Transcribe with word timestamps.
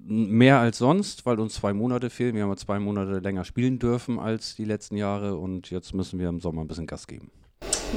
Mehr 0.09 0.59
als 0.59 0.77
sonst, 0.77 1.25
weil 1.25 1.37
uns 1.39 1.55
zwei 1.55 1.73
Monate 1.73 2.09
fehlen. 2.09 2.33
Wir 2.33 2.43
haben 2.43 2.49
ja 2.49 2.55
zwei 2.55 2.79
Monate 2.79 3.19
länger 3.19 3.43
spielen 3.43 3.77
dürfen 3.77 4.19
als 4.19 4.55
die 4.55 4.63
letzten 4.63 4.95
Jahre 4.95 5.35
und 5.35 5.69
jetzt 5.69 5.93
müssen 5.93 6.17
wir 6.17 6.29
im 6.29 6.39
Sommer 6.39 6.61
ein 6.61 6.67
bisschen 6.67 6.87
Gas 6.87 7.07
geben. 7.07 7.29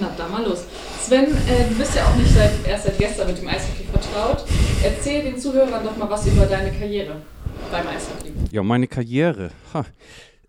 Na, 0.01 0.11
da 0.17 0.29
mal 0.29 0.45
los. 0.45 0.65
Sven, 1.01 1.25
äh, 1.25 1.69
du 1.69 1.75
bist 1.77 1.95
ja 1.95 2.05
auch 2.07 2.17
nicht 2.17 2.33
seit, 2.33 2.67
erst 2.67 2.85
seit 2.87 2.99
gestern 2.99 3.29
mit 3.29 3.39
dem 3.39 3.47
Eishockey 3.47 3.85
vertraut. 3.93 4.45
Erzähl 4.83 5.23
den 5.23 5.39
Zuhörern 5.39 5.85
doch 5.85 5.97
mal 5.97 6.11
was 6.11 6.27
über 6.27 6.47
deine 6.47 6.73
Karriere 6.73 7.23
beim 7.71 7.87
Eishockey. 7.87 8.33
Ja, 8.51 8.63
meine 8.63 8.89
Karriere 8.89 9.51
ha, 9.73 9.85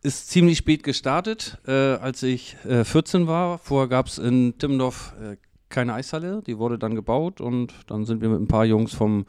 ist 0.01 0.29
ziemlich 0.29 0.57
spät 0.57 0.83
gestartet, 0.83 1.57
äh, 1.67 1.71
als 1.71 2.23
ich 2.23 2.55
äh, 2.67 2.83
14 2.83 3.27
war. 3.27 3.59
Vorher 3.59 3.87
gab 3.87 4.07
es 4.07 4.17
in 4.17 4.57
Timmendorf 4.57 5.13
äh, 5.21 5.37
keine 5.71 5.93
Eishalle, 5.95 6.43
die 6.45 6.57
wurde 6.57 6.77
dann 6.77 6.95
gebaut 6.95 7.41
und 7.41 7.73
dann 7.87 8.05
sind 8.05 8.21
wir 8.21 8.29
mit 8.29 8.39
ein 8.39 8.47
paar 8.47 8.65
Jungs 8.65 8.93
vom 8.93 9.25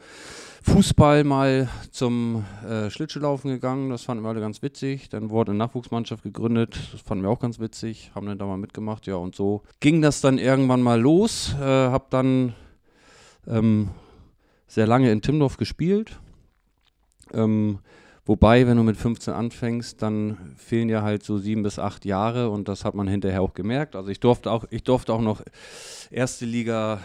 Fußball 0.63 1.23
mal 1.23 1.67
zum 1.91 2.45
äh, 2.65 2.89
Schlittschuhlaufen 2.89 3.51
gegangen, 3.51 3.89
das 3.89 4.03
fanden 4.03 4.23
wir 4.23 4.29
alle 4.29 4.39
ganz 4.39 4.61
witzig. 4.61 5.09
Dann 5.09 5.29
wurde 5.29 5.51
eine 5.51 5.57
Nachwuchsmannschaft 5.57 6.23
gegründet, 6.23 6.79
das 6.93 7.01
fanden 7.01 7.23
wir 7.23 7.29
auch 7.29 7.39
ganz 7.39 7.59
witzig, 7.59 8.11
haben 8.15 8.27
dann 8.27 8.37
da 8.37 8.45
mal 8.45 8.57
mitgemacht, 8.57 9.05
ja 9.05 9.15
und 9.15 9.35
so 9.35 9.63
ging 9.81 10.01
das 10.01 10.21
dann 10.21 10.37
irgendwann 10.37 10.81
mal 10.81 11.01
los. 11.01 11.55
Äh, 11.59 11.65
hab 11.65 12.11
dann 12.11 12.53
ähm, 13.47 13.89
sehr 14.67 14.87
lange 14.87 15.11
in 15.11 15.21
Timmendorf 15.21 15.57
gespielt. 15.57 16.19
Ähm, 17.33 17.79
wobei, 18.25 18.67
wenn 18.67 18.77
du 18.77 18.83
mit 18.83 18.97
15 18.97 19.33
anfängst, 19.33 20.01
dann 20.01 20.55
fehlen 20.57 20.89
ja 20.89 21.01
halt 21.01 21.23
so 21.23 21.37
sieben 21.37 21.63
bis 21.63 21.79
acht 21.79 22.05
Jahre 22.05 22.49
und 22.49 22.67
das 22.67 22.85
hat 22.85 22.95
man 22.95 23.07
hinterher 23.07 23.41
auch 23.41 23.53
gemerkt. 23.53 23.95
Also 23.95 24.09
ich 24.09 24.19
durfte 24.19 24.51
auch, 24.51 24.65
ich 24.69 24.83
durfte 24.83 25.13
auch 25.13 25.21
noch 25.21 25.41
erste 26.11 26.45
Liga 26.45 27.01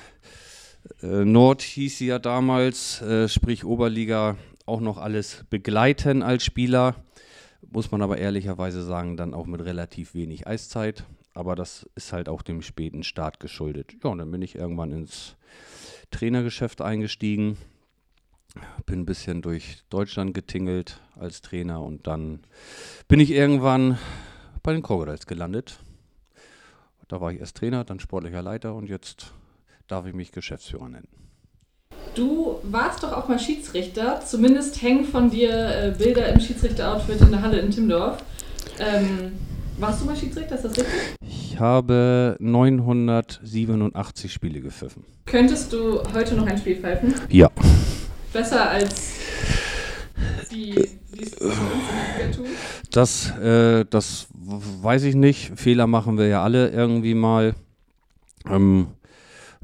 äh, 1.03 1.25
Nord 1.25 1.63
hieß 1.63 1.99
sie 1.99 2.07
ja 2.07 2.19
damals, 2.19 3.01
äh, 3.03 3.29
sprich 3.29 3.65
Oberliga, 3.65 4.37
auch 4.67 4.81
noch 4.81 4.99
alles 4.99 5.45
begleiten 5.51 6.23
als 6.23 6.45
Spieler. 6.45 6.97
Muss 7.71 7.91
man 7.91 8.03
aber 8.03 8.19
ehrlicherweise 8.19 8.83
sagen, 8.83 9.17
dann 9.17 9.35
auch 9.35 9.47
mit 9.47 9.65
relativ 9.65 10.15
wenig 10.15 10.47
Eiszeit. 10.47 11.05
Aber 11.35 11.55
das 11.55 11.89
ist 11.95 12.13
halt 12.13 12.29
auch 12.29 12.43
dem 12.43 12.63
späten 12.63 13.03
Start 13.03 13.41
geschuldet. 13.41 13.95
Ja, 14.03 14.11
und 14.11 14.19
dann 14.19 14.31
bin 14.31 14.43
ich 14.43 14.55
irgendwann 14.55 14.93
ins 14.93 15.37
Trainergeschäft 16.11 16.81
eingestiegen. 16.81 17.57
Bin 18.87 19.01
ein 19.01 19.07
bisschen 19.07 19.43
durch 19.43 19.83
Deutschland 19.91 20.33
getingelt 20.33 21.01
als 21.19 21.43
Trainer 21.43 21.83
und 21.83 22.07
dann 22.07 22.41
bin 23.07 23.21
ich 23.21 23.31
irgendwann 23.31 23.99
bei 24.63 24.73
den 24.73 24.83
Crocodiles 24.83 25.27
gelandet. 25.27 25.79
Da 27.09 27.21
war 27.21 27.33
ich 27.33 27.41
erst 27.41 27.59
Trainer, 27.59 27.85
dann 27.85 28.01
sportlicher 28.01 28.43
Leiter 28.43 28.75
und 28.75 28.89
jetzt 28.89 29.33
darf 29.87 30.07
ich 30.07 30.15
mich 30.15 30.33
Geschäftsführer 30.33 30.89
nennen. 30.89 31.09
Du 32.15 32.59
warst 32.63 33.03
doch 33.03 33.13
auch 33.13 33.29
mal 33.29 33.39
Schiedsrichter. 33.39 34.21
Zumindest 34.25 34.83
hängen 34.83 35.05
von 35.05 35.31
dir 35.31 35.51
äh, 35.51 35.95
Bilder 35.97 36.29
im 36.29 36.41
Schiedsrichter-Outfit 36.41 37.21
in 37.21 37.31
der 37.31 37.43
Halle 37.43 37.59
in 37.61 37.71
Timmendorf. 37.71 38.23
Ähm, 38.81 39.33
warst 39.79 40.03
du 40.03 40.07
mal 40.07 40.17
Schiedsrichter, 40.17 40.57
ist 40.57 40.65
das 40.65 40.77
richtig? 40.77 41.17
Ich 41.21 41.61
habe 41.61 42.37
987 42.41 44.33
Spiele 44.33 44.61
gepfiffen. 44.61 45.05
Könntest 45.27 45.73
du 45.73 46.03
heute 46.13 46.35
noch 46.35 46.47
ein 46.47 46.59
Spiel 46.59 46.77
pfeifen? 46.77 47.15
Ja. 47.29 47.51
Besser 48.33 48.71
als 48.71 49.13
die, 50.51 50.75
die 51.15 51.23
es 51.23 51.37
tun? 51.37 52.47
Das, 52.91 53.31
äh, 53.39 53.85
das 53.89 54.29
weiß 54.33 55.05
ich 55.05 55.15
nicht. 55.15 55.53
Fehler 55.57 55.87
machen 55.87 56.19
wir 56.19 56.27
ja 56.29 56.43
alle 56.43 56.71
irgendwie 56.71 57.15
mal. 57.15 57.55
Ähm, 58.49 58.89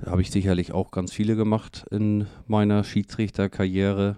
habe 0.04 0.22
ich 0.22 0.30
sicherlich 0.30 0.72
auch 0.72 0.90
ganz 0.90 1.12
viele 1.12 1.36
gemacht 1.36 1.86
in 1.90 2.26
meiner 2.46 2.84
Schiedsrichterkarriere. 2.84 4.16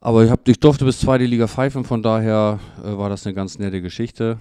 Aber 0.00 0.24
ich, 0.24 0.30
hab, 0.30 0.46
ich 0.46 0.60
durfte 0.60 0.84
bis 0.84 1.00
zweite 1.00 1.24
Liga 1.24 1.48
pfeifen, 1.48 1.84
von 1.84 2.02
daher 2.02 2.60
äh, 2.84 2.96
war 2.96 3.08
das 3.08 3.26
eine 3.26 3.34
ganz 3.34 3.58
nette 3.58 3.82
Geschichte. 3.82 4.38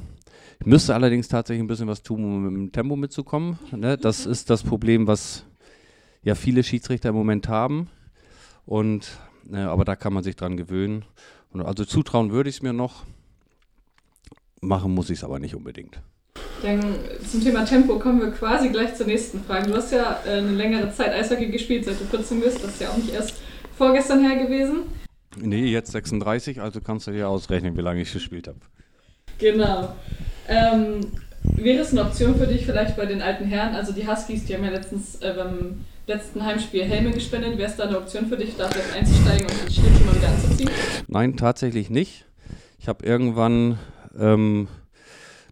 Ich 0.60 0.66
müsste 0.66 0.94
allerdings 0.94 1.28
tatsächlich 1.28 1.64
ein 1.64 1.68
bisschen 1.68 1.88
was 1.88 2.04
tun, 2.04 2.24
um 2.24 2.44
mit 2.44 2.54
dem 2.54 2.72
Tempo 2.72 2.96
mitzukommen. 2.96 3.58
Ne? 3.72 3.98
Das 3.98 4.26
ist 4.26 4.50
das 4.50 4.64
Problem, 4.64 5.08
was 5.08 5.46
ja 6.24 6.36
viele 6.36 6.64
Schiedsrichter 6.64 7.10
im 7.10 7.16
Moment 7.16 7.50
haben. 7.50 7.90
Und, 8.66 9.18
äh, 9.52 9.58
aber 9.58 9.86
da 9.86 9.96
kann 9.96 10.14
man 10.14 10.24
sich 10.24 10.36
dran 10.36 10.58
gewöhnen. 10.58 11.06
Und 11.52 11.62
also 11.62 11.86
zutrauen 11.86 12.32
würde 12.32 12.50
ich 12.50 12.58
es 12.58 12.62
mir 12.62 12.74
noch. 12.74 13.06
Machen 14.62 14.94
muss 14.94 15.10
ich 15.10 15.20
es 15.20 15.24
aber 15.24 15.40
nicht 15.40 15.56
unbedingt. 15.56 16.02
Dann 16.62 16.82
zum 17.30 17.44
Thema 17.44 17.66
Tempo 17.66 18.00
kommen 18.00 18.20
wir 18.20 18.32
quasi 18.32 18.70
gleich 18.70 18.96
zur 18.96 19.06
nächsten 19.06 19.44
Frage. 19.44 19.68
Du 19.68 19.76
hast 19.76 19.92
ja 19.92 20.20
äh, 20.26 20.38
eine 20.38 20.52
längere 20.52 20.92
Zeit 20.92 21.14
Eishockey 21.14 21.48
gespielt, 21.48 21.86
seit 21.86 22.00
du 22.00 22.06
14 22.06 22.42
bist. 22.42 22.64
Das 22.64 22.72
ist 22.72 22.82
ja 22.82 22.90
auch 22.90 22.98
nicht 22.98 23.14
erst 23.14 23.36
vorgestern 23.78 24.28
her 24.28 24.44
gewesen. 24.44 24.84
Nee, 25.38 25.66
jetzt 25.66 25.92
36, 25.92 26.62
also 26.62 26.80
kannst 26.82 27.08
du 27.08 27.12
dir 27.12 27.28
ausrechnen, 27.28 27.76
wie 27.78 27.82
lange 27.82 28.02
ich 28.02 28.12
gespielt 28.12 28.48
habe. 28.48 28.60
Genau. 29.38 29.94
Ähm, 30.48 31.12
wäre 31.56 31.82
es 31.82 31.92
eine 31.92 32.02
Option 32.02 32.36
für 32.36 32.48
dich 32.48 32.66
vielleicht 32.66 32.96
bei 32.96 33.06
den 33.06 33.22
alten 33.22 33.46
Herren? 33.46 33.76
Also 33.76 33.92
die 33.92 34.08
Huskies, 34.08 34.46
die 34.46 34.56
haben 34.56 34.64
ja 34.64 34.72
letztens 34.72 35.16
äh, 35.16 35.34
beim 35.36 35.86
letzten 36.08 36.46
Heimspiel 36.46 36.84
Helme 36.84 37.12
gespendet. 37.12 37.58
Wäre 37.58 37.70
es 37.70 37.78
da 37.78 37.84
eine 37.84 37.98
Option 37.98 38.28
für 38.28 38.38
dich, 38.38 38.56
da 38.58 38.68
vielleicht 38.68 38.94
einzusteigen 38.94 39.48
und 39.48 39.62
den 39.62 39.72
Schlittschuh 39.72 40.06
mal 40.06 40.16
wieder 40.16 40.30
anzuziehen? 40.30 40.70
Nein, 41.08 41.38
tatsächlich 41.38 41.90
nicht. 41.90 42.26
Ich 42.80 42.88
habe 42.88 43.06
irgendwann 43.06 43.80
ähm, 44.18 44.68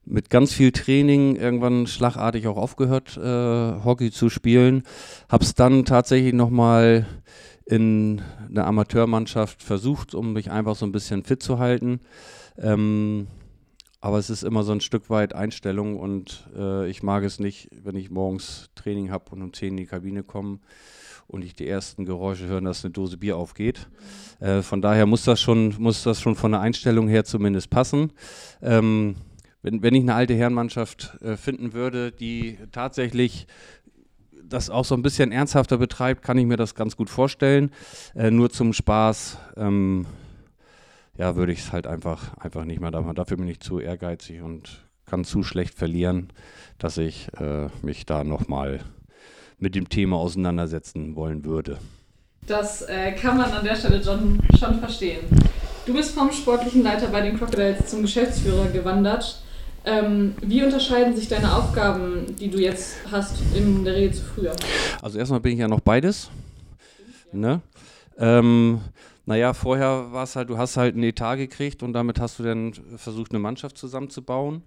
mit 0.06 0.30
ganz 0.30 0.54
viel 0.54 0.72
Training 0.72 1.36
irgendwann 1.36 1.88
schlagartig 1.88 2.48
auch 2.48 2.58
aufgehört, 2.58 3.18
äh, 3.18 3.84
Hockey 3.84 4.12
zu 4.12 4.30
spielen. 4.30 4.84
Habe 5.30 5.44
es 5.44 5.56
dann 5.56 5.86
tatsächlich 5.86 6.34
nochmal 6.34 7.08
in 7.66 8.22
einer 8.50 8.68
Amateurmannschaft 8.68 9.64
versucht, 9.64 10.14
um 10.14 10.34
mich 10.34 10.52
einfach 10.52 10.76
so 10.76 10.86
ein 10.86 10.92
bisschen 10.92 11.24
fit 11.24 11.42
zu 11.42 11.60
halten. 11.60 12.02
Ähm, 12.58 13.28
aber 14.04 14.18
es 14.18 14.30
ist 14.30 14.44
immer 14.44 14.64
so 14.64 14.74
ein 14.74 14.82
Stück 14.82 15.10
weit 15.10 15.34
Einstellung 15.34 15.98
und 15.98 16.50
äh, 16.58 16.90
ich 16.90 17.04
mag 17.04 17.24
es 17.24 17.40
nicht, 17.40 17.70
wenn 17.72 17.96
ich 17.96 18.12
morgens 18.12 18.70
Training 18.76 19.12
habe 19.12 19.32
und 19.32 19.42
um 19.42 19.54
10 19.54 19.70
in 19.70 19.78
die 19.78 19.86
Kabine 19.86 20.24
komme 20.24 20.60
und 21.28 21.42
ich 21.42 21.56
die 21.56 21.70
ersten 21.70 22.04
Geräusche 22.04 22.48
höre, 22.48 22.60
dass 22.60 22.84
eine 22.84 22.92
Dose 22.92 23.16
Bier 23.16 23.38
aufgeht. 23.38 23.88
Äh, 24.42 24.62
von 24.62 24.82
daher 24.82 25.06
muss 25.06 25.24
das 25.24 25.40
schon, 25.40 25.76
muss 25.80 26.04
das 26.04 26.20
schon 26.20 26.36
von 26.36 26.52
der 26.52 26.60
Einstellung 26.60 27.08
her 27.08 27.24
zumindest 27.24 27.70
passen. 27.70 28.12
Ähm, 28.62 29.16
wenn, 29.62 29.82
wenn 29.82 29.96
ich 29.96 30.02
eine 30.02 30.16
alte 30.16 30.34
Herrenmannschaft 30.34 31.18
äh, 31.22 31.38
finden 31.38 31.72
würde, 31.72 32.12
die 32.12 32.58
tatsächlich 32.74 33.48
das 34.44 34.70
auch 34.70 34.84
so 34.84 34.96
ein 34.96 35.02
bisschen 35.02 35.32
ernsthafter 35.32 35.78
betreibt, 35.78 36.24
kann 36.24 36.38
ich 36.38 36.46
mir 36.46 36.58
das 36.58 36.76
ganz 36.76 36.98
gut 36.98 37.10
vorstellen. 37.10 37.72
Äh, 38.16 38.32
nur 38.32 38.50
zum 38.50 38.74
Spaß, 38.74 39.38
ähm, 39.56 40.08
ja, 41.18 41.36
würde 41.36 41.52
ich 41.52 41.60
es 41.60 41.72
halt 41.72 41.88
einfach, 41.88 42.38
einfach 42.38 42.66
nicht 42.66 42.80
mehr 42.80 42.92
machen. 42.92 43.16
Dafür 43.16 43.38
bin 43.38 43.48
ich 43.48 43.60
zu 43.60 43.80
ehrgeizig 43.80 44.42
und 44.42 44.84
kann 45.06 45.24
zu 45.24 45.44
schlecht 45.44 45.76
verlieren, 45.76 46.30
dass 46.78 46.98
ich 46.98 47.28
äh, 47.40 47.68
mich 47.82 48.06
da 48.06 48.24
nochmal 48.24 48.80
mit 49.60 49.76
dem 49.76 49.90
Thema 49.90 50.18
auseinandersetzen 50.18 51.16
wollen 51.16 51.46
würde. 51.46 51.78
Das 52.48 52.82
äh, 52.84 53.14
kann 53.14 53.38
man 53.38 53.52
an 53.52 53.64
der 53.64 53.76
Stelle 53.76 54.04
schon, 54.04 54.42
schon 54.60 54.80
verstehen. 54.80 55.22
Du 55.86 55.94
bist 55.94 56.14
vom 56.14 56.32
sportlichen 56.32 56.84
Leiter 56.84 57.08
bei 57.08 57.22
den 57.22 57.38
Crocodiles 57.38 57.88
zum 57.88 58.02
Geschäftsführer 58.02 58.68
gewandert. 58.68 59.42
Ähm, 59.86 60.34
wie 60.42 60.64
unterscheiden 60.64 61.16
sich 61.16 61.28
deine 61.28 61.56
Aufgaben, 61.56 62.36
die 62.40 62.50
du 62.50 62.58
jetzt 62.58 62.96
hast, 63.12 63.36
in 63.54 63.84
der 63.84 63.96
Regel 63.96 64.14
zu 64.14 64.24
früher? 64.24 64.56
Also 65.02 65.20
erstmal 65.20 65.42
bin 65.42 65.54
ich 65.54 65.60
ja 65.60 65.68
noch 65.68 65.82
beides. 65.82 66.30
Ne? 67.34 67.62
Ähm, 68.18 68.80
naja, 69.26 69.54
vorher 69.54 70.12
war 70.12 70.24
es 70.24 70.36
halt, 70.36 70.50
du 70.50 70.58
hast 70.58 70.78
halt 70.78 70.96
einen 70.96 71.04
Etat 71.04 71.36
gekriegt 71.36 71.84
und 71.84 71.94
damit 71.94 72.20
hast 72.20 72.40
du 72.40 72.44
dann 72.44 72.74
versucht, 72.98 73.32
eine 73.32 73.40
Mannschaft 73.40 73.78
zusammenzubauen. 73.78 74.64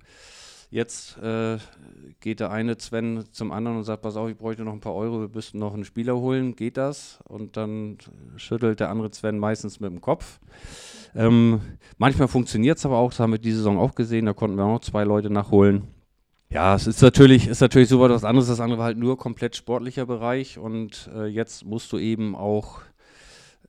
Jetzt 0.70 1.18
äh, 1.18 1.58
geht 2.20 2.40
der 2.40 2.50
eine 2.50 2.78
Sven 2.78 3.24
zum 3.30 3.52
anderen 3.52 3.78
und 3.78 3.84
sagt, 3.84 4.02
pass 4.02 4.16
auf, 4.16 4.28
ich 4.28 4.36
bräuchte 4.36 4.64
noch 4.64 4.72
ein 4.72 4.80
paar 4.80 4.94
Euro, 4.94 5.20
wir 5.20 5.28
müssten 5.28 5.58
noch 5.58 5.74
einen 5.74 5.84
Spieler 5.84 6.16
holen, 6.16 6.56
geht 6.56 6.76
das? 6.76 7.20
Und 7.28 7.56
dann 7.56 7.98
schüttelt 8.36 8.80
der 8.80 8.90
andere 8.90 9.12
Sven 9.12 9.38
meistens 9.38 9.78
mit 9.78 9.90
dem 9.90 10.00
Kopf. 10.00 10.40
Ähm, 11.14 11.60
manchmal 11.98 12.28
funktioniert 12.28 12.78
es 12.78 12.86
aber 12.86 12.96
auch, 12.96 13.10
das 13.10 13.20
haben 13.20 13.32
wir 13.32 13.38
diese 13.38 13.58
Saison 13.58 13.78
auch 13.78 13.94
gesehen, 13.94 14.26
da 14.26 14.32
konnten 14.32 14.56
wir 14.56 14.64
auch 14.64 14.74
noch 14.74 14.80
zwei 14.80 15.04
Leute 15.04 15.30
nachholen. 15.30 15.84
Ja, 16.48 16.74
es 16.74 16.86
ist 16.86 17.02
natürlich, 17.02 17.46
ist 17.48 17.60
natürlich 17.60 17.88
super 17.88 18.08
was 18.08 18.24
anderes. 18.24 18.48
Das 18.48 18.60
andere 18.60 18.78
war 18.78 18.86
halt 18.86 18.98
nur 18.98 19.18
komplett 19.18 19.56
sportlicher 19.56 20.06
Bereich 20.06 20.58
und 20.58 21.10
äh, 21.14 21.26
jetzt 21.26 21.64
musst 21.64 21.92
du 21.92 21.98
eben 21.98 22.34
auch 22.36 22.80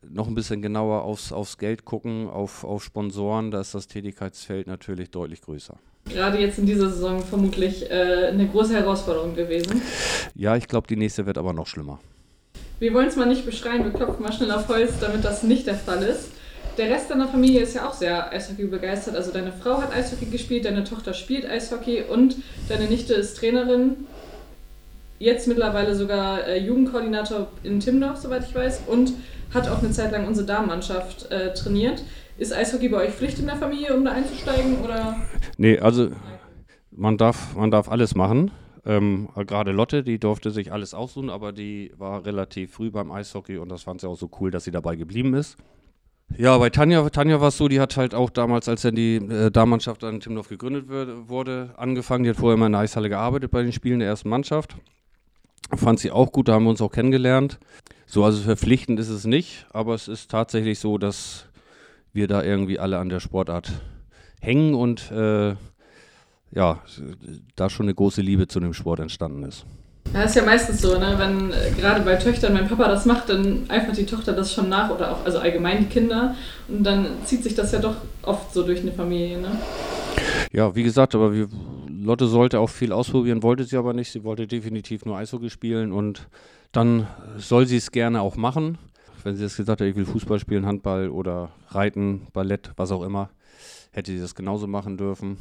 noch 0.01 0.27
ein 0.27 0.35
bisschen 0.35 0.61
genauer 0.61 1.03
aufs, 1.03 1.31
aufs 1.31 1.57
Geld 1.57 1.85
gucken, 1.85 2.29
auf, 2.29 2.63
auf 2.63 2.83
Sponsoren, 2.83 3.51
da 3.51 3.61
ist 3.61 3.73
das 3.73 3.87
Tätigkeitsfeld 3.87 4.67
natürlich 4.67 5.11
deutlich 5.11 5.41
größer. 5.41 5.77
Gerade 6.05 6.39
jetzt 6.39 6.57
in 6.57 6.65
dieser 6.65 6.89
Saison 6.89 7.21
vermutlich 7.21 7.89
äh, 7.89 8.27
eine 8.27 8.47
große 8.47 8.73
Herausforderung 8.73 9.35
gewesen. 9.35 9.81
Ja, 10.35 10.55
ich 10.55 10.67
glaube, 10.67 10.87
die 10.87 10.95
nächste 10.95 11.25
wird 11.25 11.37
aber 11.37 11.53
noch 11.53 11.67
schlimmer. 11.67 11.99
Wir 12.79 12.93
wollen 12.93 13.07
es 13.07 13.15
mal 13.15 13.25
nicht 13.25 13.45
beschreien, 13.45 13.83
wir 13.83 13.91
klopfen 13.91 14.23
mal 14.23 14.31
schnell 14.31 14.51
auf 14.51 14.67
Holz, 14.67 14.93
damit 15.01 15.25
das 15.25 15.43
nicht 15.43 15.67
der 15.67 15.75
Fall 15.75 16.03
ist. 16.03 16.29
Der 16.77 16.91
Rest 16.91 17.09
deiner 17.09 17.27
Familie 17.27 17.61
ist 17.61 17.73
ja 17.73 17.89
auch 17.89 17.93
sehr 17.93 18.31
Eishockey 18.31 18.65
begeistert. 18.65 19.15
Also 19.15 19.31
deine 19.31 19.51
Frau 19.51 19.81
hat 19.81 19.91
Eishockey 19.91 20.27
gespielt, 20.27 20.65
deine 20.65 20.83
Tochter 20.83 21.15
spielt 21.15 21.49
Eishockey 21.49 22.03
und 22.03 22.35
deine 22.69 22.85
Nichte 22.85 23.15
ist 23.15 23.37
Trainerin. 23.37 24.05
Jetzt 25.17 25.47
mittlerweile 25.47 25.95
sogar 25.95 26.45
äh, 26.45 26.59
Jugendkoordinator 26.59 27.47
in 27.63 27.79
Timdorf, 27.79 28.17
soweit 28.17 28.47
ich 28.47 28.53
weiß, 28.53 28.81
und 28.85 29.13
hat 29.53 29.69
auch 29.69 29.79
eine 29.79 29.91
Zeit 29.91 30.11
lang 30.11 30.27
unsere 30.27 30.45
Damenmannschaft 30.45 31.31
äh, 31.31 31.53
trainiert. 31.53 32.03
Ist 32.37 32.53
Eishockey 32.53 32.89
bei 32.89 33.07
euch 33.07 33.13
Pflicht 33.13 33.39
in 33.39 33.47
der 33.47 33.55
Familie, 33.55 33.95
um 33.95 34.05
da 34.05 34.11
einzusteigen? 34.11 34.81
Oder? 34.83 35.17
Nee, 35.57 35.79
also 35.79 36.09
man 36.91 37.17
darf, 37.17 37.55
man 37.55 37.71
darf 37.71 37.89
alles 37.89 38.15
machen. 38.15 38.51
Ähm, 38.85 39.29
Gerade 39.35 39.71
Lotte, 39.71 40.03
die 40.03 40.19
durfte 40.19 40.51
sich 40.51 40.71
alles 40.71 40.93
aussuchen, 40.93 41.29
aber 41.29 41.51
die 41.51 41.91
war 41.97 42.25
relativ 42.25 42.73
früh 42.73 42.89
beim 42.91 43.11
Eishockey 43.11 43.57
und 43.57 43.69
das 43.69 43.83
fand 43.83 44.01
sie 44.01 44.07
auch 44.07 44.17
so 44.17 44.29
cool, 44.39 44.51
dass 44.51 44.63
sie 44.63 44.71
dabei 44.71 44.95
geblieben 44.95 45.33
ist. 45.33 45.57
Ja, 46.35 46.57
bei 46.57 46.69
Tanja, 46.69 47.09
Tanja 47.09 47.39
war 47.39 47.47
es 47.47 47.57
so, 47.57 47.67
die 47.67 47.79
hat 47.79 47.95
halt 47.95 48.13
auch 48.13 48.29
damals, 48.29 48.67
als 48.67 48.81
dann 48.81 48.95
die 48.95 49.15
äh, 49.15 49.49
Damenmannschaft 49.49 50.03
an 50.03 50.19
Timdorf 50.19 50.49
gegründet 50.49 50.89
wird, 50.89 51.29
wurde, 51.29 51.73
angefangen. 51.77 52.23
Die 52.23 52.29
hat 52.29 52.37
vorher 52.37 52.55
immer 52.55 52.65
in 52.65 52.73
der 52.73 52.81
Eishalle 52.81 53.09
gearbeitet 53.09 53.51
bei 53.51 53.63
den 53.63 53.71
Spielen 53.71 53.99
der 53.99 54.09
ersten 54.09 54.29
Mannschaft. 54.29 54.75
Fand 55.75 55.99
sie 55.99 56.11
auch 56.11 56.31
gut, 56.31 56.47
da 56.47 56.53
haben 56.53 56.63
wir 56.63 56.69
uns 56.69 56.81
auch 56.81 56.91
kennengelernt. 56.91 57.59
So, 58.09 58.23
also 58.23 58.41
verpflichtend 58.41 59.01
ist 59.01 59.09
es 59.09 59.25
nicht, 59.25 59.65
aber 59.73 59.93
es 59.93 60.07
ist 60.07 60.31
tatsächlich 60.31 60.79
so, 60.79 60.97
dass 60.97 61.45
wir 62.13 62.29
da 62.29 62.41
irgendwie 62.41 62.79
alle 62.79 62.99
an 62.99 63.09
der 63.09 63.19
Sportart 63.19 63.69
hängen 64.39 64.75
und 64.75 65.11
äh, 65.11 65.55
ja, 66.51 66.81
da 67.57 67.69
schon 67.69 67.87
eine 67.87 67.93
große 67.93 68.21
Liebe 68.21 68.47
zu 68.47 68.61
dem 68.61 68.73
Sport 68.73 69.01
entstanden 69.01 69.43
ist. 69.43 69.65
Ja, 70.13 70.23
ist 70.23 70.37
ja 70.37 70.45
meistens 70.45 70.81
so, 70.81 70.97
ne? 70.97 71.15
wenn 71.17 71.51
äh, 71.51 71.71
gerade 71.77 71.99
bei 71.99 72.15
Töchtern 72.15 72.53
mein 72.53 72.69
Papa 72.69 72.87
das 72.87 73.05
macht, 73.05 73.27
dann 73.27 73.69
einfach 73.69 73.93
die 73.93 74.05
Tochter 74.05 74.31
das 74.31 74.53
schon 74.53 74.69
nach 74.69 74.89
oder 74.89 75.11
auch, 75.11 75.25
also 75.25 75.39
allgemein 75.39 75.79
die 75.79 75.87
Kinder 75.87 76.33
und 76.69 76.85
dann 76.85 77.07
zieht 77.25 77.43
sich 77.43 77.55
das 77.55 77.73
ja 77.73 77.79
doch 77.79 77.97
oft 78.21 78.53
so 78.53 78.63
durch 78.63 78.79
eine 78.79 78.93
Familie. 78.93 79.41
Ne? 79.41 79.51
Ja, 80.53 80.73
wie 80.73 80.83
gesagt, 80.83 81.13
aber 81.13 81.33
wir, 81.33 81.49
Lotte 81.89 82.27
sollte 82.27 82.61
auch 82.61 82.69
viel 82.69 82.93
ausprobieren, 82.93 83.43
wollte 83.43 83.65
sie 83.65 83.75
aber 83.75 83.91
nicht. 83.91 84.13
Sie 84.13 84.23
wollte 84.23 84.47
definitiv 84.47 85.03
nur 85.03 85.17
Eishockey 85.17 85.49
spielen 85.49 85.91
und 85.91 86.29
dann 86.71 87.07
soll 87.37 87.65
sie 87.65 87.77
es 87.77 87.91
gerne 87.91 88.21
auch 88.21 88.35
machen. 88.35 88.77
Wenn 89.23 89.35
sie 89.35 89.43
jetzt 89.43 89.57
gesagt 89.57 89.81
hat, 89.81 89.87
ich 89.87 89.95
will 89.95 90.05
Fußball 90.05 90.39
spielen, 90.39 90.65
Handball 90.65 91.09
oder 91.09 91.51
Reiten, 91.69 92.27
Ballett, 92.33 92.71
was 92.77 92.91
auch 92.91 93.03
immer, 93.03 93.29
hätte 93.91 94.11
sie 94.11 94.19
das 94.19 94.35
genauso 94.35 94.67
machen 94.67 94.97
dürfen. 94.97 95.37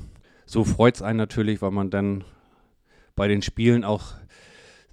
So 0.47 0.65
freut 0.65 0.97
es 0.97 1.03
einen 1.03 1.19
natürlich, 1.19 1.63
weil 1.63 1.71
man 1.71 1.91
dann 1.91 2.25
bei 3.15 3.29
den 3.29 3.43
Spielen 3.43 3.85
auch 3.85 4.15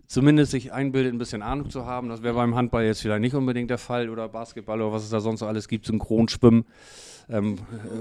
zumindest 0.07 0.51
sich 0.51 0.71
einbildet, 0.71 1.13
ein 1.13 1.18
bisschen 1.18 1.41
Ahnung 1.41 1.69
zu 1.69 1.85
haben. 1.85 2.09
Das 2.09 2.21
wäre 2.24 2.35
beim 2.35 2.56
Handball 2.56 2.85
jetzt 2.85 3.01
vielleicht 3.01 3.21
nicht 3.21 3.35
unbedingt 3.35 3.69
der 3.69 3.77
Fall 3.77 4.09
oder 4.09 4.30
Basketball 4.30 4.81
oder 4.81 4.91
was 4.91 5.03
es 5.03 5.09
da 5.09 5.19
sonst 5.19 5.39
so 5.39 5.47
alles 5.47 5.68
gibt, 5.68 5.85
Synchronschwimmen. 5.85 6.65
Ähm, 7.30 7.57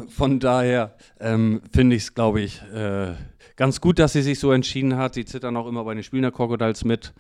von 0.08 0.40
daher 0.40 0.94
ähm, 1.20 1.62
finde 1.72 1.96
ich 1.96 2.02
es, 2.02 2.14
glaube 2.14 2.40
ich, 2.40 2.60
äh, 2.74 3.14
ganz 3.56 3.80
gut, 3.80 3.98
dass 3.98 4.12
sie 4.12 4.22
sich 4.22 4.38
so 4.38 4.52
entschieden 4.52 4.96
hat. 4.96 5.14
Sie 5.14 5.24
zittern 5.24 5.56
auch 5.56 5.66
immer 5.66 5.84
bei 5.84 5.94
den 5.94 6.02
Spielen 6.02 6.22
der 6.22 6.32
Crocodiles 6.32 6.84
mit. 6.84 7.14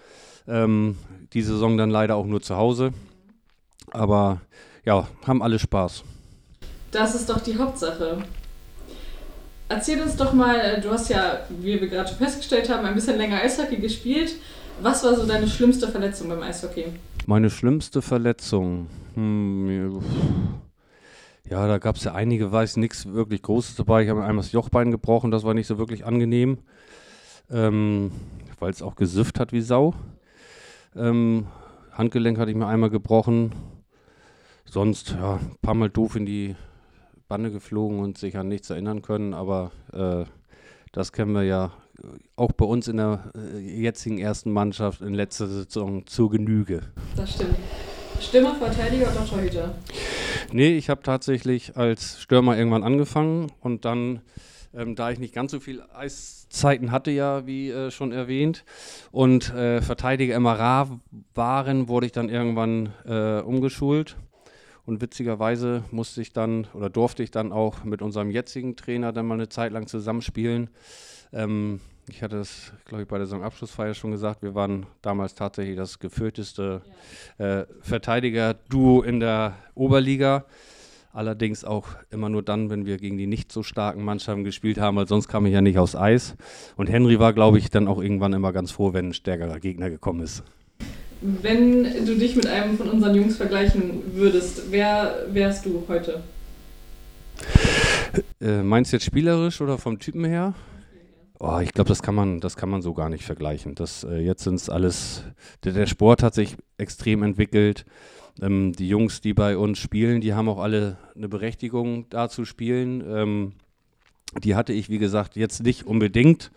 Ähm, 0.48 0.96
die 1.32 1.42
Saison 1.42 1.76
dann 1.76 1.90
leider 1.90 2.16
auch 2.16 2.26
nur 2.26 2.42
zu 2.42 2.56
Hause. 2.56 2.92
Aber 3.90 4.40
ja, 4.84 5.06
haben 5.26 5.42
alle 5.42 5.58
Spaß. 5.58 6.04
Das 6.90 7.14
ist 7.14 7.28
doch 7.28 7.40
die 7.40 7.56
Hauptsache. 7.56 8.22
Erzähl 9.68 10.02
uns 10.02 10.16
doch 10.16 10.34
mal, 10.34 10.80
du 10.82 10.90
hast 10.90 11.08
ja, 11.08 11.40
wie 11.48 11.80
wir 11.80 11.88
gerade 11.88 12.08
schon 12.08 12.18
festgestellt 12.18 12.68
haben, 12.68 12.84
ein 12.84 12.94
bisschen 12.94 13.16
länger 13.16 13.40
Eishockey 13.40 13.76
gespielt. 13.76 14.34
Was 14.82 15.02
war 15.04 15.14
so 15.14 15.26
deine 15.26 15.48
schlimmste 15.48 15.88
Verletzung 15.88 16.28
beim 16.28 16.42
Eishockey? 16.42 16.86
Meine 17.26 17.48
schlimmste 17.48 18.02
Verletzung? 18.02 18.88
Hm, 19.14 20.02
ja, 21.48 21.66
da 21.66 21.78
gab 21.78 21.96
es 21.96 22.04
ja 22.04 22.14
einige, 22.14 22.50
weiß 22.50 22.76
nichts 22.76 23.06
wirklich 23.06 23.42
Großes 23.42 23.76
dabei. 23.76 24.02
Ich 24.02 24.10
habe 24.10 24.22
einmal 24.24 24.42
das 24.42 24.52
Jochbein 24.52 24.90
gebrochen, 24.90 25.30
das 25.30 25.44
war 25.44 25.54
nicht 25.54 25.66
so 25.66 25.78
wirklich 25.78 26.04
angenehm, 26.04 26.58
ähm, 27.50 28.10
weil 28.58 28.70
es 28.70 28.82
auch 28.82 28.96
gesifft 28.96 29.38
hat 29.40 29.52
wie 29.52 29.60
Sau. 29.60 29.94
Ähm, 30.96 31.46
Handgelenk 31.92 32.38
hatte 32.38 32.50
ich 32.50 32.56
mir 32.56 32.66
einmal 32.66 32.90
gebrochen. 32.90 33.52
Sonst, 34.64 35.10
ja, 35.10 35.34
ein 35.34 35.56
paar 35.60 35.74
Mal 35.74 35.90
doof 35.90 36.16
in 36.16 36.26
die 36.26 36.56
Bande 37.28 37.50
geflogen 37.50 38.00
und 38.00 38.18
sich 38.18 38.36
an 38.36 38.48
nichts 38.48 38.70
erinnern 38.70 39.02
können, 39.02 39.34
aber 39.34 39.72
äh, 39.92 40.24
das 40.92 41.12
kennen 41.12 41.32
wir 41.32 41.42
ja 41.42 41.72
auch 42.36 42.52
bei 42.52 42.64
uns 42.64 42.88
in 42.88 42.96
der 42.96 43.32
äh, 43.34 43.58
jetzigen 43.58 44.18
ersten 44.18 44.50
Mannschaft 44.52 45.00
in 45.00 45.14
letzter 45.14 45.46
Saison 45.46 46.06
zur 46.06 46.30
Genüge. 46.30 46.80
Das 47.16 47.34
stimmt. 47.34 47.56
Stürmer, 48.20 48.54
Verteidiger 48.54 49.10
oder 49.10 49.26
Torhüter? 49.26 49.74
Nee, 50.52 50.76
ich 50.76 50.88
habe 50.90 51.02
tatsächlich 51.02 51.76
als 51.76 52.20
Stürmer 52.20 52.56
irgendwann 52.56 52.84
angefangen 52.84 53.50
und 53.60 53.84
dann, 53.84 54.20
ähm, 54.74 54.94
da 54.94 55.10
ich 55.10 55.18
nicht 55.18 55.34
ganz 55.34 55.52
so 55.52 55.60
viel 55.60 55.82
Eiszeiten 55.94 56.90
hatte, 56.90 57.10
ja, 57.10 57.46
wie 57.46 57.70
äh, 57.70 57.90
schon 57.90 58.12
erwähnt, 58.12 58.64
und 59.10 59.52
äh, 59.54 59.80
Verteidiger 59.82 60.34
immer 60.34 60.58
rar 60.58 61.00
waren, 61.34 61.88
wurde 61.88 62.06
ich 62.06 62.12
dann 62.12 62.28
irgendwann 62.28 62.92
äh, 63.04 63.40
umgeschult. 63.40 64.16
Und 64.84 65.00
witzigerweise 65.00 65.84
musste 65.92 66.20
ich 66.22 66.32
dann 66.32 66.66
oder 66.74 66.90
durfte 66.90 67.22
ich 67.22 67.30
dann 67.30 67.52
auch 67.52 67.84
mit 67.84 68.02
unserem 68.02 68.30
jetzigen 68.30 68.74
Trainer 68.74 69.12
dann 69.12 69.26
mal 69.26 69.34
eine 69.34 69.48
Zeit 69.48 69.72
lang 69.72 69.86
zusammenspielen. 69.86 70.70
Ähm, 71.32 71.80
ich 72.08 72.22
hatte 72.22 72.38
es, 72.38 72.72
glaube 72.84 73.02
ich, 73.02 73.08
bei 73.08 73.16
der 73.16 73.26
Saisonabschlussfeier 73.26 73.94
schon 73.94 74.10
gesagt, 74.10 74.42
wir 74.42 74.56
waren 74.56 74.86
damals 75.02 75.36
tatsächlich 75.36 75.76
das 75.76 76.00
geführteste 76.00 76.82
äh, 77.38 77.64
Verteidiger-Duo 77.80 79.02
in 79.02 79.20
der 79.20 79.54
Oberliga. 79.74 80.44
Allerdings 81.14 81.62
auch 81.62 81.88
immer 82.10 82.30
nur 82.30 82.42
dann, 82.42 82.70
wenn 82.70 82.86
wir 82.86 82.96
gegen 82.96 83.18
die 83.18 83.26
nicht 83.26 83.52
so 83.52 83.62
starken 83.62 84.02
Mannschaften 84.02 84.44
gespielt 84.44 84.78
haben, 84.78 84.96
weil 84.96 85.06
sonst 85.06 85.28
kam 85.28 85.44
ich 85.44 85.52
ja 85.52 85.60
nicht 85.60 85.76
aufs 85.76 85.94
Eis. 85.94 86.36
Und 86.76 86.88
Henry 86.88 87.18
war, 87.18 87.34
glaube 87.34 87.58
ich, 87.58 87.68
dann 87.68 87.86
auch 87.86 88.00
irgendwann 88.00 88.32
immer 88.32 88.50
ganz 88.54 88.70
froh, 88.70 88.94
wenn 88.94 89.08
ein 89.08 89.14
stärkerer 89.14 89.60
Gegner 89.60 89.90
gekommen 89.90 90.20
ist. 90.20 90.42
Wenn 91.20 92.06
du 92.06 92.16
dich 92.16 92.34
mit 92.34 92.46
einem 92.46 92.78
von 92.78 92.88
unseren 92.88 93.14
Jungs 93.14 93.36
vergleichen 93.36 94.14
würdest, 94.14 94.70
wer 94.70 95.26
wärst 95.30 95.66
du 95.66 95.84
heute? 95.86 96.22
Äh, 98.40 98.62
meinst 98.62 98.92
du 98.92 98.96
jetzt 98.96 99.04
spielerisch 99.04 99.60
oder 99.60 99.76
vom 99.76 99.98
Typen 99.98 100.24
her? 100.24 100.54
Oh, 101.38 101.58
ich 101.58 101.72
glaube, 101.72 101.88
das 101.88 102.02
kann 102.02 102.14
man, 102.14 102.40
das 102.40 102.56
kann 102.56 102.70
man 102.70 102.82
so 102.82 102.94
gar 102.94 103.08
nicht 103.08 103.24
vergleichen. 103.24 103.74
Das, 103.74 104.04
äh, 104.04 104.18
jetzt 104.18 104.44
sind 104.44 104.54
es 104.54 104.70
alles, 104.70 105.24
der, 105.64 105.72
der, 105.72 105.86
Sport 105.86 106.22
hat 106.22 106.34
sich 106.34 106.56
extrem 106.78 107.22
entwickelt. 107.22 107.84
Ähm, 108.40 108.72
die 108.72 108.88
Jungs, 108.88 109.20
die 109.20 109.34
bei 109.34 109.56
uns 109.56 109.78
spielen, 109.78 110.20
die 110.20 110.34
haben 110.34 110.48
auch 110.48 110.58
alle 110.58 110.96
eine 111.14 111.28
Berechtigung, 111.28 112.06
da 112.08 112.28
zu 112.28 112.44
spielen. 112.44 113.02
Ähm, 113.06 113.52
die 114.42 114.54
hatte 114.54 114.72
ich, 114.72 114.88
wie 114.88 114.98
gesagt, 114.98 115.36
jetzt 115.36 115.62
nicht 115.62 115.86
unbedingt. 115.86 116.50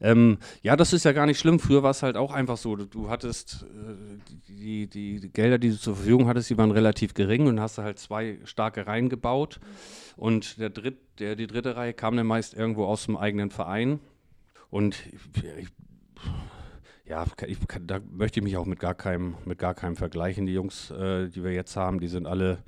Ähm, 0.00 0.38
ja, 0.62 0.76
das 0.76 0.92
ist 0.92 1.04
ja 1.04 1.12
gar 1.12 1.26
nicht 1.26 1.38
schlimm. 1.38 1.58
Früher 1.58 1.82
war 1.82 1.90
es 1.90 2.02
halt 2.02 2.16
auch 2.16 2.32
einfach 2.32 2.56
so. 2.56 2.76
Du 2.76 3.08
hattest 3.08 3.64
äh, 3.64 4.18
die, 4.48 4.86
die, 4.86 5.20
die, 5.20 5.28
Gelder, 5.30 5.58
die 5.58 5.70
du 5.70 5.78
zur 5.78 5.96
Verfügung 5.96 6.26
hattest, 6.28 6.50
die 6.50 6.58
waren 6.58 6.70
relativ 6.70 7.14
gering 7.14 7.46
und 7.46 7.60
hast 7.60 7.78
halt 7.78 7.98
zwei 7.98 8.38
starke 8.44 8.86
Reihen 8.86 9.08
gebaut. 9.08 9.58
Und 10.16 10.58
der 10.58 10.70
Dritt, 10.70 10.98
der, 11.18 11.36
die 11.36 11.46
dritte 11.46 11.76
Reihe 11.76 11.94
kam 11.94 12.16
dann 12.16 12.26
meist 12.26 12.54
irgendwo 12.54 12.84
aus 12.84 13.06
dem 13.06 13.16
eigenen 13.16 13.50
Verein. 13.50 14.00
Und 14.70 14.96
ich, 15.58 15.68
ja, 17.08 17.24
ich, 17.46 17.58
da 17.86 18.00
möchte 18.10 18.40
ich 18.40 18.44
mich 18.44 18.56
auch 18.56 18.66
mit 18.66 18.80
gar 18.80 18.94
keinem, 18.94 19.36
mit 19.44 19.58
gar 19.58 19.74
keinem 19.74 19.96
vergleichen. 19.96 20.46
Die 20.46 20.54
Jungs, 20.54 20.90
äh, 20.90 21.28
die 21.28 21.44
wir 21.44 21.52
jetzt 21.52 21.76
haben, 21.76 22.00
die 22.00 22.08
sind 22.08 22.26
alle 22.26 22.58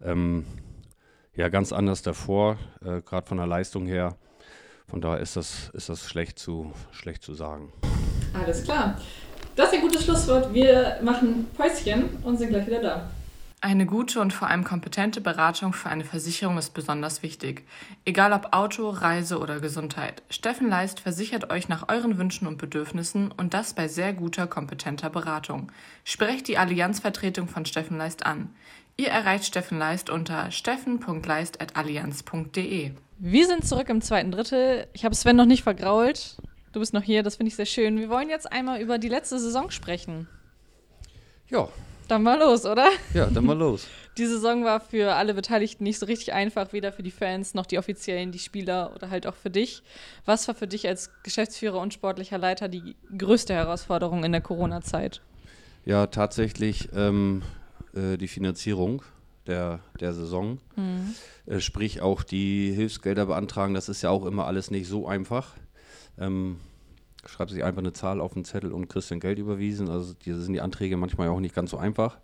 ähm, 0.00 0.44
ja 1.34 1.48
ganz 1.48 1.72
anders 1.72 2.02
davor, 2.02 2.58
äh, 2.84 3.02
gerade 3.02 3.26
von 3.26 3.38
der 3.38 3.46
Leistung 3.46 3.86
her. 3.86 4.16
Von 4.88 5.00
daher 5.00 5.20
ist 5.20 5.36
das, 5.36 5.70
ist 5.70 5.88
das 5.88 6.08
schlecht, 6.08 6.38
zu, 6.38 6.72
schlecht 6.92 7.22
zu 7.22 7.34
sagen. 7.34 7.72
Alles 8.34 8.64
klar. 8.64 9.00
Das 9.56 9.68
ist 9.68 9.74
ein 9.74 9.80
gutes 9.82 10.04
Schlusswort. 10.04 10.52
Wir 10.52 10.98
machen 11.02 11.46
Päuschen 11.56 12.04
und 12.22 12.38
sind 12.38 12.50
gleich 12.50 12.66
wieder 12.66 12.82
da. 12.82 13.10
Eine 13.64 13.86
gute 13.86 14.20
und 14.20 14.32
vor 14.32 14.48
allem 14.48 14.64
kompetente 14.64 15.20
Beratung 15.20 15.72
für 15.72 15.88
eine 15.88 16.04
Versicherung 16.04 16.58
ist 16.58 16.74
besonders 16.74 17.22
wichtig. 17.22 17.64
Egal 18.04 18.32
ob 18.32 18.52
Auto, 18.52 18.90
Reise 18.90 19.38
oder 19.38 19.60
Gesundheit. 19.60 20.24
Steffen 20.30 20.68
Leist 20.68 20.98
versichert 20.98 21.52
euch 21.52 21.68
nach 21.68 21.88
euren 21.88 22.18
Wünschen 22.18 22.48
und 22.48 22.58
Bedürfnissen 22.58 23.30
und 23.30 23.54
das 23.54 23.74
bei 23.74 23.86
sehr 23.86 24.14
guter, 24.14 24.48
kompetenter 24.48 25.10
Beratung. 25.10 25.70
Sprecht 26.02 26.48
die 26.48 26.58
Allianzvertretung 26.58 27.46
von 27.46 27.64
Steffen 27.64 27.98
Leist 27.98 28.26
an. 28.26 28.50
Ihr 28.96 29.10
erreicht 29.10 29.44
Steffen 29.44 29.78
Leist 29.78 30.10
unter 30.10 30.50
steffen.leist.allianz.de. 30.50 32.90
Wir 33.18 33.46
sind 33.46 33.64
zurück 33.64 33.88
im 33.90 34.02
zweiten 34.02 34.32
Drittel. 34.32 34.88
Ich 34.92 35.04
habe 35.04 35.14
Sven 35.14 35.36
noch 35.36 35.46
nicht 35.46 35.62
vergrault. 35.62 36.36
Du 36.72 36.80
bist 36.80 36.94
noch 36.94 37.04
hier, 37.04 37.22
das 37.22 37.36
finde 37.36 37.50
ich 37.50 37.54
sehr 37.54 37.66
schön. 37.66 37.96
Wir 37.96 38.08
wollen 38.08 38.28
jetzt 38.28 38.50
einmal 38.50 38.80
über 38.80 38.98
die 38.98 39.08
letzte 39.08 39.38
Saison 39.38 39.70
sprechen. 39.70 40.26
Ja, 41.48 41.68
Dann 42.08 42.22
mal 42.22 42.38
los, 42.38 42.66
oder? 42.66 42.88
Ja, 43.14 43.26
dann 43.26 43.44
mal 43.44 43.56
los. 43.56 43.86
Die 44.18 44.26
Saison 44.26 44.64
war 44.64 44.80
für 44.80 45.14
alle 45.14 45.32
Beteiligten 45.32 45.84
nicht 45.84 45.98
so 45.98 46.04
richtig 46.04 46.34
einfach, 46.34 46.74
weder 46.74 46.92
für 46.92 47.02
die 47.02 47.10
Fans 47.10 47.54
noch 47.54 47.64
die 47.64 47.78
Offiziellen, 47.78 48.30
die 48.30 48.38
Spieler 48.38 48.92
oder 48.94 49.08
halt 49.08 49.26
auch 49.26 49.34
für 49.34 49.48
dich. 49.48 49.82
Was 50.26 50.46
war 50.48 50.54
für 50.54 50.66
dich 50.66 50.86
als 50.86 51.10
Geschäftsführer 51.22 51.80
und 51.80 51.94
sportlicher 51.94 52.36
Leiter 52.36 52.68
die 52.68 52.94
größte 53.16 53.54
Herausforderung 53.54 54.22
in 54.22 54.32
der 54.32 54.42
Corona-Zeit? 54.42 55.22
Ja, 55.86 56.08
tatsächlich 56.08 56.90
ähm, 56.94 57.42
äh, 57.94 58.18
die 58.18 58.28
Finanzierung 58.28 59.02
der, 59.46 59.80
der 59.98 60.12
Saison. 60.12 60.58
Mhm. 60.76 61.14
Äh, 61.46 61.60
sprich 61.60 62.02
auch 62.02 62.22
die 62.22 62.72
Hilfsgelder 62.72 63.26
beantragen, 63.26 63.72
das 63.72 63.88
ist 63.88 64.02
ja 64.02 64.10
auch 64.10 64.26
immer 64.26 64.46
alles 64.46 64.70
nicht 64.70 64.88
so 64.88 65.06
einfach. 65.06 65.54
Ähm, 66.18 66.60
schreibt 67.26 67.50
sich 67.50 67.64
einfach 67.64 67.80
eine 67.80 67.92
Zahl 67.92 68.20
auf 68.20 68.34
den 68.34 68.44
Zettel 68.44 68.72
und 68.72 68.88
kriegst 68.88 69.10
dann 69.10 69.20
Geld 69.20 69.38
überwiesen. 69.38 69.88
Also 69.88 70.14
die 70.14 70.32
sind 70.32 70.52
die 70.52 70.60
Anträge 70.60 70.96
manchmal 70.96 71.28
auch 71.28 71.40
nicht 71.40 71.54
ganz 71.54 71.70
so 71.70 71.78
einfach. 71.78 72.18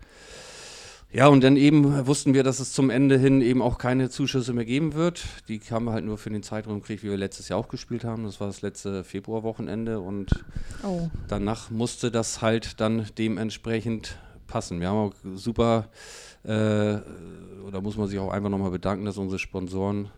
Ja, 1.11 1.27
und 1.27 1.43
dann 1.43 1.57
eben 1.57 2.05
wussten 2.05 2.35
wir, 2.35 2.43
dass 2.43 2.59
es 2.59 2.71
zum 2.71 2.91
Ende 2.91 3.17
hin 3.17 3.41
eben 3.41 3.63
auch 3.63 3.79
keine 3.79 4.11
Zuschüsse 4.11 4.53
mehr 4.53 4.65
geben 4.65 4.93
wird. 4.93 5.23
Die 5.47 5.59
haben 5.71 5.85
wir 5.85 5.91
halt 5.91 6.05
nur 6.05 6.19
für 6.19 6.29
den 6.29 6.43
Zeitraum 6.43 6.81
gekriegt, 6.81 7.01
wie 7.01 7.09
wir 7.09 7.17
letztes 7.17 7.49
Jahr 7.49 7.57
auch 7.57 7.67
gespielt 7.67 8.03
haben. 8.03 8.25
Das 8.25 8.39
war 8.39 8.45
das 8.45 8.61
letzte 8.61 9.03
Februarwochenende 9.03 9.99
und 10.01 10.45
oh. 10.83 11.09
danach 11.27 11.71
musste 11.71 12.11
das 12.11 12.43
halt 12.43 12.79
dann 12.79 13.07
dementsprechend 13.17 14.19
passen. 14.45 14.79
Wir 14.79 14.89
haben 14.89 14.97
auch 14.97 15.13
super, 15.33 15.89
äh, 16.43 16.97
oder 17.65 17.81
muss 17.81 17.97
man 17.97 18.07
sich 18.07 18.19
auch 18.19 18.31
einfach 18.31 18.49
nochmal 18.49 18.71
bedanken, 18.71 19.05
dass 19.05 19.17
unsere 19.17 19.39
Sponsoren 19.39 20.11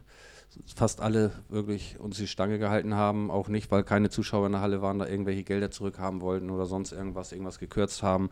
fast 0.76 1.02
alle 1.02 1.32
wirklich 1.50 2.00
uns 2.00 2.18
die 2.18 2.28
Stange 2.28 2.60
gehalten 2.60 2.96
haben, 2.96 3.32
auch 3.32 3.48
nicht, 3.48 3.72
weil 3.72 3.84
keine 3.84 4.10
Zuschauer 4.10 4.48
in 4.48 4.54
der 4.54 4.62
Halle 4.62 4.82
waren, 4.82 5.00
da 5.00 5.08
irgendwelche 5.08 5.44
Gelder 5.44 5.72
zurückhaben 5.72 6.22
wollten 6.22 6.50
oder 6.50 6.66
sonst 6.66 6.92
irgendwas, 6.92 7.32
irgendwas 7.32 7.60
gekürzt 7.60 8.04
haben. 8.04 8.30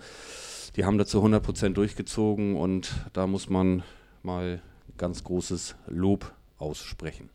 Die 0.76 0.86
haben 0.86 0.98
dazu 0.98 1.18
100 1.18 1.44
Prozent 1.44 1.78
durchgezogen 1.78 2.56
und 2.56 2.92
da 3.14 3.28
muss 3.28 3.50
man 3.50 3.84
mal 4.24 4.62
ganz 4.98 5.24
großes 5.24 5.76
Lob 5.88 6.34
aussprechen. 6.58 7.30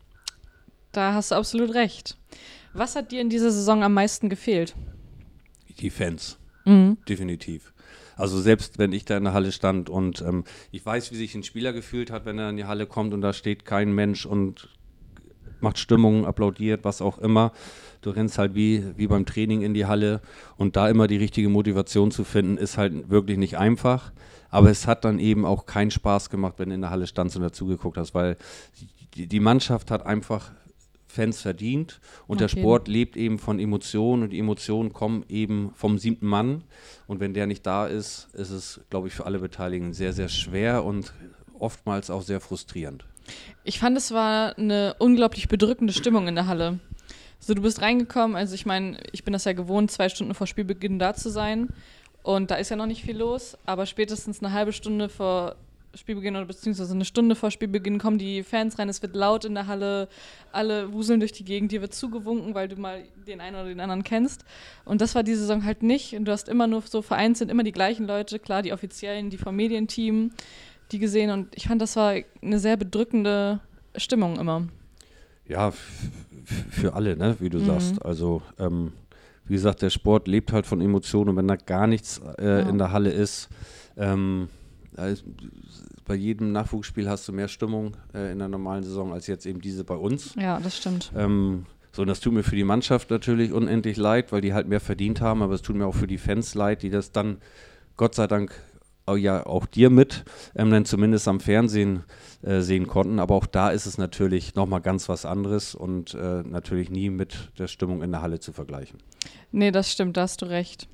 Da 0.91 1.13
hast 1.13 1.31
du 1.31 1.35
absolut 1.35 1.73
recht. 1.73 2.17
Was 2.73 2.95
hat 2.95 3.11
dir 3.11 3.21
in 3.21 3.29
dieser 3.29 3.51
Saison 3.51 3.83
am 3.83 3.93
meisten 3.93 4.29
gefehlt? 4.29 4.75
Die 5.79 5.89
Fans. 5.89 6.37
Mhm. 6.65 6.97
Definitiv. 7.07 7.73
Also 8.17 8.39
selbst 8.39 8.79
wenn 8.79 8.93
ich 8.93 9.05
da 9.05 9.17
in 9.17 9.25
der 9.25 9.33
Halle 9.33 9.51
stand 9.51 9.89
und 9.89 10.21
ähm, 10.21 10.45
ich 10.71 10.85
weiß, 10.85 11.11
wie 11.11 11.15
sich 11.15 11.35
ein 11.35 11.43
Spieler 11.43 11.73
gefühlt 11.73 12.11
hat, 12.11 12.25
wenn 12.25 12.39
er 12.39 12.49
in 12.49 12.57
die 12.57 12.65
Halle 12.65 12.87
kommt 12.87 13.13
und 13.13 13.21
da 13.21 13.33
steht 13.33 13.65
kein 13.65 13.93
Mensch 13.93 14.25
und 14.25 14.69
macht 15.59 15.79
Stimmung, 15.79 16.25
applaudiert, 16.25 16.83
was 16.83 17.01
auch 17.01 17.17
immer. 17.17 17.51
Du 18.01 18.11
rennst 18.11 18.37
halt 18.37 18.55
wie, 18.55 18.83
wie 18.97 19.07
beim 19.07 19.25
Training 19.25 19.61
in 19.61 19.73
die 19.73 19.85
Halle 19.85 20.21
und 20.57 20.75
da 20.75 20.89
immer 20.89 21.07
die 21.07 21.17
richtige 21.17 21.49
Motivation 21.49 22.11
zu 22.11 22.23
finden, 22.23 22.57
ist 22.57 22.77
halt 22.77 23.09
wirklich 23.09 23.37
nicht 23.37 23.57
einfach. 23.57 24.11
Aber 24.49 24.69
es 24.69 24.87
hat 24.87 25.03
dann 25.03 25.19
eben 25.19 25.45
auch 25.45 25.65
keinen 25.65 25.91
Spaß 25.91 26.29
gemacht, 26.29 26.55
wenn 26.57 26.69
du 26.69 26.75
in 26.75 26.81
der 26.81 26.91
Halle 26.91 27.07
standst 27.07 27.35
und 27.35 27.41
dazugeguckt 27.41 27.97
hast, 27.97 28.13
weil 28.13 28.37
die, 29.15 29.27
die 29.27 29.39
Mannschaft 29.39 29.91
hat 29.91 30.05
einfach 30.05 30.51
Fans 31.15 31.41
verdient 31.41 31.99
und 32.27 32.41
okay. 32.41 32.43
der 32.55 32.61
Sport 32.61 32.87
lebt 32.87 33.17
eben 33.17 33.39
von 33.39 33.59
Emotionen 33.59 34.23
und 34.23 34.29
die 34.29 34.39
Emotionen 34.39 34.93
kommen 34.93 35.25
eben 35.29 35.71
vom 35.73 35.97
siebten 35.97 36.27
Mann 36.27 36.63
und 37.07 37.19
wenn 37.19 37.33
der 37.33 37.47
nicht 37.47 37.65
da 37.65 37.87
ist, 37.87 38.27
ist 38.33 38.51
es, 38.51 38.81
glaube 38.89 39.07
ich, 39.07 39.13
für 39.13 39.25
alle 39.25 39.39
Beteiligten 39.39 39.93
sehr, 39.93 40.13
sehr 40.13 40.29
schwer 40.29 40.83
und 40.83 41.13
oftmals 41.59 42.09
auch 42.09 42.21
sehr 42.21 42.39
frustrierend. 42.39 43.05
Ich 43.63 43.79
fand, 43.79 43.97
es 43.97 44.11
war 44.11 44.57
eine 44.57 44.95
unglaublich 44.99 45.47
bedrückende 45.47 45.93
Stimmung 45.93 46.27
in 46.27 46.35
der 46.35 46.47
Halle. 46.47 46.79
So, 47.39 47.53
du 47.53 47.61
bist 47.61 47.81
reingekommen, 47.81 48.35
also 48.35 48.55
ich 48.55 48.65
meine, 48.65 48.97
ich 49.11 49.23
bin 49.23 49.33
das 49.33 49.45
ja 49.45 49.53
gewohnt, 49.53 49.91
zwei 49.91 50.09
Stunden 50.09 50.33
vor 50.33 50.47
Spielbeginn 50.47 50.99
da 50.99 51.13
zu 51.13 51.29
sein. 51.29 51.69
Und 52.23 52.49
da 52.49 52.55
ist 52.55 52.69
ja 52.69 52.75
noch 52.75 52.87
nicht 52.87 53.03
viel 53.03 53.17
los, 53.17 53.55
aber 53.67 53.85
spätestens 53.85 54.41
eine 54.41 54.51
halbe 54.51 54.73
Stunde 54.73 55.09
vor 55.09 55.57
Spielbeginn 55.95 56.35
oder 56.35 56.45
beziehungsweise 56.45 56.93
eine 56.93 57.05
Stunde 57.05 57.35
vor 57.35 57.51
Spielbeginn 57.51 57.99
kommen 57.99 58.17
die 58.17 58.43
Fans 58.43 58.77
rein, 58.77 58.89
es 58.89 59.01
wird 59.01 59.15
laut 59.15 59.45
in 59.45 59.53
der 59.53 59.67
Halle, 59.67 60.07
alle 60.51 60.91
wuseln 60.93 61.19
durch 61.19 61.31
die 61.31 61.43
Gegend, 61.43 61.71
dir 61.71 61.81
wird 61.81 61.93
zugewunken, 61.93 62.53
weil 62.53 62.67
du 62.67 62.75
mal 62.75 63.03
den 63.27 63.41
einen 63.41 63.55
oder 63.55 63.65
den 63.65 63.79
anderen 63.79 64.03
kennst. 64.03 64.45
Und 64.83 65.01
das 65.01 65.15
war 65.15 65.23
die 65.23 65.35
Saison 65.35 65.63
halt 65.65 65.83
nicht. 65.83 66.15
Und 66.15 66.25
du 66.25 66.31
hast 66.31 66.49
immer 66.49 66.67
nur 66.67 66.81
so 66.81 67.01
vereinzelt 67.01 67.49
immer 67.49 67.63
die 67.63 67.71
gleichen 67.71 68.07
Leute, 68.07 68.39
klar, 68.39 68.61
die 68.61 68.73
Offiziellen, 68.73 69.29
die 69.29 69.37
vom 69.37 69.55
Medienteam, 69.55 70.31
die 70.91 70.99
gesehen 70.99 71.31
und 71.31 71.55
ich 71.55 71.67
fand, 71.67 71.81
das 71.81 71.95
war 71.95 72.15
eine 72.41 72.59
sehr 72.59 72.77
bedrückende 72.77 73.59
Stimmung 73.95 74.37
immer. 74.37 74.67
Ja, 75.47 75.73
für 76.69 76.93
alle, 76.93 77.15
ne, 77.15 77.35
wie 77.39 77.49
du 77.49 77.59
mhm. 77.59 77.65
sagst. 77.65 78.05
Also, 78.05 78.41
ähm, 78.59 78.91
wie 79.47 79.53
gesagt, 79.53 79.81
der 79.81 79.89
Sport 79.89 80.27
lebt 80.27 80.51
halt 80.51 80.65
von 80.65 80.81
Emotionen 80.81 81.31
und 81.31 81.37
wenn 81.37 81.47
da 81.47 81.55
gar 81.55 81.87
nichts 81.87 82.21
äh, 82.39 82.45
ja. 82.45 82.59
in 82.69 82.77
der 82.77 82.91
Halle 82.91 83.11
ist, 83.11 83.49
ähm, 83.97 84.49
also 84.97 85.23
bei 86.05 86.15
jedem 86.15 86.51
Nachwuchsspiel 86.51 87.09
hast 87.09 87.27
du 87.27 87.33
mehr 87.33 87.47
Stimmung 87.47 87.97
äh, 88.13 88.31
in 88.31 88.39
der 88.39 88.47
normalen 88.47 88.83
Saison 88.83 89.13
als 89.13 89.27
jetzt 89.27 89.45
eben 89.45 89.61
diese 89.61 89.83
bei 89.83 89.95
uns. 89.95 90.35
Ja, 90.35 90.59
das 90.59 90.77
stimmt. 90.77 91.11
Ähm, 91.15 91.65
so, 91.91 92.01
und 92.01 92.07
das 92.07 92.19
tut 92.19 92.33
mir 92.33 92.43
für 92.43 92.55
die 92.55 92.63
Mannschaft 92.63 93.09
natürlich 93.09 93.53
unendlich 93.53 93.97
leid, 93.97 94.31
weil 94.31 94.41
die 94.41 94.53
halt 94.53 94.67
mehr 94.67 94.81
verdient 94.81 95.21
haben, 95.21 95.41
aber 95.41 95.53
es 95.53 95.61
tut 95.61 95.75
mir 95.75 95.85
auch 95.85 95.95
für 95.95 96.07
die 96.07 96.17
Fans 96.17 96.53
leid, 96.53 96.83
die 96.83 96.89
das 96.89 97.11
dann 97.11 97.37
Gott 97.95 98.15
sei 98.15 98.27
Dank 98.27 98.53
ja 99.13 99.45
auch 99.45 99.67
dir 99.67 99.91
mit, 99.91 100.25
ähm, 100.55 100.71
dann 100.71 100.83
zumindest 100.83 101.27
am 101.27 101.39
Fernsehen 101.39 102.03
äh, 102.41 102.61
sehen 102.61 102.87
konnten. 102.87 103.19
Aber 103.19 103.35
auch 103.35 103.45
da 103.45 103.69
ist 103.69 103.85
es 103.85 103.97
natürlich 103.97 104.55
nochmal 104.55 104.81
ganz 104.81 105.07
was 105.09 105.25
anderes 105.25 105.75
und 105.75 106.15
äh, 106.15 106.41
natürlich 106.43 106.89
nie 106.89 107.11
mit 107.11 107.51
der 107.59 107.67
Stimmung 107.67 108.01
in 108.01 108.11
der 108.11 108.21
Halle 108.21 108.39
zu 108.39 108.51
vergleichen. 108.51 108.99
Nee, 109.51 109.71
das 109.71 109.91
stimmt, 109.91 110.17
da 110.17 110.21
hast 110.21 110.41
du 110.41 110.47
recht. 110.47 110.87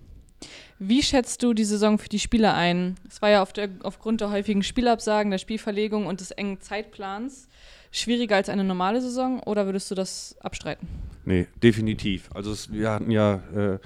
Wie 0.83 1.03
schätzt 1.03 1.43
du 1.43 1.53
die 1.53 1.63
Saison 1.63 1.99
für 1.99 2.09
die 2.09 2.17
Spieler 2.17 2.55
ein? 2.55 2.95
Es 3.07 3.21
war 3.21 3.29
ja 3.29 3.43
auf 3.43 3.53
der, 3.53 3.69
aufgrund 3.83 4.19
der 4.19 4.31
häufigen 4.31 4.63
Spielabsagen, 4.63 5.29
der 5.29 5.37
Spielverlegung 5.37 6.07
und 6.07 6.21
des 6.21 6.31
engen 6.31 6.59
Zeitplans 6.59 7.47
schwieriger 7.91 8.37
als 8.37 8.49
eine 8.49 8.63
normale 8.63 8.99
Saison 8.99 9.41
oder 9.41 9.67
würdest 9.67 9.91
du 9.91 9.95
das 9.95 10.35
abstreiten? 10.39 10.87
Nee, 11.23 11.45
definitiv. 11.61 12.31
Also 12.33 12.51
es, 12.51 12.71
wir 12.71 12.89
hatten 12.89 13.11
ja 13.11 13.35
äh, 13.55 13.77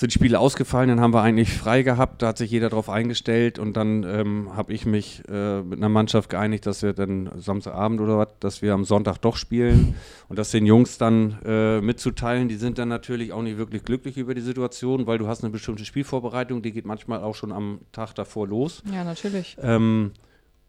sind 0.00 0.14
Spiele 0.14 0.40
ausgefallen, 0.40 0.88
dann 0.88 1.00
haben 1.00 1.12
wir 1.12 1.20
eigentlich 1.20 1.52
frei 1.52 1.82
gehabt, 1.82 2.22
da 2.22 2.28
hat 2.28 2.38
sich 2.38 2.50
jeder 2.50 2.70
darauf 2.70 2.88
eingestellt 2.88 3.58
und 3.58 3.76
dann 3.76 4.02
ähm, 4.04 4.56
habe 4.56 4.72
ich 4.72 4.86
mich 4.86 5.22
äh, 5.28 5.60
mit 5.60 5.78
einer 5.78 5.90
Mannschaft 5.90 6.30
geeinigt, 6.30 6.64
dass 6.64 6.82
wir 6.82 6.94
dann 6.94 7.30
Samstagabend 7.36 8.00
oder 8.00 8.16
was, 8.16 8.28
dass 8.40 8.62
wir 8.62 8.72
am 8.72 8.84
Sonntag 8.84 9.18
doch 9.18 9.36
spielen 9.36 9.94
und 10.30 10.38
das 10.38 10.52
den 10.52 10.64
Jungs 10.64 10.96
dann 10.96 11.36
äh, 11.44 11.82
mitzuteilen, 11.82 12.48
die 12.48 12.54
sind 12.54 12.78
dann 12.78 12.88
natürlich 12.88 13.34
auch 13.34 13.42
nicht 13.42 13.58
wirklich 13.58 13.84
glücklich 13.84 14.16
über 14.16 14.34
die 14.34 14.40
Situation, 14.40 15.06
weil 15.06 15.18
du 15.18 15.28
hast 15.28 15.44
eine 15.44 15.52
bestimmte 15.52 15.84
Spielvorbereitung, 15.84 16.62
die 16.62 16.72
geht 16.72 16.86
manchmal 16.86 17.22
auch 17.22 17.34
schon 17.34 17.52
am 17.52 17.80
Tag 17.92 18.14
davor 18.14 18.48
los. 18.48 18.82
Ja, 18.90 19.04
natürlich. 19.04 19.58
Ähm, 19.60 20.12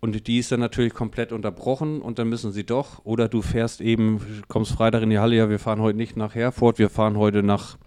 und 0.02 0.28
die 0.28 0.40
ist 0.40 0.52
dann 0.52 0.60
natürlich 0.60 0.94
komplett 0.94 1.32
unterbrochen 1.32 2.02
und 2.02 2.20
dann 2.20 2.28
müssen 2.28 2.52
sie 2.52 2.66
doch. 2.66 3.06
Oder 3.06 3.30
du 3.30 3.42
fährst 3.42 3.80
eben, 3.80 4.44
kommst 4.50 4.74
Freitag 4.74 5.04
in 5.04 5.10
die 5.10 5.20
Halle, 5.20 5.38
ja, 5.38 5.50
wir 5.50 5.60
fahren 5.60 5.80
heute 5.80 5.98
nicht 5.98 6.18
nach 6.18 6.36
Herford, 6.36 6.80
wir 6.80 6.90
fahren 6.90 7.16
heute 7.16 7.44
nach 7.44 7.78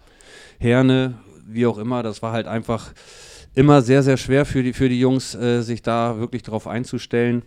Herne 0.59 1.19
wie 1.47 1.67
auch 1.67 1.79
immer. 1.79 2.03
Das 2.03 2.23
war 2.23 2.33
halt 2.33 2.47
einfach 2.47 2.93
immer 3.55 3.83
sehr, 3.83 4.03
sehr 4.03 4.17
schwer 4.17 4.45
für 4.45 4.63
die, 4.63 4.73
für 4.73 4.89
die 4.89 5.01
Jungs, 5.01 5.35
äh, 5.35 5.63
sich 5.63 5.83
da 5.83 6.19
wirklich 6.19 6.43
darauf 6.43 6.67
einzustellen. 6.67 7.43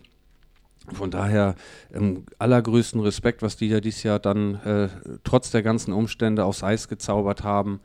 Von 0.92 1.10
daher 1.10 1.54
ähm, 1.92 2.24
allergrößten 2.38 3.00
Respekt, 3.00 3.42
was 3.42 3.56
die 3.56 3.68
ja 3.68 3.80
dieses 3.80 4.02
Jahr 4.02 4.18
dann 4.18 4.54
äh, 4.64 4.88
trotz 5.22 5.50
der 5.50 5.62
ganzen 5.62 5.92
Umstände 5.92 6.44
aufs 6.44 6.62
Eis 6.62 6.88
gezaubert 6.88 7.44
haben. 7.44 7.80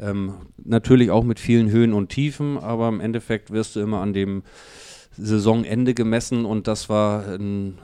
Ähm, 0.00 0.34
natürlich 0.56 1.10
auch 1.10 1.24
mit 1.24 1.38
vielen 1.38 1.70
Höhen 1.70 1.92
und 1.92 2.08
Tiefen, 2.08 2.58
aber 2.58 2.88
im 2.88 3.00
Endeffekt 3.00 3.50
wirst 3.50 3.76
du 3.76 3.80
immer 3.80 4.00
an 4.00 4.12
dem 4.12 4.42
Saisonende 5.18 5.94
gemessen 5.94 6.44
und 6.44 6.66
das 6.66 6.88
war 6.88 7.24
ein 7.26 7.78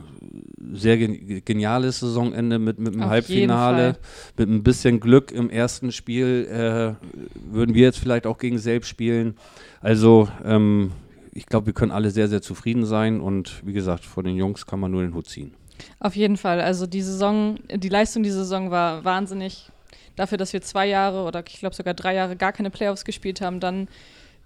sehr 0.72 0.96
geniales 0.96 2.00
Saisonende 2.00 2.58
mit, 2.58 2.78
mit 2.78 2.94
einem 2.94 3.02
Auf 3.02 3.10
Halbfinale. 3.10 3.96
Mit 4.36 4.48
ein 4.48 4.62
bisschen 4.62 5.00
Glück 5.00 5.32
im 5.32 5.50
ersten 5.50 5.92
Spiel 5.92 6.46
äh, 6.50 7.06
würden 7.52 7.74
wir 7.74 7.82
jetzt 7.82 7.98
vielleicht 7.98 8.26
auch 8.26 8.38
gegen 8.38 8.58
selbst 8.58 8.88
spielen. 8.88 9.36
Also 9.80 10.28
ähm, 10.44 10.92
ich 11.32 11.46
glaube, 11.46 11.66
wir 11.66 11.72
können 11.72 11.92
alle 11.92 12.10
sehr, 12.10 12.28
sehr 12.28 12.42
zufrieden 12.42 12.84
sein 12.84 13.20
und 13.20 13.66
wie 13.66 13.72
gesagt, 13.72 14.04
von 14.04 14.24
den 14.24 14.36
Jungs 14.36 14.66
kann 14.66 14.80
man 14.80 14.90
nur 14.90 15.02
den 15.02 15.14
Hut 15.14 15.28
ziehen. 15.28 15.54
Auf 15.98 16.14
jeden 16.14 16.36
Fall. 16.36 16.60
Also 16.60 16.86
die 16.86 17.02
Saison, 17.02 17.58
die 17.74 17.88
Leistung 17.88 18.22
dieser 18.22 18.44
Saison 18.44 18.70
war 18.70 19.04
wahnsinnig. 19.04 19.70
Dafür, 20.14 20.36
dass 20.36 20.52
wir 20.52 20.60
zwei 20.60 20.86
Jahre 20.86 21.22
oder 21.24 21.42
ich 21.46 21.58
glaube 21.58 21.74
sogar 21.74 21.94
drei 21.94 22.14
Jahre 22.14 22.36
gar 22.36 22.52
keine 22.52 22.70
Playoffs 22.70 23.04
gespielt 23.04 23.40
haben, 23.40 23.60
dann 23.60 23.88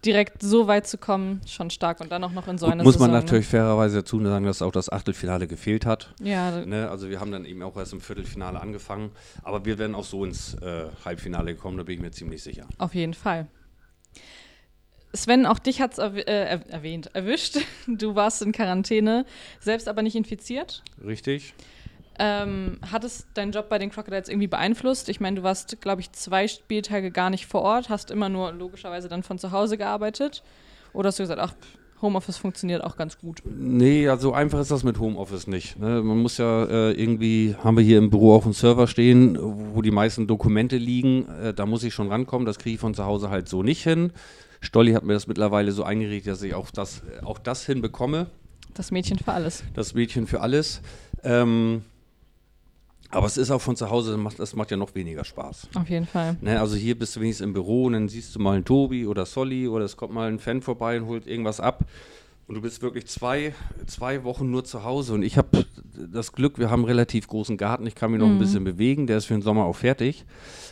direkt 0.06 0.42
so 0.42 0.66
weit 0.66 0.86
zu 0.86 0.98
kommen, 0.98 1.40
schon 1.46 1.70
stark 1.70 2.00
und 2.00 2.12
dann 2.12 2.22
auch 2.24 2.32
noch 2.32 2.48
in 2.48 2.58
so 2.58 2.66
einer 2.66 2.84
Muss 2.84 2.98
man 2.98 3.10
Saison, 3.10 3.24
natürlich 3.24 3.46
ne? 3.46 3.50
fairerweise 3.50 3.96
dazu 3.96 4.24
sagen, 4.24 4.46
dass 4.46 4.62
auch 4.62 4.72
das 4.72 4.90
Achtelfinale 4.90 5.46
gefehlt 5.46 5.84
hat. 5.84 6.14
Ja. 6.22 6.64
Ne? 6.64 6.88
Also 6.88 7.10
wir 7.10 7.20
haben 7.20 7.32
dann 7.32 7.44
eben 7.44 7.62
auch 7.62 7.76
erst 7.76 7.92
im 7.92 8.00
Viertelfinale 8.00 8.60
angefangen, 8.60 9.10
aber 9.42 9.64
wir 9.64 9.78
werden 9.78 9.94
auch 9.94 10.04
so 10.04 10.24
ins 10.24 10.54
äh, 10.54 10.86
Halbfinale 11.04 11.54
gekommen, 11.54 11.76
da 11.76 11.82
bin 11.82 11.96
ich 11.96 12.00
mir 12.00 12.10
ziemlich 12.10 12.42
sicher. 12.42 12.66
Auf 12.78 12.94
jeden 12.94 13.14
Fall. 13.14 13.48
Sven, 15.12 15.46
auch 15.46 15.58
dich 15.58 15.80
hat 15.80 15.92
es 15.92 15.98
erw 15.98 16.16
äh, 16.18 16.60
erwähnt, 16.68 17.10
erwischt. 17.14 17.58
Du 17.86 18.14
warst 18.14 18.42
in 18.42 18.52
Quarantäne, 18.52 19.24
selbst 19.60 19.88
aber 19.88 20.02
nicht 20.02 20.16
infiziert. 20.16 20.82
Richtig. 21.04 21.54
Ähm, 22.18 22.78
hat 22.90 23.04
es 23.04 23.26
deinen 23.34 23.52
Job 23.52 23.68
bei 23.68 23.78
den 23.78 23.90
Crocodiles 23.90 24.28
irgendwie 24.28 24.46
beeinflusst? 24.46 25.08
Ich 25.08 25.20
meine, 25.20 25.36
du 25.36 25.42
warst, 25.42 25.80
glaube 25.80 26.00
ich, 26.00 26.12
zwei 26.12 26.48
Spieltage 26.48 27.10
gar 27.10 27.30
nicht 27.30 27.46
vor 27.46 27.62
Ort, 27.62 27.88
hast 27.88 28.10
immer 28.10 28.28
nur 28.28 28.52
logischerweise 28.52 29.08
dann 29.08 29.22
von 29.22 29.38
zu 29.38 29.52
Hause 29.52 29.76
gearbeitet. 29.76 30.42
Oder 30.92 31.08
hast 31.08 31.18
du 31.18 31.24
gesagt, 31.24 31.40
ach, 31.40 31.54
Homeoffice 32.02 32.36
funktioniert 32.36 32.82
auch 32.84 32.96
ganz 32.96 33.18
gut? 33.18 33.42
Nee, 33.44 34.04
ja, 34.04 34.16
so 34.16 34.32
einfach 34.32 34.60
ist 34.60 34.70
das 34.70 34.84
mit 34.84 34.98
Homeoffice 34.98 35.46
nicht. 35.46 35.78
Ne? 35.78 36.02
Man 36.02 36.18
muss 36.18 36.38
ja 36.38 36.64
äh, 36.64 36.92
irgendwie, 36.92 37.54
haben 37.62 37.76
wir 37.76 37.84
hier 37.84 37.98
im 37.98 38.10
Büro 38.10 38.34
auch 38.34 38.44
einen 38.44 38.52
Server 38.52 38.86
stehen, 38.86 39.38
wo 39.74 39.82
die 39.82 39.90
meisten 39.90 40.26
Dokumente 40.26 40.76
liegen. 40.76 41.26
Äh, 41.42 41.54
da 41.54 41.66
muss 41.66 41.84
ich 41.84 41.94
schon 41.94 42.08
rankommen. 42.08 42.46
Das 42.46 42.58
kriege 42.58 42.74
ich 42.74 42.80
von 42.80 42.94
zu 42.94 43.04
Hause 43.04 43.30
halt 43.30 43.48
so 43.48 43.62
nicht 43.62 43.82
hin. 43.82 44.12
Stolli 44.60 44.92
hat 44.92 45.04
mir 45.04 45.12
das 45.14 45.26
mittlerweile 45.26 45.72
so 45.72 45.84
eingerichtet, 45.84 46.32
dass 46.32 46.42
ich 46.42 46.54
auch 46.54 46.70
das, 46.70 47.02
auch 47.24 47.38
das 47.38 47.64
hinbekomme. 47.66 48.26
Das 48.74 48.90
Mädchen 48.90 49.18
für 49.18 49.32
alles. 49.32 49.64
Das 49.74 49.94
Mädchen 49.94 50.26
für 50.26 50.40
alles. 50.40 50.82
Ähm, 51.22 51.82
aber 53.10 53.26
es 53.26 53.36
ist 53.36 53.50
auch 53.50 53.60
von 53.60 53.76
zu 53.76 53.90
Hause, 53.90 54.12
das 54.12 54.20
macht, 54.20 54.38
das 54.38 54.56
macht 54.56 54.70
ja 54.70 54.76
noch 54.76 54.94
weniger 54.94 55.24
Spaß. 55.24 55.68
Auf 55.74 55.88
jeden 55.88 56.06
Fall. 56.06 56.36
Ne, 56.40 56.60
also 56.60 56.76
hier 56.76 56.98
bist 56.98 57.16
du 57.16 57.20
wenigstens 57.20 57.44
im 57.44 57.52
Büro 57.52 57.84
und 57.84 57.94
dann 57.94 58.08
siehst 58.08 58.34
du 58.34 58.40
mal 58.40 58.54
einen 58.54 58.64
Tobi 58.64 59.06
oder 59.06 59.26
Solly 59.26 59.68
oder 59.68 59.84
es 59.84 59.96
kommt 59.96 60.12
mal 60.12 60.28
ein 60.28 60.38
Fan 60.38 60.62
vorbei 60.62 61.00
und 61.00 61.06
holt 61.06 61.26
irgendwas 61.26 61.60
ab. 61.60 61.84
Und 62.48 62.54
du 62.54 62.60
bist 62.60 62.80
wirklich 62.80 63.08
zwei, 63.08 63.54
zwei 63.88 64.22
Wochen 64.22 64.48
nur 64.52 64.62
zu 64.64 64.84
Hause. 64.84 65.14
Und 65.14 65.24
ich 65.24 65.36
habe 65.36 65.66
das 66.12 66.30
Glück, 66.30 66.60
wir 66.60 66.70
haben 66.70 66.82
einen 66.82 66.88
relativ 66.90 67.26
großen 67.26 67.56
Garten. 67.56 67.84
Ich 67.88 67.96
kann 67.96 68.12
mich 68.12 68.20
noch 68.20 68.28
ein 68.28 68.34
Mhm. 68.34 68.38
bisschen 68.38 68.62
bewegen. 68.62 69.08
Der 69.08 69.16
ist 69.16 69.24
für 69.24 69.34
den 69.34 69.42
Sommer 69.42 69.64
auch 69.64 69.74
fertig. 69.74 70.24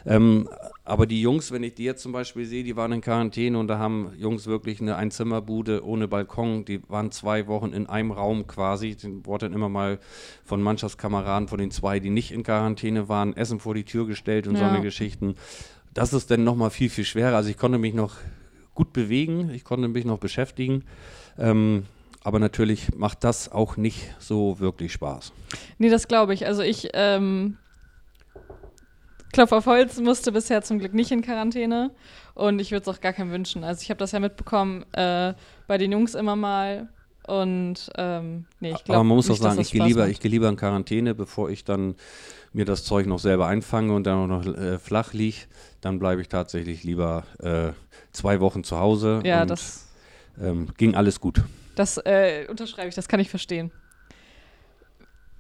Ähm, 0.06 0.48
aber 0.84 1.06
die 1.06 1.20
Jungs, 1.20 1.50
wenn 1.50 1.64
ich 1.64 1.74
die 1.74 1.82
jetzt 1.82 2.02
zum 2.02 2.12
Beispiel 2.12 2.46
sehe, 2.46 2.62
die 2.62 2.76
waren 2.76 2.92
in 2.92 3.00
Quarantäne 3.00 3.58
und 3.58 3.66
da 3.66 3.78
haben 3.78 4.12
Jungs 4.16 4.46
wirklich 4.46 4.80
eine 4.80 4.94
Einzimmerbude 4.94 5.84
ohne 5.84 6.06
Balkon. 6.06 6.64
Die 6.64 6.80
waren 6.88 7.10
zwei 7.10 7.48
Wochen 7.48 7.72
in 7.72 7.88
einem 7.88 8.12
Raum 8.12 8.46
quasi. 8.46 8.94
Den 8.94 9.26
wurde 9.26 9.46
dann 9.46 9.52
immer 9.54 9.68
mal 9.68 9.98
von 10.44 10.62
Mannschaftskameraden, 10.62 11.48
von 11.48 11.58
den 11.58 11.72
zwei, 11.72 11.98
die 11.98 12.10
nicht 12.10 12.30
in 12.30 12.44
Quarantäne 12.44 13.08
waren, 13.08 13.36
Essen 13.36 13.58
vor 13.58 13.74
die 13.74 13.84
Tür 13.84 14.06
gestellt 14.06 14.46
und 14.46 14.54
so 14.56 14.62
Ja. 14.62 14.68
eine 14.68 14.80
Geschichten. 14.80 15.34
Das 15.92 16.12
ist 16.12 16.30
dann 16.30 16.44
nochmal 16.44 16.70
viel, 16.70 16.88
viel 16.88 17.04
schwerer. 17.04 17.34
Also 17.34 17.50
ich 17.50 17.56
konnte 17.56 17.78
mich 17.78 17.94
noch 17.94 18.14
gut 18.74 18.92
bewegen, 18.92 19.50
ich 19.50 19.64
konnte 19.64 19.88
mich 19.88 20.04
noch 20.04 20.18
beschäftigen. 20.18 20.84
Ähm, 21.38 21.86
aber 22.22 22.38
natürlich 22.38 22.94
macht 22.94 23.22
das 23.24 23.52
auch 23.52 23.76
nicht 23.76 24.14
so 24.18 24.58
wirklich 24.58 24.92
Spaß. 24.92 25.32
Nee, 25.78 25.90
das 25.90 26.08
glaube 26.08 26.32
ich. 26.34 26.46
Also 26.46 26.62
ich, 26.62 26.88
ähm, 26.94 27.58
Klopf 29.32 29.52
auf 29.52 29.66
Holz, 29.66 29.98
musste 30.00 30.32
bisher 30.32 30.62
zum 30.62 30.78
Glück 30.78 30.94
nicht 30.94 31.10
in 31.10 31.20
Quarantäne. 31.20 31.90
Und 32.34 32.60
ich 32.60 32.70
würde 32.70 32.88
es 32.88 32.96
auch 32.96 33.00
gar 33.00 33.12
keinem 33.12 33.30
wünschen. 33.30 33.64
Also 33.64 33.82
ich 33.82 33.90
habe 33.90 33.98
das 33.98 34.12
ja 34.12 34.20
mitbekommen 34.20 34.84
äh, 34.92 35.34
bei 35.66 35.76
den 35.76 35.92
Jungs 35.92 36.14
immer 36.14 36.36
mal. 36.36 36.88
Und 37.26 37.90
ähm, 37.96 38.44
nee, 38.60 38.72
ich 38.72 38.84
glaube 38.84 38.98
Aber 38.98 39.04
man 39.04 39.16
muss 39.16 39.28
nicht, 39.28 39.40
auch 39.40 39.44
sagen, 39.44 39.60
ich 39.60 39.72
gehe 39.72 39.84
lieber, 39.84 40.02
macht. 40.02 40.10
ich 40.10 40.20
gehe 40.20 40.30
lieber 40.30 40.48
in 40.48 40.56
Quarantäne, 40.56 41.14
bevor 41.14 41.50
ich 41.50 41.64
dann 41.64 41.94
mir 42.52 42.64
das 42.64 42.84
Zeug 42.84 43.06
noch 43.06 43.18
selber 43.18 43.46
einfange 43.46 43.94
und 43.94 44.06
dann 44.06 44.18
auch 44.18 44.26
noch 44.26 44.46
äh, 44.46 44.78
flach 44.78 45.12
liege. 45.12 45.38
Dann 45.80 45.98
bleibe 45.98 46.20
ich 46.20 46.28
tatsächlich 46.28 46.84
lieber 46.84 47.24
äh, 47.40 47.72
zwei 48.12 48.40
Wochen 48.40 48.62
zu 48.62 48.78
Hause. 48.78 49.20
Ja, 49.24 49.46
das, 49.46 49.86
ähm, 50.40 50.68
ging 50.76 50.94
alles 50.94 51.20
gut. 51.20 51.42
das 51.74 51.98
äh, 51.98 52.46
unterschreibe 52.48 52.88
ich, 52.88 52.94
das 52.94 53.08
kann 53.08 53.20
ich 53.20 53.30
verstehen. 53.30 53.70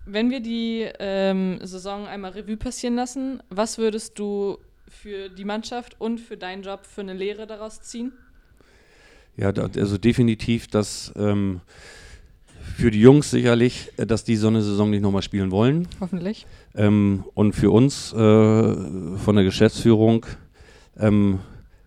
Wenn 0.06 0.30
wir 0.30 0.40
die 0.40 0.86
ähm, 0.98 1.58
Saison 1.62 2.06
einmal 2.06 2.32
Revue 2.32 2.56
passieren 2.56 2.94
lassen, 2.94 3.42
was 3.48 3.78
würdest 3.78 4.18
du 4.18 4.58
für 4.86 5.30
die 5.30 5.44
Mannschaft 5.44 5.98
und 5.98 6.20
für 6.20 6.36
deinen 6.36 6.62
Job 6.62 6.84
für 6.84 7.00
eine 7.00 7.14
Lehre 7.14 7.46
daraus 7.46 7.80
ziehen? 7.80 8.12
Ja, 9.36 9.50
also 9.50 9.98
definitiv, 9.98 10.68
dass 10.68 11.12
ähm, 11.16 11.60
für 12.76 12.90
die 12.90 13.00
Jungs 13.00 13.30
sicherlich, 13.30 13.90
äh, 13.96 14.06
dass 14.06 14.24
die 14.24 14.36
so 14.36 14.48
eine 14.48 14.62
Saison 14.62 14.90
nicht 14.90 15.02
nochmal 15.02 15.22
spielen 15.22 15.50
wollen. 15.50 15.88
Hoffentlich. 16.00 16.46
Ähm, 16.74 17.24
und 17.34 17.54
für 17.54 17.70
uns 17.70 18.12
äh, 18.12 18.16
von 18.16 19.34
der 19.34 19.44
Geschäftsführung, 19.44 20.26
ähm, 20.98 21.40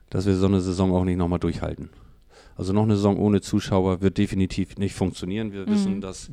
dass 0.10 0.26
wir 0.26 0.36
so 0.36 0.48
eine 0.48 0.62
Saison 0.62 0.94
auch 0.94 1.04
nicht 1.04 1.18
nochmal 1.18 1.40
durchhalten. 1.40 1.90
Also 2.58 2.74
noch 2.74 2.84
eine 2.84 2.96
Saison 2.96 3.18
ohne 3.18 3.42
Zuschauer 3.42 4.02
wird 4.02 4.18
definitiv 4.18 4.78
nicht 4.78 4.96
funktionieren. 4.96 5.54
Wir 5.54 5.62
Mhm. 5.68 5.72
wissen 5.72 6.02
das, 6.02 6.30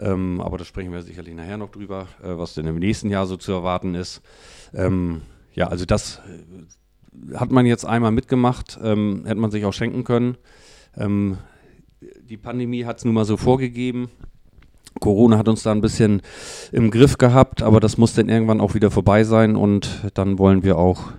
ähm, 0.00 0.40
aber 0.40 0.56
da 0.56 0.64
sprechen 0.64 0.92
wir 0.92 1.02
sicherlich 1.02 1.34
nachher 1.34 1.56
noch 1.56 1.70
drüber, 1.70 2.06
äh, 2.22 2.38
was 2.38 2.54
denn 2.54 2.66
im 2.66 2.78
nächsten 2.78 3.10
Jahr 3.10 3.26
so 3.26 3.36
zu 3.36 3.52
erwarten 3.52 3.94
ist. 3.96 4.22
Ähm, 4.72 5.22
ja, 5.54 5.66
also 5.66 5.84
das 5.84 6.20
äh, 7.32 7.34
hat 7.36 7.50
man 7.50 7.66
jetzt 7.66 7.84
einmal 7.84 8.12
mitgemacht, 8.12 8.78
ähm, 8.82 9.24
hätte 9.26 9.40
man 9.40 9.50
sich 9.50 9.64
auch 9.64 9.72
schenken 9.72 10.04
können. 10.04 10.36
Ähm, 10.96 11.38
die 12.22 12.36
Pandemie 12.36 12.84
hat 12.84 12.98
es 12.98 13.04
nun 13.04 13.14
mal 13.14 13.24
so 13.24 13.36
vorgegeben. 13.36 14.08
Corona 15.00 15.38
hat 15.38 15.48
uns 15.48 15.64
da 15.64 15.72
ein 15.72 15.80
bisschen 15.80 16.22
im 16.70 16.90
Griff 16.92 17.18
gehabt, 17.18 17.62
aber 17.62 17.80
das 17.80 17.98
muss 17.98 18.14
dann 18.14 18.28
irgendwann 18.28 18.60
auch 18.60 18.74
wieder 18.74 18.90
vorbei 18.92 19.24
sein 19.24 19.56
und 19.56 20.02
dann 20.14 20.38
wollen 20.38 20.62
wir 20.62 20.78
auch 20.78 21.12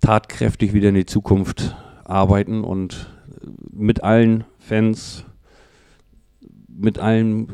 tatkräftig 0.00 0.72
wieder 0.72 0.88
in 0.88 0.94
die 0.94 1.06
Zukunft 1.06 1.76
arbeiten 2.04 2.64
und 2.64 3.10
mit 3.70 4.02
allen 4.02 4.44
Fans, 4.58 5.24
mit 6.68 6.98
allem 6.98 7.48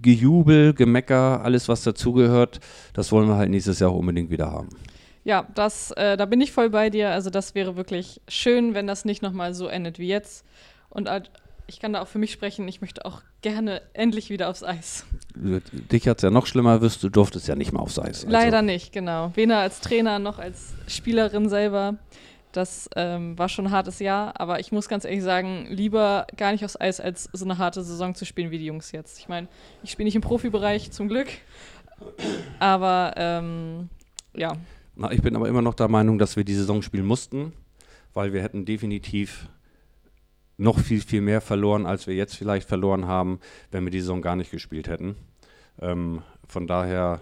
Gejubel, 0.00 0.74
Gemecker, 0.74 1.42
alles 1.42 1.68
was 1.68 1.82
dazugehört, 1.82 2.60
das 2.92 3.12
wollen 3.12 3.28
wir 3.28 3.36
halt 3.36 3.50
nächstes 3.50 3.80
Jahr 3.80 3.90
auch 3.90 3.98
unbedingt 3.98 4.30
wieder 4.30 4.50
haben. 4.50 4.68
Ja, 5.24 5.46
das, 5.54 5.90
äh, 5.92 6.16
da 6.16 6.24
bin 6.24 6.40
ich 6.40 6.52
voll 6.52 6.70
bei 6.70 6.88
dir. 6.88 7.10
Also 7.10 7.28
das 7.28 7.54
wäre 7.54 7.76
wirklich 7.76 8.20
schön, 8.28 8.74
wenn 8.74 8.86
das 8.86 9.04
nicht 9.04 9.22
nochmal 9.22 9.52
so 9.52 9.66
endet 9.66 9.98
wie 9.98 10.08
jetzt. 10.08 10.44
Und 10.88 11.10
ich 11.66 11.80
kann 11.80 11.92
da 11.92 12.00
auch 12.00 12.08
für 12.08 12.18
mich 12.18 12.32
sprechen, 12.32 12.66
ich 12.66 12.80
möchte 12.80 13.04
auch 13.04 13.20
gerne 13.42 13.82
endlich 13.92 14.30
wieder 14.30 14.48
aufs 14.48 14.64
Eis. 14.64 15.04
Dich 15.34 16.08
hat 16.08 16.18
es 16.18 16.22
ja 16.22 16.30
noch 16.30 16.46
schlimmer 16.46 16.72
erwischt, 16.72 17.02
du 17.02 17.10
durftest 17.10 17.46
ja 17.46 17.56
nicht 17.56 17.72
mehr 17.72 17.82
aufs 17.82 17.98
Eis. 17.98 18.24
Also, 18.24 18.28
Leider 18.30 18.62
nicht, 18.62 18.92
genau. 18.92 19.32
Weder 19.34 19.58
als 19.58 19.80
Trainer 19.80 20.18
noch 20.18 20.38
als 20.38 20.72
Spielerin 20.86 21.50
selber. 21.50 21.96
Das 22.58 22.90
ähm, 22.96 23.38
war 23.38 23.48
schon 23.48 23.68
ein 23.68 23.70
hartes 23.70 24.00
Jahr, 24.00 24.40
aber 24.40 24.58
ich 24.58 24.72
muss 24.72 24.88
ganz 24.88 25.04
ehrlich 25.04 25.22
sagen, 25.22 25.68
lieber 25.70 26.26
gar 26.36 26.50
nicht 26.50 26.64
aufs 26.64 26.74
Eis, 26.80 26.98
als 26.98 27.28
so 27.32 27.44
eine 27.44 27.56
harte 27.56 27.84
Saison 27.84 28.16
zu 28.16 28.24
spielen 28.24 28.50
wie 28.50 28.58
die 28.58 28.66
Jungs 28.66 28.90
jetzt. 28.90 29.20
Ich 29.20 29.28
meine, 29.28 29.46
ich 29.84 29.92
spiele 29.92 30.06
nicht 30.06 30.16
im 30.16 30.22
Profibereich, 30.22 30.90
zum 30.90 31.06
Glück. 31.06 31.28
Aber 32.58 33.14
ähm, 33.16 33.90
ja, 34.34 34.56
Na, 34.96 35.12
ich 35.12 35.22
bin 35.22 35.36
aber 35.36 35.48
immer 35.48 35.62
noch 35.62 35.74
der 35.74 35.86
Meinung, 35.86 36.18
dass 36.18 36.34
wir 36.34 36.42
die 36.42 36.54
Saison 36.54 36.82
spielen 36.82 37.06
mussten, 37.06 37.52
weil 38.12 38.32
wir 38.32 38.42
hätten 38.42 38.64
definitiv 38.64 39.48
noch 40.56 40.80
viel, 40.80 41.00
viel 41.00 41.20
mehr 41.20 41.40
verloren, 41.40 41.86
als 41.86 42.08
wir 42.08 42.16
jetzt 42.16 42.34
vielleicht 42.34 42.68
verloren 42.68 43.06
haben, 43.06 43.38
wenn 43.70 43.84
wir 43.84 43.92
die 43.92 44.00
Saison 44.00 44.20
gar 44.20 44.34
nicht 44.34 44.50
gespielt 44.50 44.88
hätten. 44.88 45.14
Ähm, 45.80 46.22
von 46.48 46.66
daher 46.66 47.20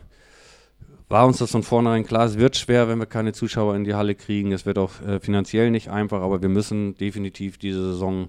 war 1.09 1.27
uns 1.27 1.38
das 1.38 1.51
von 1.53 1.62
vornherein 1.62 2.05
klar, 2.05 2.27
es 2.27 2.38
wird 2.38 2.57
schwer, 2.57 2.88
wenn 2.88 2.99
wir 2.99 3.07
keine 3.07 3.33
Zuschauer 3.33 3.77
in 3.77 3.85
die 3.85 3.95
Halle 3.95 4.14
kriegen. 4.14 4.53
Es 4.53 4.66
wird 4.66 4.79
auch 4.79 5.01
äh, 5.03 5.21
finanziell 5.21 5.71
nicht 5.71 5.88
einfach, 5.88 6.21
aber 6.21 6.42
wir 6.42 6.49
müssen 6.49 6.97
definitiv 6.97 7.59
diese 7.59 7.92
Saison 7.92 8.29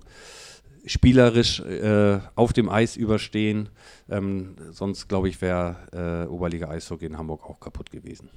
spielerisch 0.86 1.60
äh, 1.60 2.20
auf 2.36 2.54
dem 2.54 2.70
Eis 2.70 2.96
überstehen. 2.96 3.70
Ähm, 4.10 4.56
sonst, 4.72 5.08
glaube 5.08 5.28
ich, 5.28 5.42
wäre 5.42 6.26
äh, 6.28 6.30
Oberliga 6.30 6.70
Eishockey 6.70 7.06
in 7.06 7.18
Hamburg 7.18 7.44
auch 7.50 7.60
kaputt 7.60 7.92
gewesen. 7.92 8.30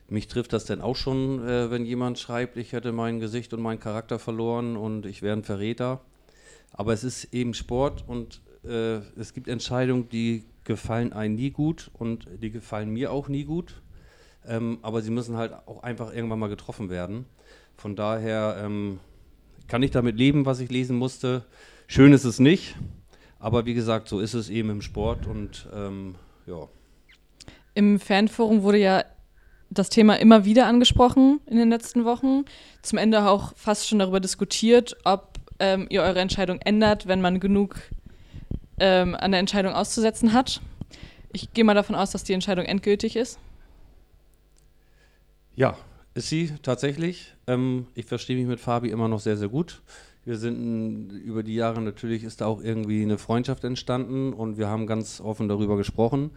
mich 0.07 0.27
trifft 0.27 0.53
das 0.53 0.65
denn 0.65 0.81
auch 0.81 0.95
schon, 0.95 1.47
äh, 1.47 1.71
wenn 1.71 1.85
jemand 1.85 2.19
schreibt, 2.19 2.57
ich 2.57 2.73
hätte 2.73 2.91
mein 2.91 3.19
Gesicht 3.19 3.53
und 3.53 3.61
meinen 3.61 3.79
Charakter 3.79 4.19
verloren 4.19 4.77
und 4.77 5.05
ich 5.05 5.21
wäre 5.21 5.35
ein 5.35 5.43
Verräter. 5.43 6.01
Aber 6.71 6.93
es 6.93 7.03
ist 7.03 7.33
eben 7.33 7.53
Sport 7.53 8.03
und 8.07 8.41
äh, 8.63 8.97
es 9.19 9.33
gibt 9.33 9.47
Entscheidungen, 9.47 10.09
die 10.09 10.43
gefallen 10.65 11.13
einem 11.13 11.35
nie 11.35 11.51
gut 11.51 11.91
und 11.93 12.27
die 12.41 12.51
gefallen 12.51 12.89
mir 12.89 13.11
auch 13.11 13.27
nie 13.27 13.43
gut. 13.43 13.81
Ähm, 14.45 14.79
aber 14.81 15.01
sie 15.01 15.11
müssen 15.11 15.37
halt 15.37 15.53
auch 15.65 15.83
einfach 15.83 16.13
irgendwann 16.13 16.39
mal 16.39 16.49
getroffen 16.49 16.89
werden. 16.89 17.25
Von 17.77 17.95
daher 17.95 18.61
ähm, 18.63 18.99
kann 19.67 19.83
ich 19.83 19.91
damit 19.91 20.17
leben, 20.17 20.45
was 20.45 20.59
ich 20.59 20.69
lesen 20.69 20.97
musste. 20.97 21.43
Schön 21.87 22.13
ist 22.13 22.25
es 22.25 22.39
nicht, 22.39 22.75
aber 23.39 23.65
wie 23.65 23.73
gesagt, 23.73 24.07
so 24.07 24.19
ist 24.19 24.33
es 24.33 24.49
eben 24.49 24.69
im 24.69 24.81
Sport 24.81 25.27
und 25.27 25.67
ähm, 25.73 26.15
ja. 26.45 26.67
Im 27.73 27.99
Fanforum 27.99 28.63
wurde 28.63 28.79
ja 28.79 29.05
das 29.69 29.89
Thema 29.89 30.15
immer 30.15 30.45
wieder 30.45 30.67
angesprochen 30.67 31.39
in 31.45 31.57
den 31.57 31.69
letzten 31.69 32.05
Wochen. 32.05 32.45
Zum 32.81 32.99
Ende 32.99 33.27
auch 33.27 33.53
fast 33.55 33.87
schon 33.87 33.99
darüber 33.99 34.19
diskutiert, 34.19 34.95
ob 35.03 35.39
ähm, 35.59 35.87
ihr 35.89 36.03
eure 36.03 36.19
Entscheidung 36.19 36.59
ändert, 36.61 37.07
wenn 37.07 37.21
man 37.21 37.39
genug 37.39 37.75
ähm, 38.83 39.15
an 39.15 39.31
der 39.31 39.39
Entscheidung 39.39 39.73
auszusetzen 39.73 40.33
hat. 40.33 40.59
Ich 41.31 41.53
gehe 41.53 41.63
mal 41.63 41.73
davon 41.73 41.95
aus, 41.95 42.11
dass 42.11 42.25
die 42.25 42.33
Entscheidung 42.33 42.65
endgültig 42.65 43.15
ist. 43.15 43.39
Ja, 45.55 45.77
ist 46.13 46.27
sie 46.27 46.51
tatsächlich. 46.61 47.33
Ähm, 47.47 47.87
ich 47.95 48.05
verstehe 48.05 48.35
mich 48.35 48.45
mit 48.45 48.59
Fabi 48.59 48.89
immer 48.89 49.07
noch 49.07 49.21
sehr, 49.21 49.37
sehr 49.37 49.47
gut. 49.47 49.81
Wir 50.25 50.37
sind 50.37 51.11
über 51.11 51.43
die 51.43 51.55
Jahre 51.55 51.81
natürlich 51.81 52.23
ist 52.25 52.41
da 52.41 52.45
auch 52.45 52.61
irgendwie 52.61 53.01
eine 53.01 53.17
Freundschaft 53.17 53.63
entstanden 53.63 54.33
und 54.33 54.57
wir 54.57 54.67
haben 54.67 54.85
ganz 54.85 55.21
offen 55.21 55.47
darüber 55.47 55.77
gesprochen. 55.77 56.31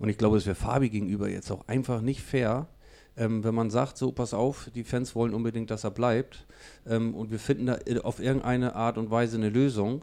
Und 0.00 0.08
ich 0.08 0.18
glaube, 0.18 0.36
es 0.38 0.46
wäre 0.46 0.56
Fabi 0.56 0.90
gegenüber 0.90 1.28
jetzt 1.28 1.52
auch 1.52 1.68
einfach 1.68 2.00
nicht 2.00 2.22
fair, 2.22 2.66
ähm, 3.16 3.44
wenn 3.44 3.54
man 3.54 3.70
sagt, 3.70 3.96
so 3.96 4.10
pass 4.10 4.34
auf, 4.34 4.70
die 4.74 4.84
Fans 4.84 5.14
wollen 5.14 5.34
unbedingt, 5.34 5.70
dass 5.70 5.84
er 5.84 5.92
bleibt 5.92 6.46
ähm, 6.84 7.14
und 7.14 7.30
wir 7.30 7.38
finden 7.38 7.66
da 7.66 7.78
auf 8.02 8.18
irgendeine 8.18 8.74
Art 8.74 8.98
und 8.98 9.10
Weise 9.10 9.36
eine 9.36 9.50
Lösung, 9.50 10.02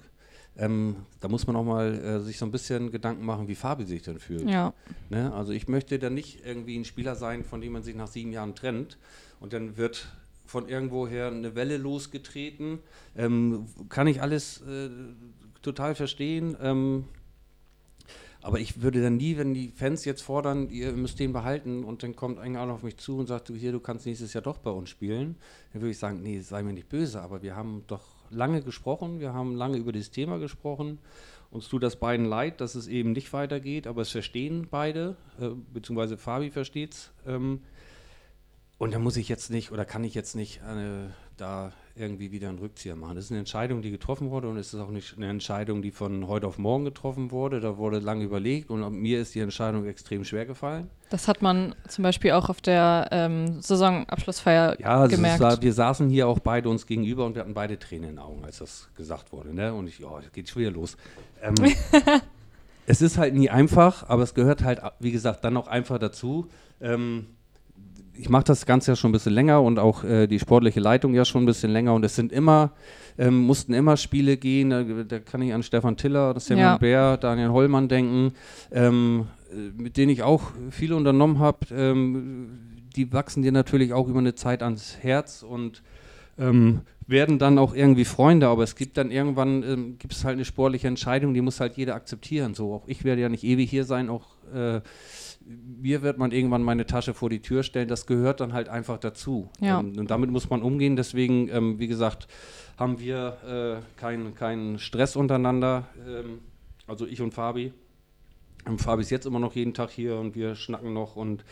ähm, 0.60 0.98
da 1.20 1.28
muss 1.28 1.48
man 1.48 1.56
auch 1.56 1.64
mal 1.64 1.94
äh, 1.94 2.20
sich 2.20 2.38
so 2.38 2.46
ein 2.46 2.52
bisschen 2.52 2.92
Gedanken 2.92 3.26
machen, 3.26 3.48
wie 3.48 3.56
Fabi 3.56 3.86
sich 3.86 4.02
denn 4.02 4.20
fühlt. 4.20 4.50
Ja. 4.50 4.74
Ne? 5.10 5.34
Also 5.34 5.54
ich 5.54 5.68
möchte 5.68 5.98
da 6.00 6.10
nicht 6.10 6.46
irgendwie 6.46 6.78
ein 6.78 6.86
Spieler 6.86 7.16
sein, 7.16 7.44
von 7.44 7.62
dem 7.62 7.74
man 7.74 7.84
sich 7.84 7.96
nach 7.96 8.08
sieben 8.08 8.32
Jahren 8.32 8.56
trennt 8.56 8.98
und 9.40 9.54
dann 9.54 9.78
wird 9.78 10.08
von 10.46 10.68
irgendwoher 10.68 11.28
eine 11.28 11.56
Welle 11.56 11.78
losgetreten. 11.78 12.80
Ähm, 13.16 13.68
kann 13.88 14.08
ich 14.08 14.22
alles 14.22 14.62
äh, 14.62 14.90
total 15.62 15.96
verstehen. 15.96 16.58
Ähm, 16.62 17.06
aber 18.42 18.60
ich 18.60 18.82
würde 18.82 19.02
dann 19.02 19.18
nie, 19.18 19.38
wenn 19.38 19.54
die 19.54 19.70
Fans 19.70 20.06
jetzt 20.06 20.22
fordern, 20.22 20.70
ihr 20.70 20.94
müsst 20.94 21.20
den 21.20 21.34
behalten 21.34 21.84
und 21.84 22.04
dann 22.04 22.16
kommt 22.16 22.40
einer 22.40 22.62
auf 22.62 22.84
mich 22.84 22.98
zu 22.98 23.18
und 23.18 23.28
sagt, 23.28 23.50
hier, 23.50 23.72
du 23.72 23.80
kannst 23.80 24.06
nächstes 24.06 24.34
Jahr 24.34 24.42
doch 24.42 24.58
bei 24.60 24.72
uns 24.72 24.90
spielen, 24.90 25.36
dann 25.74 25.82
würde 25.82 25.92
ich 25.92 26.00
sagen, 26.00 26.22
nee, 26.24 26.40
sei 26.40 26.64
mir 26.64 26.74
nicht 26.74 26.90
böse, 26.90 27.22
aber 27.22 27.42
wir 27.42 27.56
haben 27.56 27.84
doch 27.88 28.19
lange 28.30 28.62
gesprochen, 28.62 29.20
wir 29.20 29.34
haben 29.34 29.56
lange 29.56 29.78
über 29.78 29.92
das 29.92 30.12
Thema 30.12 30.40
gesprochen. 30.40 31.00
Uns 31.52 31.68
tut 31.68 31.82
das 31.82 31.96
beiden 31.96 32.26
leid, 32.26 32.62
dass 32.62 32.76
es 32.76 32.88
eben 32.88 33.12
nicht 33.12 33.34
weitergeht, 33.34 33.88
aber 33.88 34.04
es 34.04 34.12
verstehen 34.12 34.68
beide, 34.70 35.16
äh, 35.40 35.50
beziehungsweise 35.74 36.18
Fabi 36.18 36.52
versteht 36.52 36.94
es. 36.94 37.12
Ähm, 37.26 37.62
und 38.78 38.94
da 38.94 39.00
muss 39.00 39.18
ich 39.18 39.30
jetzt 39.30 39.50
nicht 39.50 39.72
oder 39.72 39.84
kann 39.84 40.04
ich 40.04 40.14
jetzt 40.14 40.36
nicht 40.36 40.62
äh, 40.62 41.10
da 41.38 41.74
irgendwie 42.00 42.32
wieder 42.32 42.50
einen 42.50 42.60
Rückzieher 42.60 42.96
machen. 42.96 43.16
Das 43.16 43.26
ist 43.26 43.32
eine 43.32 43.40
Entscheidung, 43.40 43.82
die 43.82 43.92
getroffen 43.92 44.32
wurde 44.32 44.48
und 44.48 44.58
es 44.58 44.74
ist 44.74 44.80
auch 44.80 44.90
nicht 44.90 45.18
eine 45.18 45.30
Entscheidung, 45.30 45.82
die 45.82 45.92
von 45.92 46.28
heute 46.28 46.48
auf 46.48 46.58
morgen 46.58 46.86
getroffen 46.86 47.32
wurde. 47.32 47.60
Da 47.60 47.78
wurde 47.78 48.00
lange 48.00 48.24
überlegt 48.24 48.70
und 48.70 48.90
mir 48.94 49.20
ist 49.20 49.36
die 49.36 49.40
Entscheidung 49.40 49.86
extrem 49.86 50.24
schwer 50.24 50.46
gefallen. 50.46 50.90
Das 51.10 51.28
hat 51.28 51.42
man 51.42 51.76
zum 51.88 52.04
Beispiel 52.04 52.32
auch 52.32 52.50
auf 52.50 52.62
der 52.62 53.10
ähm, 53.12 53.62
Saisonabschlussfeier 53.62 54.80
ja, 54.80 55.02
also 55.02 55.16
gemerkt. 55.16 55.42
Ja, 55.42 55.62
wir 55.62 55.74
saßen 55.74 56.10
hier 56.10 56.28
auch 56.28 56.40
beide 56.40 56.70
uns 56.70 56.86
gegenüber 56.86 57.26
und 57.26 57.36
wir 57.36 57.42
hatten 57.42 57.54
beide 57.54 57.78
Tränen 57.78 58.10
in 58.10 58.16
den 58.16 58.20
Augen, 58.20 58.44
als 58.46 58.60
das 58.60 58.90
gesagt 58.96 59.32
wurde. 59.32 59.54
Ne? 59.54 59.74
Und 59.74 59.88
ich, 59.88 60.00
ja, 60.00 60.08
geht 60.32 60.50
schon 60.50 60.62
wieder 60.62 60.72
los. 60.72 60.98
Ähm, 61.42 61.56
es 62.86 63.02
ist 63.02 63.18
halt 63.18 63.34
nie 63.34 63.50
einfach, 63.50 64.08
aber 64.08 64.24
es 64.24 64.34
gehört 64.34 64.64
halt, 64.64 64.82
wie 65.00 65.12
gesagt, 65.12 65.44
dann 65.44 65.58
auch 65.58 65.68
einfach 65.68 65.98
dazu. 65.98 66.48
Ähm, 66.82 67.28
ich 68.20 68.30
mache 68.30 68.44
das 68.44 68.66
Ganze 68.66 68.92
ja 68.92 68.96
schon 68.98 69.10
ein 69.10 69.14
bisschen 69.14 69.34
länger 69.34 69.62
und 69.62 69.80
auch 69.80 70.04
äh, 70.04 70.28
die 70.28 70.40
sportliche 70.40 70.82
Leitung 70.82 71.14
ja 71.14 71.24
schon 71.24 71.44
ein 71.44 71.46
bisschen 71.46 71.72
länger 71.72 71.94
und 71.94 72.04
es 72.04 72.16
sind 72.16 72.34
immer, 72.34 72.72
ähm, 73.18 73.38
mussten 73.40 73.74
immer 73.74 73.96
Spiele 73.96 74.36
gehen, 74.36 74.70
da, 74.72 74.84
da, 74.84 75.20
kann 75.20 75.42
ich 75.42 75.54
an 75.54 75.64
Stefan 75.64 75.96
Tiller, 75.96 76.38
Simon 76.40 76.64
ja. 76.64 76.78
Bär, 76.78 77.16
Daniel 77.18 77.50
Hollmann 77.50 77.88
denken, 77.88 78.34
ähm, 78.72 79.28
äh, 79.52 79.82
mit 79.82 79.96
denen 79.96 80.12
ich 80.12 80.22
auch 80.24 80.52
viel 80.70 80.92
unternommen 80.92 81.40
habe. 81.40 81.60
Ähm, 81.72 82.50
die 82.96 83.14
wachsen 83.14 83.42
dir 83.42 83.54
natürlich 83.54 83.94
auch 83.94 84.08
über 84.10 84.20
eine 84.20 84.36
Zeit 84.36 84.64
ans 84.64 84.98
Herz 85.00 85.42
und 85.42 85.82
ähm, 86.38 86.82
werden 87.08 87.40
dann 87.40 87.58
auch 87.58 87.74
irgendwie 87.74 88.06
Freunde, 88.06 88.48
aber 88.48 88.64
es 88.64 88.76
gibt 88.76 88.98
dann 88.98 89.12
irgendwann, 89.12 89.64
ähm, 89.64 89.98
gibt 89.98 90.14
es 90.14 90.26
halt 90.26 90.34
eine 90.34 90.46
sportliche 90.46 90.88
Entscheidung, 90.88 91.34
die 91.34 91.42
muss 91.42 91.60
halt 91.60 91.78
jeder 91.78 91.96
akzeptieren. 91.96 92.54
So, 92.54 92.74
auch 92.74 92.88
ich 92.88 93.06
werde 93.06 93.22
ja 93.22 93.30
nicht 93.30 93.44
ewig 93.44 93.70
hier 93.70 93.86
sein, 93.86 94.10
auch 94.10 94.26
äh, 94.54 94.82
mir 95.50 96.04
wird 96.04 96.20
man 96.20 96.32
irgendwann 96.32 96.62
meine 96.62 96.86
Tasche 96.86 97.14
vor 97.14 97.30
die 97.30 97.42
Tür 97.42 97.64
stellen, 97.64 97.88
das 97.88 98.06
gehört 98.06 98.40
dann 98.40 98.54
halt 98.54 98.70
einfach 98.70 99.00
dazu. 99.00 99.50
Ja. 99.60 99.80
Und, 99.80 99.96
ähm, 99.96 100.00
und, 100.02 100.12
damit 100.12 100.30
muss 100.30 100.50
man 100.50 100.62
umgehen. 100.62 100.96
Deswegen, 100.96 101.50
ähm, 101.50 101.80
wie 101.80 101.88
gesagt, 101.88 102.28
haben 102.78 103.00
wir 103.00 103.82
äh, 103.84 104.00
keinen 104.00 104.36
kein 104.36 104.78
Stress 104.78 105.16
untereinander. 105.16 105.88
Ähm, 106.08 106.40
also 106.88 107.08
ich 107.08 107.22
und 107.22 107.34
Fabi. 107.34 107.74
Und 108.66 108.74
ähm, 108.74 108.80
Fabi 108.80 109.02
ist 109.02 109.10
jetzt 109.10 109.26
immer 109.26 109.40
noch 109.40 109.56
jeden 109.56 109.74
Tag 109.74 109.90
hier 109.90 110.18
und 110.18 110.36
wir 110.36 110.56
schnacken 110.56 110.94
noch 110.94 111.16
und 111.16 111.44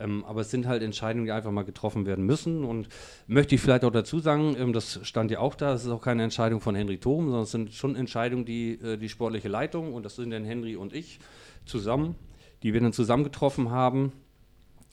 ähm, 0.00 0.24
aber 0.24 0.40
es 0.40 0.50
sind 0.50 0.66
halt 0.66 0.82
Entscheidungen, 0.82 1.26
die 1.26 1.30
einfach 1.30 1.52
mal 1.52 1.62
getroffen 1.62 2.04
werden 2.04 2.26
müssen. 2.26 2.64
Und 2.64 2.88
möchte 3.28 3.54
ich 3.54 3.60
vielleicht 3.60 3.84
auch 3.84 3.92
dazu 3.92 4.18
sagen, 4.18 4.56
ähm, 4.58 4.72
das 4.72 4.98
stand 5.04 5.30
ja 5.30 5.38
auch 5.38 5.54
da, 5.54 5.72
es 5.72 5.84
ist 5.84 5.90
auch 5.90 6.02
keine 6.02 6.24
Entscheidung 6.24 6.60
von 6.60 6.74
Henry 6.74 6.98
Thom, 6.98 7.26
sondern 7.26 7.42
es 7.44 7.52
sind 7.52 7.72
schon 7.72 7.94
Entscheidungen, 7.94 8.44
die 8.44 8.72
äh, 8.72 8.96
die 8.96 9.08
sportliche 9.08 9.46
Leitung, 9.46 9.94
und 9.94 10.04
das 10.04 10.16
sind 10.16 10.30
dann 10.30 10.44
Henry 10.44 10.74
und 10.74 10.92
ich, 10.92 11.20
zusammen 11.64 12.16
die 12.64 12.72
wir 12.72 12.80
dann 12.80 12.92
zusammengetroffen 12.92 13.70
haben. 13.70 14.12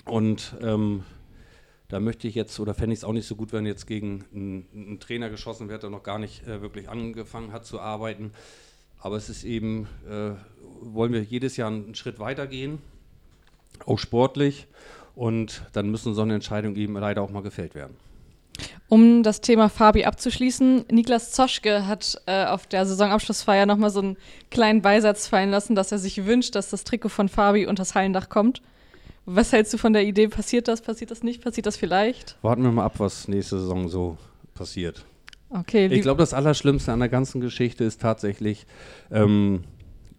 Und 0.05 0.55
ähm, 0.61 1.03
da 1.87 1.99
möchte 1.99 2.27
ich 2.27 2.35
jetzt, 2.35 2.59
oder 2.59 2.73
fände 2.73 2.93
ich 2.93 2.99
es 2.99 3.03
auch 3.03 3.13
nicht 3.13 3.25
so 3.25 3.35
gut, 3.35 3.53
wenn 3.53 3.65
jetzt 3.65 3.87
gegen 3.87 4.25
einen, 4.33 4.67
einen 4.73 4.99
Trainer 4.99 5.29
geschossen 5.29 5.69
wird, 5.69 5.83
der 5.83 5.89
noch 5.89 6.03
gar 6.03 6.19
nicht 6.19 6.45
äh, 6.47 6.61
wirklich 6.61 6.89
angefangen 6.89 7.53
hat 7.53 7.65
zu 7.65 7.79
arbeiten. 7.79 8.31
Aber 8.99 9.15
es 9.15 9.29
ist 9.29 9.45
eben, 9.45 9.87
äh, 10.07 10.31
wollen 10.81 11.13
wir 11.13 11.23
jedes 11.23 11.57
Jahr 11.57 11.69
einen 11.69 11.95
Schritt 11.95 12.19
weitergehen, 12.19 12.79
auch 13.85 13.97
sportlich. 13.97 14.67
Und 15.15 15.63
dann 15.73 15.89
müssen 15.89 16.13
so 16.13 16.21
eine 16.21 16.35
Entscheidung 16.35 16.75
eben 16.75 16.93
leider 16.93 17.21
auch 17.21 17.31
mal 17.31 17.41
gefällt 17.41 17.73
werden. 17.73 17.95
Um 18.87 19.23
das 19.23 19.41
Thema 19.41 19.69
Fabi 19.69 20.03
abzuschließen, 20.03 20.85
Niklas 20.91 21.31
Zoschke 21.31 21.87
hat 21.87 22.21
äh, 22.25 22.45
auf 22.45 22.67
der 22.67 22.85
Saisonabschlussfeier 22.85 23.65
nochmal 23.65 23.89
so 23.89 24.01
einen 24.01 24.17
kleinen 24.49 24.81
Beisatz 24.81 25.27
fallen 25.27 25.49
lassen, 25.49 25.75
dass 25.75 25.91
er 25.91 25.97
sich 25.97 26.25
wünscht, 26.25 26.55
dass 26.55 26.69
das 26.69 26.83
Trikot 26.83 27.09
von 27.09 27.29
Fabi 27.29 27.67
unter 27.67 27.81
das 27.81 27.95
Hallendach 27.95 28.29
kommt. 28.29 28.61
Was 29.25 29.53
hältst 29.53 29.73
du 29.73 29.77
von 29.77 29.93
der 29.93 30.03
Idee? 30.03 30.27
Passiert 30.27 30.67
das? 30.67 30.81
Passiert 30.81 31.11
das 31.11 31.23
nicht? 31.23 31.41
Passiert 31.41 31.67
das 31.67 31.77
vielleicht? 31.77 32.37
Warten 32.41 32.63
wir 32.63 32.71
mal 32.71 32.85
ab, 32.85 32.95
was 32.97 33.27
nächste 33.27 33.59
Saison 33.59 33.87
so 33.87 34.17
passiert. 34.53 35.05
Okay. 35.49 35.87
Ich 35.87 36.01
glaube, 36.01 36.19
das 36.19 36.33
Allerschlimmste 36.33 36.91
an 36.91 36.99
der 36.99 37.09
ganzen 37.09 37.41
Geschichte 37.41 37.83
ist 37.83 38.01
tatsächlich, 38.01 38.65
ähm, 39.11 39.63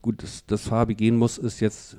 gut, 0.02 0.22
dass, 0.22 0.46
dass 0.46 0.68
Fabi 0.68 0.94
gehen 0.94 1.16
muss, 1.16 1.38
ist 1.38 1.60
jetzt, 1.60 1.96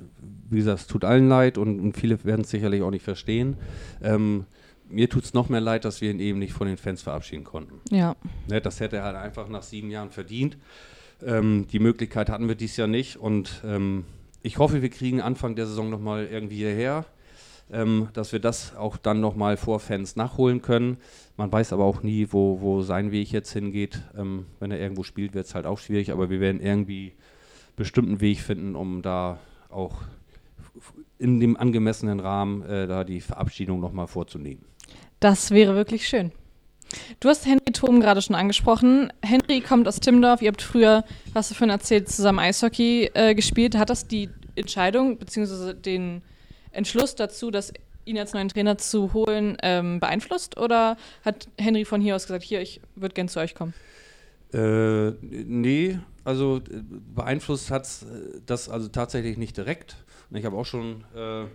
wie 0.50 0.58
gesagt, 0.58 0.80
es 0.80 0.86
tut 0.86 1.04
allen 1.04 1.28
leid 1.28 1.58
und, 1.58 1.80
und 1.80 1.96
viele 1.96 2.22
werden 2.24 2.42
es 2.42 2.50
sicherlich 2.50 2.82
auch 2.82 2.90
nicht 2.90 3.04
verstehen. 3.04 3.56
Ähm, 4.02 4.46
mir 4.94 5.10
tut 5.10 5.24
es 5.24 5.34
noch 5.34 5.48
mehr 5.48 5.60
leid, 5.60 5.84
dass 5.84 6.00
wir 6.00 6.10
ihn 6.10 6.20
eben 6.20 6.38
nicht 6.38 6.52
von 6.52 6.66
den 6.66 6.76
Fans 6.76 7.02
verabschieden 7.02 7.44
konnten. 7.44 7.80
Ja. 7.90 8.16
Ne, 8.48 8.60
das 8.60 8.80
hätte 8.80 8.96
er 8.96 9.04
halt 9.04 9.16
einfach 9.16 9.48
nach 9.48 9.62
sieben 9.62 9.90
Jahren 9.90 10.10
verdient. 10.10 10.56
Ähm, 11.24 11.66
die 11.70 11.78
Möglichkeit 11.78 12.28
hatten 12.28 12.48
wir 12.48 12.54
dieses 12.54 12.76
Jahr 12.76 12.88
nicht 12.88 13.16
und 13.16 13.62
ähm, 13.64 14.04
ich 14.42 14.58
hoffe, 14.58 14.82
wir 14.82 14.90
kriegen 14.90 15.20
Anfang 15.20 15.56
der 15.56 15.66
Saison 15.66 15.90
nochmal 15.90 16.26
irgendwie 16.26 16.56
hierher, 16.56 17.06
ähm, 17.72 18.08
dass 18.12 18.32
wir 18.32 18.40
das 18.40 18.76
auch 18.76 18.96
dann 18.96 19.20
nochmal 19.20 19.56
vor 19.56 19.80
Fans 19.80 20.16
nachholen 20.16 20.60
können. 20.60 20.98
Man 21.36 21.50
weiß 21.50 21.72
aber 21.72 21.84
auch 21.84 22.02
nie, 22.02 22.28
wo, 22.30 22.60
wo 22.60 22.82
sein 22.82 23.10
Weg 23.10 23.32
jetzt 23.32 23.52
hingeht. 23.52 24.02
Ähm, 24.16 24.46
wenn 24.60 24.70
er 24.70 24.78
irgendwo 24.78 25.02
spielt, 25.02 25.34
wird 25.34 25.46
es 25.46 25.54
halt 25.54 25.66
auch 25.66 25.78
schwierig, 25.78 26.12
aber 26.12 26.30
wir 26.30 26.40
werden 26.40 26.60
irgendwie 26.60 27.12
bestimmten 27.76 28.20
Weg 28.20 28.40
finden, 28.40 28.76
um 28.76 29.02
da 29.02 29.38
auch 29.70 30.02
in 31.18 31.40
dem 31.40 31.56
angemessenen 31.56 32.20
Rahmen 32.20 32.62
äh, 32.62 32.86
da 32.86 33.04
die 33.04 33.20
Verabschiedung 33.20 33.80
nochmal 33.80 34.06
vorzunehmen. 34.06 34.62
Das 35.24 35.52
wäre 35.52 35.74
wirklich 35.74 36.06
schön. 36.06 36.32
Du 37.18 37.30
hast 37.30 37.46
Henry 37.46 37.72
Thom 37.72 38.00
gerade 38.00 38.20
schon 38.20 38.36
angesprochen. 38.36 39.10
Henry 39.22 39.62
kommt 39.62 39.88
aus 39.88 39.98
Timdorf. 39.98 40.42
Ihr 40.42 40.48
habt 40.48 40.60
früher, 40.60 41.02
was 41.32 41.48
du 41.48 41.54
vorhin 41.54 41.70
erzählt, 41.70 42.10
zusammen 42.10 42.40
Eishockey 42.40 43.10
äh, 43.14 43.34
gespielt. 43.34 43.74
Hat 43.74 43.88
das 43.88 44.06
die 44.06 44.28
Entscheidung 44.54 45.16
bzw. 45.16 45.72
den 45.72 46.20
Entschluss 46.72 47.14
dazu, 47.14 47.50
dass 47.50 47.72
ihn 48.04 48.18
als 48.18 48.34
neuen 48.34 48.50
Trainer 48.50 48.76
zu 48.76 49.14
holen, 49.14 49.56
ähm, 49.62 49.98
beeinflusst? 49.98 50.58
Oder 50.58 50.98
hat 51.24 51.48
Henry 51.56 51.86
von 51.86 52.02
hier 52.02 52.16
aus 52.16 52.26
gesagt, 52.26 52.44
hier, 52.44 52.60
ich 52.60 52.82
würde 52.94 53.14
gern 53.14 53.28
zu 53.28 53.40
euch 53.40 53.54
kommen? 53.54 53.72
Äh, 54.52 55.12
nee, 55.22 55.98
also 56.24 56.58
äh, 56.58 56.82
beeinflusst 57.14 57.70
hat 57.70 57.88
das 58.44 58.68
also 58.68 58.88
tatsächlich 58.88 59.38
nicht 59.38 59.56
direkt. 59.56 59.96
Ich 60.32 60.44
habe 60.44 60.58
auch 60.58 60.66
schon 60.66 61.02
äh, 61.16 61.46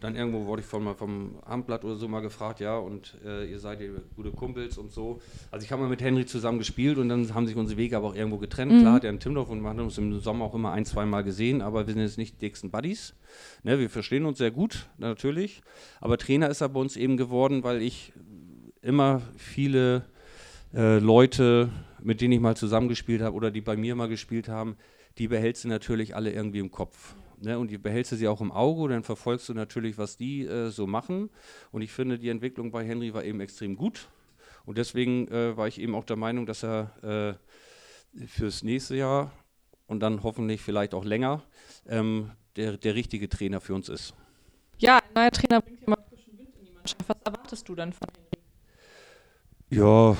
dann 0.00 0.16
irgendwo 0.16 0.46
wurde 0.46 0.62
ich 0.62 0.66
von, 0.66 0.94
vom 0.96 1.38
Amtblatt 1.44 1.84
oder 1.84 1.96
so 1.96 2.08
mal 2.08 2.20
gefragt, 2.20 2.60
ja, 2.60 2.76
und 2.76 3.18
äh, 3.24 3.50
ihr 3.50 3.58
seid 3.58 3.80
ja 3.80 3.88
gute 4.16 4.30
Kumpels 4.30 4.78
und 4.78 4.90
so. 4.90 5.20
Also 5.50 5.64
ich 5.64 5.72
habe 5.72 5.82
mal 5.82 5.88
mit 5.88 6.02
Henry 6.02 6.24
zusammen 6.26 6.58
gespielt 6.58 6.98
und 6.98 7.08
dann 7.08 7.32
haben 7.34 7.46
sich 7.46 7.56
unsere 7.56 7.78
Wege 7.78 7.96
aber 7.96 8.08
auch 8.08 8.14
irgendwo 8.14 8.38
getrennt. 8.38 8.72
Mhm. 8.72 8.80
Klar 8.80 8.94
hat 8.94 9.04
er 9.04 9.10
in 9.10 9.20
Timdorf 9.20 9.50
und 9.50 9.60
wir 9.60 9.68
haben 9.68 9.78
uns 9.78 9.98
im 9.98 10.18
Sommer 10.20 10.46
auch 10.46 10.54
immer 10.54 10.72
ein, 10.72 10.84
zwei 10.84 11.04
Mal 11.04 11.22
gesehen, 11.22 11.60
aber 11.60 11.86
wir 11.86 11.94
sind 11.94 12.02
jetzt 12.02 12.18
nicht 12.18 12.36
die 12.36 12.46
dicksten 12.46 12.70
Buddies. 12.70 13.14
Ne, 13.62 13.78
wir 13.78 13.90
verstehen 13.90 14.24
uns 14.24 14.38
sehr 14.38 14.50
gut, 14.50 14.88
natürlich. 14.98 15.62
Aber 16.00 16.16
Trainer 16.16 16.48
ist 16.48 16.62
er 16.62 16.70
bei 16.70 16.80
uns 16.80 16.96
eben 16.96 17.16
geworden, 17.16 17.62
weil 17.62 17.82
ich 17.82 18.12
immer 18.82 19.20
viele 19.36 20.06
äh, 20.74 20.98
Leute, 20.98 21.68
mit 22.02 22.20
denen 22.20 22.32
ich 22.32 22.40
mal 22.40 22.56
zusammengespielt 22.56 23.20
habe 23.22 23.36
oder 23.36 23.50
die 23.50 23.60
bei 23.60 23.76
mir 23.76 23.94
mal 23.94 24.08
gespielt 24.08 24.48
haben, 24.48 24.76
die 25.18 25.28
behältst 25.28 25.64
du 25.64 25.68
natürlich 25.68 26.16
alle 26.16 26.32
irgendwie 26.32 26.60
im 26.60 26.70
Kopf. 26.70 27.14
Ne, 27.42 27.58
und 27.58 27.70
die 27.70 27.78
behältst 27.78 28.12
du 28.12 28.16
sie 28.16 28.28
auch 28.28 28.42
im 28.42 28.52
Auge, 28.52 28.90
dann 28.90 29.02
verfolgst 29.02 29.48
du 29.48 29.54
natürlich, 29.54 29.96
was 29.96 30.18
die 30.18 30.44
äh, 30.44 30.68
so 30.68 30.86
machen. 30.86 31.30
Und 31.72 31.80
ich 31.80 31.90
finde, 31.90 32.18
die 32.18 32.28
Entwicklung 32.28 32.70
bei 32.70 32.84
Henry 32.84 33.14
war 33.14 33.24
eben 33.24 33.40
extrem 33.40 33.76
gut. 33.76 34.08
Und 34.66 34.76
deswegen 34.76 35.26
äh, 35.28 35.56
war 35.56 35.66
ich 35.66 35.80
eben 35.80 35.94
auch 35.94 36.04
der 36.04 36.16
Meinung, 36.16 36.44
dass 36.44 36.62
er 36.62 37.38
äh, 38.14 38.26
fürs 38.26 38.62
nächste 38.62 38.94
Jahr 38.94 39.32
und 39.86 40.00
dann 40.00 40.22
hoffentlich 40.22 40.60
vielleicht 40.60 40.92
auch 40.92 41.04
länger 41.04 41.42
ähm, 41.86 42.30
der, 42.56 42.76
der 42.76 42.94
richtige 42.94 43.28
Trainer 43.30 43.60
für 43.62 43.74
uns 43.74 43.88
ist. 43.88 44.14
Ja, 44.78 44.98
ein 44.98 45.14
neuer 45.14 45.30
Trainer 45.30 45.62
bringt 45.62 45.82
immer 45.82 45.98
frischen 46.08 46.38
Wind 46.38 46.54
in 46.58 46.66
die 46.66 46.72
Mannschaft. 46.72 47.04
Was 47.08 47.16
erwartest 47.24 47.68
du 47.68 47.74
dann 47.74 47.92
von 47.92 48.08
Henry? 48.14 48.44
Ja, 49.70 50.16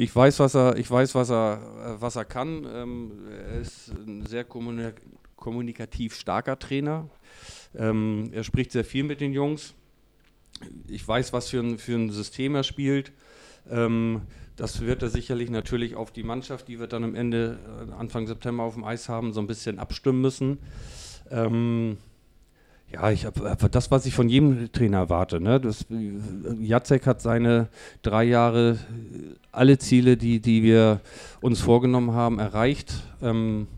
ich 0.00 0.16
weiß, 0.16 0.38
was 0.40 0.54
er, 0.54 0.76
ich 0.78 0.90
weiß, 0.90 1.14
was 1.14 1.30
er, 1.30 1.96
was 2.00 2.16
er 2.16 2.24
kann. 2.24 2.66
Ähm, 2.72 3.12
er 3.30 3.60
ist 3.60 3.90
ein 3.90 4.24
sehr 4.24 4.46
kommunikativ 5.36 6.14
starker 6.14 6.58
Trainer. 6.58 7.10
Ähm, 7.74 8.30
er 8.32 8.42
spricht 8.42 8.72
sehr 8.72 8.84
viel 8.84 9.04
mit 9.04 9.20
den 9.20 9.34
Jungs. 9.34 9.74
Ich 10.88 11.06
weiß, 11.06 11.34
was 11.34 11.50
für 11.50 11.60
ein, 11.60 11.78
für 11.78 11.96
ein 11.96 12.10
System 12.10 12.54
er 12.54 12.62
spielt. 12.62 13.12
Ähm, 13.70 14.22
das 14.56 14.80
wird 14.80 15.02
er 15.02 15.10
sicherlich 15.10 15.50
natürlich 15.50 15.96
auf 15.96 16.10
die 16.10 16.22
Mannschaft, 16.22 16.68
die 16.68 16.80
wir 16.80 16.86
dann 16.86 17.04
am 17.04 17.14
Ende, 17.14 17.58
äh, 17.86 17.92
Anfang 17.92 18.26
September 18.26 18.62
auf 18.62 18.74
dem 18.74 18.84
Eis 18.84 19.10
haben, 19.10 19.34
so 19.34 19.40
ein 19.40 19.46
bisschen 19.46 19.78
abstimmen 19.78 20.22
müssen. 20.22 20.58
Ähm, 21.30 21.98
ja, 22.92 23.10
ich 23.10 23.24
habe 23.24 23.70
das, 23.70 23.90
was 23.90 24.06
ich 24.06 24.14
von 24.14 24.28
jedem 24.28 24.72
Trainer 24.72 24.98
erwarte. 24.98 25.40
Ne? 25.40 25.60
Das, 25.60 25.86
Jacek 26.60 27.06
hat 27.06 27.22
seine 27.22 27.68
drei 28.02 28.24
Jahre 28.24 28.78
alle 29.52 29.78
Ziele, 29.78 30.16
die, 30.16 30.40
die 30.40 30.62
wir 30.62 31.00
uns 31.40 31.60
vorgenommen 31.60 32.12
haben, 32.12 32.38
erreicht. 32.38 32.94
Ähm, 33.22 33.68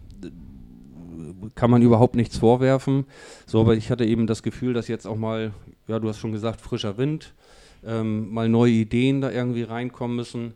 kann 1.54 1.70
man 1.70 1.82
überhaupt 1.82 2.14
nichts 2.14 2.38
vorwerfen. 2.38 3.04
So, 3.46 3.60
aber 3.60 3.74
ich 3.74 3.90
hatte 3.90 4.04
eben 4.04 4.26
das 4.26 4.42
Gefühl, 4.42 4.72
dass 4.72 4.88
jetzt 4.88 5.06
auch 5.06 5.16
mal, 5.16 5.52
ja, 5.88 5.98
du 5.98 6.08
hast 6.08 6.18
schon 6.18 6.32
gesagt, 6.32 6.60
frischer 6.60 6.96
Wind, 6.96 7.34
ähm, 7.84 8.32
mal 8.32 8.48
neue 8.48 8.72
Ideen 8.72 9.20
da 9.20 9.30
irgendwie 9.30 9.64
reinkommen 9.64 10.16
müssen. 10.16 10.54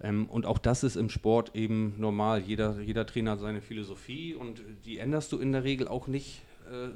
Ähm, 0.00 0.26
und 0.26 0.46
auch 0.46 0.58
das 0.58 0.84
ist 0.84 0.96
im 0.96 1.10
Sport 1.10 1.54
eben 1.54 1.94
normal. 1.98 2.40
Jeder, 2.40 2.80
jeder 2.80 3.04
Trainer 3.04 3.32
hat 3.32 3.40
seine 3.40 3.60
Philosophie 3.60 4.34
und 4.34 4.62
die 4.84 4.98
änderst 4.98 5.32
du 5.32 5.38
in 5.38 5.52
der 5.52 5.64
Regel 5.64 5.88
auch 5.88 6.06
nicht. 6.06 6.42
Äh, 6.70 6.88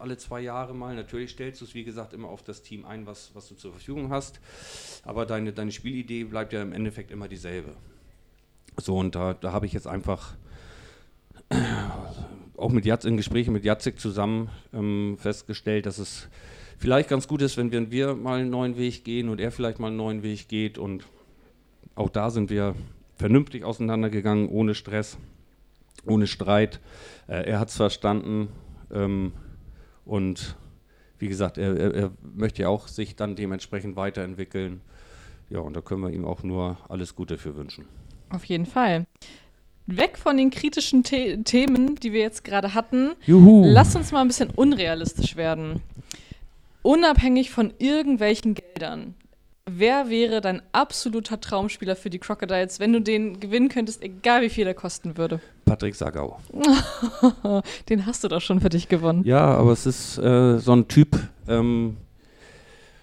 alle 0.00 0.16
zwei 0.16 0.40
Jahre 0.40 0.74
mal. 0.74 0.94
Natürlich 0.94 1.30
stellst 1.30 1.60
du 1.60 1.64
es, 1.64 1.74
wie 1.74 1.84
gesagt, 1.84 2.12
immer 2.12 2.28
auf 2.28 2.42
das 2.42 2.62
Team 2.62 2.84
ein, 2.84 3.06
was, 3.06 3.30
was 3.34 3.48
du 3.48 3.54
zur 3.54 3.72
Verfügung 3.72 4.10
hast. 4.10 4.40
Aber 5.04 5.26
deine, 5.26 5.52
deine 5.52 5.72
Spielidee 5.72 6.24
bleibt 6.24 6.52
ja 6.52 6.62
im 6.62 6.72
Endeffekt 6.72 7.10
immer 7.10 7.28
dieselbe. 7.28 7.74
So, 8.78 8.98
und 8.98 9.14
da, 9.14 9.34
da 9.34 9.52
habe 9.52 9.66
ich 9.66 9.72
jetzt 9.72 9.86
einfach 9.86 10.34
auch 12.56 12.70
mit 12.70 12.84
Jatz, 12.84 13.04
in 13.04 13.16
Gesprächen 13.16 13.52
mit 13.52 13.64
Jacek 13.64 14.00
zusammen 14.00 14.50
ähm, 14.72 15.16
festgestellt, 15.18 15.86
dass 15.86 15.98
es 15.98 16.28
vielleicht 16.78 17.08
ganz 17.08 17.28
gut 17.28 17.42
ist, 17.42 17.56
wenn 17.56 17.70
wir, 17.70 17.90
wir 17.90 18.14
mal 18.14 18.40
einen 18.40 18.50
neuen 18.50 18.76
Weg 18.76 19.04
gehen 19.04 19.28
und 19.28 19.40
er 19.40 19.50
vielleicht 19.50 19.78
mal 19.78 19.88
einen 19.88 19.96
neuen 19.96 20.22
Weg 20.22 20.48
geht. 20.48 20.78
Und 20.78 21.04
auch 21.94 22.08
da 22.08 22.30
sind 22.30 22.50
wir 22.50 22.74
vernünftig 23.16 23.64
auseinandergegangen, 23.64 24.48
ohne 24.48 24.74
Stress, 24.74 25.18
ohne 26.04 26.26
Streit. 26.26 26.80
Äh, 27.28 27.48
er 27.50 27.60
hat 27.60 27.68
es 27.68 27.76
verstanden. 27.76 28.48
Ähm, 28.92 29.32
und 30.06 30.56
wie 31.18 31.28
gesagt, 31.28 31.58
er, 31.58 31.76
er, 31.76 31.94
er, 31.94 32.10
möchte 32.34 32.62
ja 32.62 32.68
auch 32.68 32.88
sich 32.88 33.16
dann 33.16 33.36
dementsprechend 33.36 33.96
weiterentwickeln. 33.96 34.80
Ja, 35.50 35.60
und 35.60 35.74
da 35.74 35.80
können 35.80 36.02
wir 36.02 36.10
ihm 36.10 36.24
auch 36.24 36.42
nur 36.42 36.78
alles 36.88 37.14
Gute 37.14 37.38
für 37.38 37.56
wünschen. 37.56 37.86
Auf 38.30 38.44
jeden 38.44 38.66
Fall. 38.66 39.06
Weg 39.86 40.18
von 40.18 40.36
den 40.36 40.50
kritischen 40.50 41.04
The 41.04 41.42
Themen, 41.44 41.94
die 41.96 42.12
wir 42.12 42.20
jetzt 42.20 42.44
gerade 42.44 42.74
hatten. 42.74 43.12
Juhu. 43.24 43.64
Lass 43.66 43.94
uns 43.94 44.10
mal 44.10 44.20
ein 44.20 44.28
bisschen 44.28 44.50
unrealistisch 44.50 45.36
werden. 45.36 45.80
Unabhängig 46.82 47.50
von 47.50 47.72
irgendwelchen 47.78 48.54
Geldern. 48.54 49.14
Wer 49.68 50.10
wäre 50.10 50.40
dein 50.40 50.62
absoluter 50.70 51.40
Traumspieler 51.40 51.96
für 51.96 52.08
die 52.08 52.20
Crocodiles, 52.20 52.78
wenn 52.78 52.92
du 52.92 53.00
den 53.00 53.40
gewinnen 53.40 53.68
könntest, 53.68 54.00
egal 54.00 54.42
wie 54.42 54.48
viel 54.48 54.64
er 54.64 54.74
kosten 54.74 55.16
würde? 55.16 55.40
Patrick 55.64 55.96
Sagau. 55.96 56.38
den 57.88 58.06
hast 58.06 58.22
du 58.22 58.28
doch 58.28 58.40
schon 58.40 58.60
für 58.60 58.68
dich 58.68 58.88
gewonnen. 58.88 59.24
Ja, 59.24 59.44
aber 59.44 59.72
es 59.72 59.84
ist 59.84 60.18
äh, 60.18 60.58
so 60.58 60.72
ein 60.72 60.86
Typ, 60.86 61.18
ähm, 61.48 61.96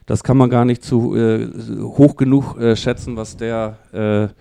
das 0.06 0.24
kann 0.24 0.38
man 0.38 0.50
gar 0.50 0.64
nicht 0.64 0.86
zu 0.86 1.18
äh, 1.18 1.50
hoch 1.82 2.16
genug 2.16 2.58
äh, 2.58 2.78
schätzen, 2.78 3.18
was 3.18 3.36
der 3.36 3.78
äh, 3.92 4.34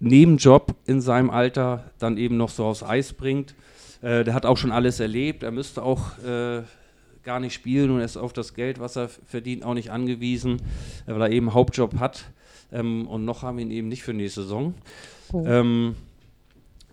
Nebenjob 0.00 0.74
in 0.84 1.00
seinem 1.00 1.30
Alter 1.30 1.92
dann 2.00 2.16
eben 2.16 2.36
noch 2.36 2.50
so 2.50 2.64
aufs 2.64 2.82
Eis 2.82 3.12
bringt. 3.12 3.54
Äh, 4.02 4.24
der 4.24 4.34
hat 4.34 4.46
auch 4.46 4.56
schon 4.56 4.72
alles 4.72 4.98
erlebt. 4.98 5.44
Er 5.44 5.52
müsste 5.52 5.84
auch 5.84 6.18
äh, 6.18 6.62
gar 7.24 7.40
nicht 7.40 7.54
spielen 7.54 7.90
und 7.90 8.00
ist 8.00 8.16
auf 8.16 8.32
das 8.32 8.54
Geld, 8.54 8.78
was 8.78 8.96
er 8.96 9.08
verdient, 9.08 9.64
auch 9.64 9.74
nicht 9.74 9.90
angewiesen, 9.90 10.62
weil 11.06 11.22
er 11.22 11.30
eben 11.30 11.54
Hauptjob 11.54 11.98
hat. 11.98 12.24
Ähm, 12.72 13.06
und 13.06 13.24
noch 13.24 13.42
haben 13.42 13.58
wir 13.58 13.64
ihn 13.64 13.70
eben 13.70 13.88
nicht 13.88 14.02
für 14.02 14.14
nächste 14.14 14.42
Saison. 14.42 14.74
Oh. 15.32 15.44
Ähm, 15.46 15.96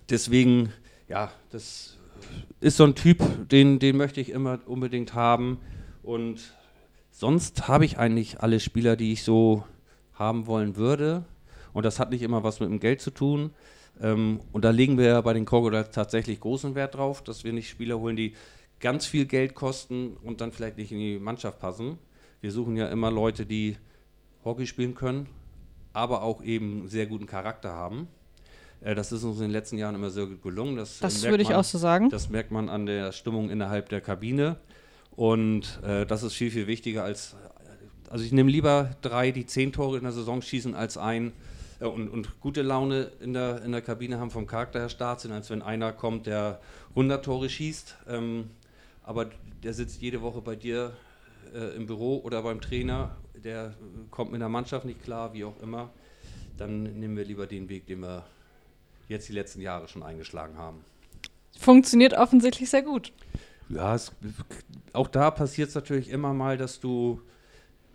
deswegen, 0.09 0.71
ja, 1.07 1.31
das 1.51 1.97
ist 2.59 2.77
so 2.77 2.83
ein 2.83 2.95
Typ, 2.95 3.49
den, 3.49 3.79
den 3.79 3.97
möchte 3.97 4.21
ich 4.21 4.29
immer 4.29 4.59
unbedingt 4.65 5.13
haben. 5.13 5.59
Und 6.03 6.53
sonst 7.11 7.67
habe 7.67 7.85
ich 7.85 7.97
eigentlich 7.97 8.41
alle 8.41 8.59
Spieler, 8.59 8.95
die 8.95 9.11
ich 9.11 9.23
so 9.23 9.63
haben 10.13 10.47
wollen 10.47 10.75
würde. 10.75 11.25
Und 11.73 11.85
das 11.85 11.99
hat 11.99 12.11
nicht 12.11 12.21
immer 12.21 12.43
was 12.43 12.59
mit 12.59 12.69
dem 12.69 12.79
Geld 12.79 13.01
zu 13.01 13.11
tun. 13.11 13.51
Ähm, 14.01 14.39
und 14.51 14.65
da 14.65 14.69
legen 14.69 14.97
wir 14.97 15.05
ja 15.05 15.21
bei 15.21 15.33
den 15.33 15.45
Crocodiles 15.45 15.91
tatsächlich 15.91 16.39
großen 16.39 16.75
Wert 16.75 16.95
drauf, 16.95 17.23
dass 17.23 17.43
wir 17.43 17.53
nicht 17.53 17.69
Spieler 17.69 17.99
holen, 17.99 18.15
die 18.15 18.33
ganz 18.81 19.05
viel 19.05 19.25
Geld 19.25 19.55
kosten 19.55 20.17
und 20.23 20.41
dann 20.41 20.51
vielleicht 20.51 20.77
nicht 20.77 20.91
in 20.91 20.99
die 20.99 21.19
Mannschaft 21.19 21.59
passen. 21.59 21.97
Wir 22.41 22.51
suchen 22.51 22.75
ja 22.75 22.87
immer 22.87 23.11
Leute, 23.11 23.45
die 23.45 23.77
Hockey 24.43 24.67
spielen 24.67 24.95
können, 24.95 25.27
aber 25.93 26.23
auch 26.23 26.43
eben 26.43 26.87
sehr 26.87 27.05
guten 27.05 27.27
Charakter 27.27 27.71
haben. 27.71 28.07
Äh, 28.81 28.95
das 28.95 29.11
ist 29.11 29.23
uns 29.23 29.37
in 29.37 29.43
den 29.43 29.51
letzten 29.51 29.77
Jahren 29.77 29.95
immer 29.95 30.09
sehr 30.09 30.25
gut 30.25 30.41
gelungen. 30.41 30.75
Das, 30.75 30.99
das 30.99 31.23
würde 31.23 31.43
ich 31.43 31.53
auch 31.53 31.63
so 31.63 31.77
sagen. 31.77 32.09
Das 32.09 32.29
merkt 32.29 32.51
man 32.51 32.69
an 32.69 32.85
der 32.85 33.11
Stimmung 33.11 33.49
innerhalb 33.49 33.89
der 33.89 34.01
Kabine. 34.01 34.57
Und 35.15 35.79
äh, 35.83 36.05
das 36.05 36.23
ist 36.23 36.33
viel, 36.33 36.51
viel 36.51 36.67
wichtiger 36.67 37.03
als. 37.03 37.35
Also 38.09 38.25
ich 38.25 38.33
nehme 38.33 38.51
lieber 38.51 38.91
drei, 39.01 39.31
die 39.31 39.45
zehn 39.45 39.71
Tore 39.71 39.97
in 39.97 40.03
der 40.03 40.11
Saison 40.11 40.41
schießen, 40.41 40.75
als 40.75 40.97
ein 40.97 41.31
äh, 41.79 41.85
und, 41.85 42.09
und, 42.09 42.39
gute 42.39 42.61
Laune 42.61 43.11
in 43.21 43.33
der, 43.33 43.61
in 43.63 43.71
der 43.71 43.81
Kabine 43.81 44.19
haben 44.19 44.31
vom 44.31 44.47
Charakter 44.47 44.79
her 44.79 44.89
Start 44.89 45.21
sind, 45.21 45.31
als 45.31 45.49
wenn 45.49 45.61
einer 45.61 45.93
kommt, 45.93 46.25
der 46.25 46.59
100 46.89 47.23
Tore 47.23 47.49
schießt. 47.49 47.97
Ähm, 48.09 48.49
aber 49.03 49.29
der 49.63 49.73
sitzt 49.73 50.01
jede 50.01 50.21
Woche 50.21 50.41
bei 50.41 50.55
dir 50.55 50.93
äh, 51.53 51.75
im 51.75 51.85
Büro 51.85 52.19
oder 52.19 52.41
beim 52.43 52.61
Trainer, 52.61 53.15
der 53.33 53.73
kommt 54.09 54.31
mit 54.31 54.41
der 54.41 54.49
Mannschaft 54.49 54.85
nicht 54.85 55.03
klar, 55.03 55.33
wie 55.33 55.43
auch 55.43 55.59
immer, 55.61 55.89
dann 56.57 56.83
nehmen 56.83 57.17
wir 57.17 57.25
lieber 57.25 57.47
den 57.47 57.69
Weg, 57.69 57.87
den 57.87 58.01
wir 58.01 58.23
jetzt 59.07 59.27
die 59.29 59.33
letzten 59.33 59.61
Jahre 59.61 59.87
schon 59.87 60.03
eingeschlagen 60.03 60.57
haben. 60.57 60.83
Funktioniert 61.57 62.13
offensichtlich 62.13 62.69
sehr 62.69 62.81
gut. 62.81 63.11
Ja, 63.69 63.95
es, 63.95 64.11
auch 64.93 65.07
da 65.07 65.31
passiert 65.31 65.69
es 65.69 65.75
natürlich 65.75 66.09
immer 66.09 66.33
mal, 66.33 66.57
dass 66.57 66.79
du, 66.79 67.21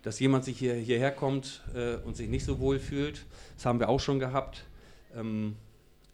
dass 0.03 0.21
jemand 0.21 0.45
sich 0.45 0.59
hier, 0.59 0.75
hierher 0.75 1.12
kommt 1.12 1.62
äh, 1.75 1.97
und 1.97 2.16
sich 2.16 2.29
nicht 2.29 2.45
so 2.45 2.59
wohl 2.59 2.79
fühlt. 2.79 3.27
Das 3.57 3.66
haben 3.66 3.81
wir 3.81 3.88
auch 3.88 4.01
schon 4.01 4.19
gehabt. 4.19 4.64
Ähm, 5.14 5.57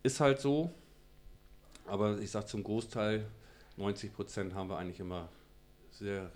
ist 0.03 0.21
halt 0.21 0.41
so. 0.41 0.73
Aber 1.87 2.19
ich 2.19 2.31
sage 2.31 2.47
zum 2.47 2.63
Großteil 2.63 3.27
90 3.77 4.13
Prozent 4.13 4.55
haben 4.55 4.69
wir 4.69 4.79
eigentlich 4.79 5.01
immer 5.01 5.29
sehr 5.91 6.31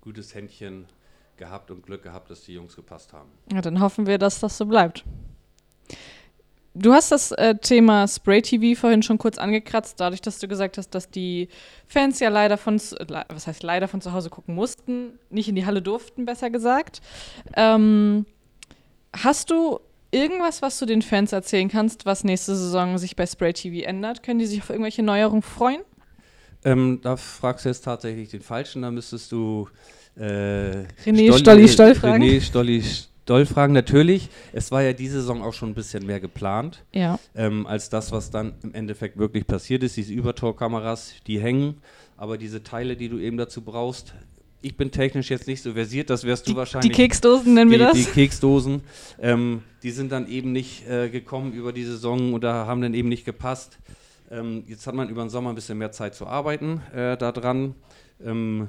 gutes 0.00 0.34
Händchen 0.34 0.86
gehabt 1.36 1.70
und 1.70 1.84
Glück 1.84 2.02
gehabt, 2.02 2.30
dass 2.30 2.42
die 2.42 2.54
Jungs 2.54 2.76
gepasst 2.76 3.12
haben. 3.12 3.30
Ja, 3.52 3.60
dann 3.60 3.80
hoffen 3.80 4.06
wir, 4.06 4.18
dass 4.18 4.40
das 4.40 4.56
so 4.56 4.66
bleibt. 4.66 5.04
Du 6.76 6.92
hast 6.92 7.12
das 7.12 7.30
äh, 7.30 7.54
Thema 7.54 8.08
Spray 8.08 8.42
TV 8.42 8.78
vorhin 8.78 9.04
schon 9.04 9.16
kurz 9.16 9.38
angekratzt, 9.38 10.00
dadurch, 10.00 10.20
dass 10.20 10.40
du 10.40 10.48
gesagt 10.48 10.76
hast, 10.76 10.90
dass 10.90 11.08
die 11.08 11.48
Fans 11.86 12.18
ja 12.18 12.30
leider 12.30 12.58
von, 12.58 12.80
was 13.28 13.46
heißt 13.46 13.62
leider 13.62 13.86
von 13.86 14.00
zu 14.00 14.12
Hause 14.12 14.28
gucken 14.28 14.56
mussten, 14.56 15.18
nicht 15.30 15.48
in 15.48 15.54
die 15.54 15.66
Halle 15.66 15.82
durften, 15.82 16.24
besser 16.24 16.50
gesagt. 16.50 17.00
Ähm, 17.54 18.26
hast 19.12 19.50
du 19.50 19.78
irgendwas, 20.10 20.62
was 20.62 20.80
du 20.80 20.86
den 20.86 21.02
Fans 21.02 21.32
erzählen 21.32 21.68
kannst, 21.68 22.06
was 22.06 22.24
nächste 22.24 22.56
Saison 22.56 22.98
sich 22.98 23.14
bei 23.14 23.26
Spray 23.26 23.52
TV 23.52 23.86
ändert? 23.86 24.24
Können 24.24 24.40
die 24.40 24.46
sich 24.46 24.60
auf 24.60 24.70
irgendwelche 24.70 25.04
Neuerungen 25.04 25.42
freuen? 25.42 25.82
Ähm, 26.64 27.00
da 27.02 27.16
fragst 27.16 27.64
du 27.64 27.68
jetzt 27.68 27.84
tatsächlich 27.84 28.30
den 28.30 28.40
Falschen, 28.40 28.82
da 28.82 28.90
müsstest 28.90 29.30
du 29.32 29.68
äh, 30.16 30.84
René 31.04 31.26
Stolli, 31.26 31.38
Stolli 31.38 31.68
Stoll 31.68 31.94
fragen. 31.94 32.22
René 32.22 32.40
Stolli 32.40 32.82
Stoll 32.82 33.46
fragen, 33.46 33.72
natürlich. 33.72 34.28
Es 34.52 34.70
war 34.70 34.82
ja 34.82 34.92
diese 34.92 35.20
Saison 35.20 35.42
auch 35.42 35.52
schon 35.52 35.70
ein 35.70 35.74
bisschen 35.74 36.06
mehr 36.06 36.20
geplant, 36.20 36.84
ja. 36.92 37.18
ähm, 37.34 37.66
als 37.66 37.88
das, 37.88 38.12
was 38.12 38.30
dann 38.30 38.54
im 38.62 38.74
Endeffekt 38.74 39.18
wirklich 39.18 39.46
passiert 39.46 39.82
ist. 39.82 39.96
Diese 39.96 40.12
Übertorkameras, 40.12 41.14
die 41.26 41.40
hängen, 41.40 41.78
aber 42.16 42.38
diese 42.38 42.62
Teile, 42.62 42.96
die 42.96 43.08
du 43.08 43.18
eben 43.18 43.36
dazu 43.36 43.62
brauchst, 43.62 44.14
ich 44.64 44.76
bin 44.76 44.90
technisch 44.90 45.30
jetzt 45.30 45.46
nicht 45.46 45.62
so 45.62 45.72
versiert, 45.74 46.08
das 46.08 46.24
wärst 46.24 46.46
du 46.46 46.52
die, 46.52 46.56
wahrscheinlich. 46.56 46.90
Die 46.90 46.96
Keksdosen 46.96 47.54
nennen 47.54 47.70
wir 47.70 47.78
das? 47.78 47.94
Die 47.94 48.04
Keksdosen, 48.04 48.80
ähm, 49.20 49.62
die 49.82 49.90
sind 49.90 50.10
dann 50.10 50.26
eben 50.26 50.52
nicht 50.52 50.88
äh, 50.88 51.10
gekommen 51.10 51.52
über 51.52 51.72
die 51.72 51.84
Saison 51.84 52.32
oder 52.32 52.66
haben 52.66 52.80
dann 52.80 52.94
eben 52.94 53.10
nicht 53.10 53.26
gepasst. 53.26 53.78
Ähm, 54.30 54.64
jetzt 54.66 54.86
hat 54.86 54.94
man 54.94 55.08
über 55.08 55.22
den 55.22 55.30
Sommer 55.30 55.50
ein 55.50 55.54
bisschen 55.54 55.78
mehr 55.78 55.92
Zeit 55.92 56.14
zu 56.14 56.26
arbeiten 56.26 56.80
äh, 56.92 57.16
daran. 57.16 57.74
Ähm, 58.22 58.68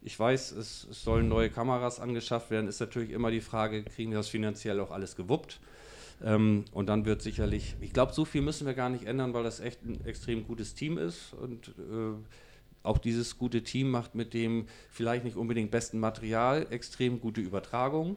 ich 0.00 0.18
weiß, 0.18 0.52
es, 0.52 0.86
es, 0.90 1.02
sollen 1.02 1.28
neue 1.28 1.50
Kameras 1.50 2.00
angeschafft 2.00 2.50
werden. 2.50 2.68
Ist 2.68 2.80
natürlich 2.80 3.10
immer 3.10 3.30
die 3.30 3.40
Frage, 3.40 3.82
kriegen 3.84 4.10
wir 4.10 4.18
das 4.18 4.28
finanziell 4.28 4.80
auch 4.80 4.90
alles 4.90 5.16
gewuppt? 5.16 5.60
Ähm, 6.22 6.64
und 6.72 6.88
dann 6.88 7.04
wird 7.06 7.22
sicherlich, 7.22 7.76
ich 7.80 7.92
glaube, 7.92 8.12
so 8.12 8.24
viel 8.24 8.42
müssen 8.42 8.66
wir 8.66 8.74
gar 8.74 8.90
nicht 8.90 9.04
ändern, 9.04 9.34
weil 9.34 9.42
das 9.42 9.60
echt 9.60 9.82
ein 9.84 10.04
extrem 10.04 10.46
gutes 10.46 10.74
Team 10.74 10.98
ist. 10.98 11.32
Und 11.34 11.68
äh, 11.68 12.14
auch 12.82 12.98
dieses 12.98 13.38
gute 13.38 13.62
Team 13.62 13.90
macht 13.90 14.14
mit 14.14 14.34
dem 14.34 14.66
vielleicht 14.90 15.24
nicht 15.24 15.36
unbedingt 15.36 15.70
besten 15.70 15.98
Material 15.98 16.66
extrem 16.70 17.20
gute 17.20 17.40
Übertragung. 17.40 18.16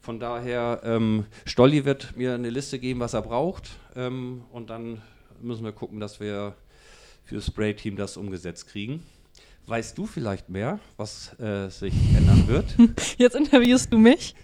Von 0.00 0.20
daher, 0.20 0.80
ähm, 0.84 1.26
Stolli 1.44 1.84
wird 1.84 2.16
mir 2.16 2.34
eine 2.34 2.50
Liste 2.50 2.78
geben, 2.78 3.00
was 3.00 3.14
er 3.14 3.22
braucht. 3.22 3.70
Ähm, 3.96 4.42
und 4.50 4.70
dann 4.70 5.02
müssen 5.42 5.64
wir 5.64 5.72
gucken, 5.72 6.00
dass 6.00 6.20
wir 6.20 6.54
für 7.24 7.36
das 7.36 7.46
Spray-Team 7.46 7.96
das 7.96 8.16
umgesetzt 8.16 8.68
kriegen. 8.68 9.02
Weißt 9.66 9.98
du 9.98 10.06
vielleicht 10.06 10.48
mehr, 10.48 10.80
was 10.96 11.38
äh, 11.38 11.68
sich 11.68 11.92
ändern 12.16 12.48
wird? 12.48 12.74
Jetzt 13.18 13.36
interviewst 13.36 13.92
du 13.92 13.98
mich? 13.98 14.34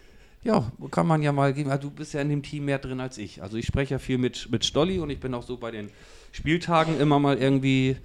Ja, 0.43 0.71
kann 0.91 1.07
man 1.07 1.23
ja 1.23 1.33
mal 1.33 1.55
geben. 1.55 1.71
Also 1.71 1.89
du 1.89 1.95
bist 1.95 2.13
ja 2.13 2.21
in 2.21 2.29
dem 2.29 2.43
Team 2.43 2.67
mehr 2.67 2.79
drin 2.79 3.01
als 3.01 3.17
ich. 3.17 3.43
Also 3.43 3.57
ich 3.57 3.65
spreche 3.65 3.95
ja 3.95 3.99
viel 3.99 4.19
mit, 4.19 4.51
mit 4.51 4.67
Stolli 4.67 4.99
und 4.99 5.09
ich 5.09 5.19
bin 5.19 5.33
auch 5.33 5.43
so 5.43 5.57
bei 5.57 5.71
den 5.71 5.89
Spieltagen 6.33 7.01
immer 7.01 7.19
mal 7.19 7.39
irgendwie 7.39 7.97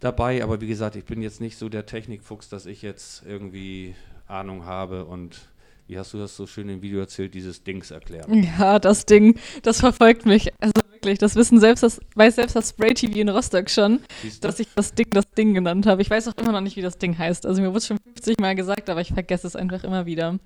dabei. 0.00 0.44
Aber 0.44 0.60
wie 0.60 0.66
gesagt, 0.66 0.96
ich 0.96 1.04
bin 1.06 1.22
jetzt 1.22 1.40
nicht 1.40 1.56
so 1.56 1.70
der 1.70 1.86
Technikfuchs, 1.86 2.50
dass 2.50 2.66
ich 2.66 2.82
jetzt 2.82 3.22
irgendwie 3.26 3.94
Ahnung 4.28 4.66
habe 4.66 5.06
und 5.06 5.48
wie 5.88 5.98
hast 5.98 6.12
du 6.12 6.18
das 6.18 6.36
so 6.36 6.46
schön 6.48 6.68
im 6.68 6.82
Video 6.82 6.98
erzählt, 6.98 7.32
dieses 7.32 7.62
Dings 7.62 7.92
erklären? 7.92 8.42
Ja, 8.58 8.78
das 8.78 9.06
Ding, 9.06 9.38
das 9.62 9.80
verfolgt 9.80 10.26
mich. 10.26 10.52
Also 10.60 10.72
wirklich, 10.96 11.18
das 11.18 11.36
wissen 11.36 11.60
selbst 11.60 11.82
das, 11.82 12.00
weiß 12.14 12.36
selbst 12.36 12.56
das 12.56 12.70
Spray 12.70 12.94
TV 12.94 13.18
in 13.18 13.28
Rostock 13.28 13.70
schon, 13.70 14.00
dass 14.40 14.58
ich 14.58 14.68
das 14.74 14.94
Ding 14.94 15.08
das 15.10 15.30
Ding 15.30 15.54
genannt 15.54 15.86
habe. 15.86 16.02
Ich 16.02 16.10
weiß 16.10 16.28
auch 16.28 16.34
immer 16.36 16.52
noch 16.52 16.60
nicht, 16.60 16.76
wie 16.76 16.82
das 16.82 16.98
Ding 16.98 17.16
heißt. 17.16 17.46
Also 17.46 17.60
mir 17.60 17.68
wurde 17.68 17.78
es 17.78 17.86
schon 17.86 17.98
50 17.98 18.40
Mal 18.40 18.54
gesagt, 18.54 18.88
aber 18.90 19.00
ich 19.00 19.12
vergesse 19.12 19.46
es 19.46 19.56
einfach 19.56 19.84
immer 19.84 20.06
wieder 20.06 20.38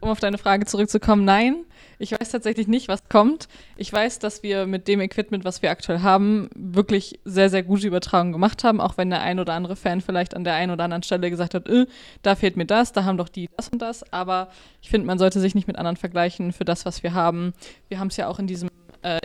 um 0.00 0.08
auf 0.08 0.20
deine 0.20 0.38
Frage 0.38 0.64
zurückzukommen, 0.64 1.24
nein, 1.24 1.64
ich 1.98 2.12
weiß 2.12 2.30
tatsächlich 2.30 2.66
nicht, 2.66 2.88
was 2.88 3.06
kommt. 3.08 3.48
Ich 3.76 3.92
weiß, 3.92 4.18
dass 4.18 4.42
wir 4.42 4.66
mit 4.66 4.88
dem 4.88 5.00
Equipment, 5.00 5.44
was 5.44 5.60
wir 5.60 5.70
aktuell 5.70 6.00
haben, 6.00 6.48
wirklich 6.54 7.20
sehr, 7.24 7.50
sehr 7.50 7.62
gute 7.62 7.86
Übertragungen 7.86 8.32
gemacht 8.32 8.64
haben, 8.64 8.80
auch 8.80 8.96
wenn 8.96 9.10
der 9.10 9.20
ein 9.20 9.38
oder 9.38 9.52
andere 9.52 9.76
Fan 9.76 10.00
vielleicht 10.00 10.34
an 10.34 10.44
der 10.44 10.54
einen 10.54 10.72
oder 10.72 10.84
anderen 10.84 11.02
Stelle 11.02 11.28
gesagt 11.28 11.54
hat, 11.54 11.68
äh, 11.68 11.86
da 12.22 12.34
fehlt 12.34 12.56
mir 12.56 12.64
das, 12.64 12.92
da 12.92 13.04
haben 13.04 13.18
doch 13.18 13.28
die 13.28 13.50
das 13.54 13.68
und 13.68 13.82
das. 13.82 14.10
Aber 14.12 14.48
ich 14.80 14.88
finde, 14.88 15.06
man 15.06 15.18
sollte 15.18 15.40
sich 15.40 15.54
nicht 15.54 15.66
mit 15.66 15.76
anderen 15.76 15.96
vergleichen 15.96 16.52
für 16.52 16.64
das, 16.64 16.86
was 16.86 17.02
wir 17.02 17.12
haben. 17.12 17.52
Wir 17.88 18.00
haben 18.00 18.08
es 18.08 18.16
ja 18.16 18.28
auch 18.28 18.38
in 18.38 18.46
diesem 18.46 18.70
äh, 19.02 19.18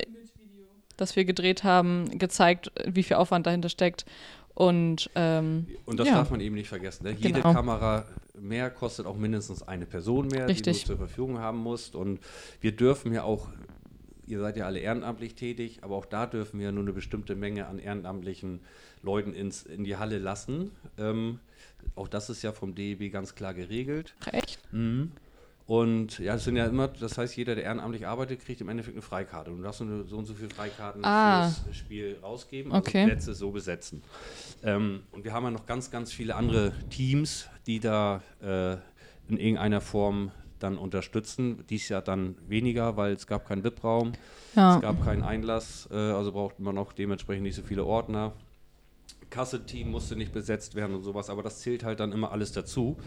das 0.97 1.15
wir 1.15 1.25
gedreht 1.25 1.63
haben, 1.63 2.17
gezeigt, 2.17 2.71
wie 2.85 3.03
viel 3.03 3.17
Aufwand 3.17 3.45
dahinter 3.45 3.69
steckt. 3.69 4.05
Und, 4.53 5.09
ähm, 5.15 5.67
und 5.85 5.99
das 5.99 6.07
ja. 6.07 6.15
darf 6.15 6.31
man 6.31 6.39
eben 6.39 6.55
nicht 6.55 6.69
vergessen. 6.69 7.03
Ne? 7.03 7.11
Jede 7.11 7.41
genau. 7.41 7.53
Kamera 7.53 8.05
mehr 8.39 8.69
kostet 8.69 9.05
auch 9.05 9.17
mindestens 9.17 9.63
eine 9.63 9.85
Person 9.85 10.27
mehr, 10.27 10.47
Richtig. 10.47 10.77
die 10.77 10.81
du 10.81 10.87
zur 10.87 10.97
Verfügung 10.97 11.39
haben 11.39 11.57
musst. 11.57 11.95
Und 11.95 12.19
wir 12.61 12.71
dürfen 12.71 13.13
ja 13.13 13.23
auch, 13.23 13.49
ihr 14.27 14.39
seid 14.39 14.55
ja 14.55 14.65
alle 14.65 14.79
ehrenamtlich 14.79 15.35
tätig, 15.35 15.79
aber 15.81 15.95
auch 15.95 16.05
da 16.05 16.25
dürfen 16.25 16.59
wir 16.59 16.71
nur 16.71 16.83
eine 16.83 16.93
bestimmte 16.93 17.35
Menge 17.35 17.67
an 17.67 17.79
ehrenamtlichen 17.79 18.61
Leuten 19.03 19.33
ins, 19.33 19.63
in 19.63 19.83
die 19.83 19.97
Halle 19.97 20.19
lassen. 20.19 20.71
Ähm, 20.97 21.39
auch 21.95 22.07
das 22.07 22.29
ist 22.29 22.41
ja 22.41 22.53
vom 22.53 22.75
DEB 22.75 23.11
ganz 23.11 23.35
klar 23.35 23.53
geregelt. 23.53 24.15
Echt? 24.31 24.59
Mhm. 24.71 25.11
Und 25.67 26.19
ja, 26.19 26.35
es 26.35 26.43
sind 26.43 26.57
ja 26.57 26.67
immer, 26.67 26.87
das 26.87 27.17
heißt, 27.17 27.35
jeder, 27.35 27.55
der 27.55 27.63
ehrenamtlich 27.63 28.05
arbeitet, 28.05 28.45
kriegt 28.45 28.61
im 28.61 28.69
Endeffekt 28.69 28.95
eine 28.95 29.01
Freikarte. 29.01 29.49
Und 29.49 29.57
du 29.57 29.63
darfst 29.63 29.81
nur 29.81 30.05
so 30.05 30.17
und 30.17 30.25
so 30.25 30.35
viele 30.35 30.49
Freikarten 30.49 31.03
ah. 31.03 31.49
fürs 31.49 31.75
Spiel 31.75 32.17
rausgeben, 32.21 32.71
also 32.71 32.87
okay. 32.87 33.05
Plätze 33.05 33.33
so 33.33 33.49
besetzen. 33.49 34.03
Ähm, 34.63 35.01
und 35.11 35.23
wir 35.23 35.33
haben 35.33 35.43
ja 35.43 35.51
noch 35.51 35.65
ganz, 35.65 35.89
ganz 35.89 36.13
viele 36.13 36.35
andere 36.35 36.71
Teams, 36.91 37.47
die 37.65 37.79
da 37.79 38.21
äh, 38.43 38.73
in 39.27 39.39
irgendeiner 39.39 39.81
Form 39.81 40.31
dann 40.59 40.77
unterstützen. 40.77 41.63
Dies 41.69 41.89
Jahr 41.89 42.03
dann 42.03 42.35
weniger, 42.47 42.95
weil 42.95 43.13
es 43.13 43.25
gab 43.25 43.47
keinen 43.47 43.63
VIP-Raum, 43.63 44.13
ja. 44.55 44.75
es 44.75 44.81
gab 44.81 45.03
keinen 45.03 45.23
Einlass, 45.23 45.89
äh, 45.91 45.95
also 45.95 46.31
braucht 46.31 46.59
man 46.59 46.77
auch 46.77 46.93
dementsprechend 46.93 47.43
nicht 47.43 47.55
so 47.55 47.63
viele 47.63 47.85
Ordner. 47.85 48.33
Kasse-Team 49.31 49.89
musste 49.89 50.15
nicht 50.15 50.31
besetzt 50.31 50.75
werden 50.75 50.95
und 50.95 51.01
sowas, 51.01 51.31
aber 51.31 51.41
das 51.41 51.59
zählt 51.59 51.83
halt 51.83 51.99
dann 51.99 52.11
immer 52.11 52.31
alles 52.31 52.51
dazu. 52.51 52.97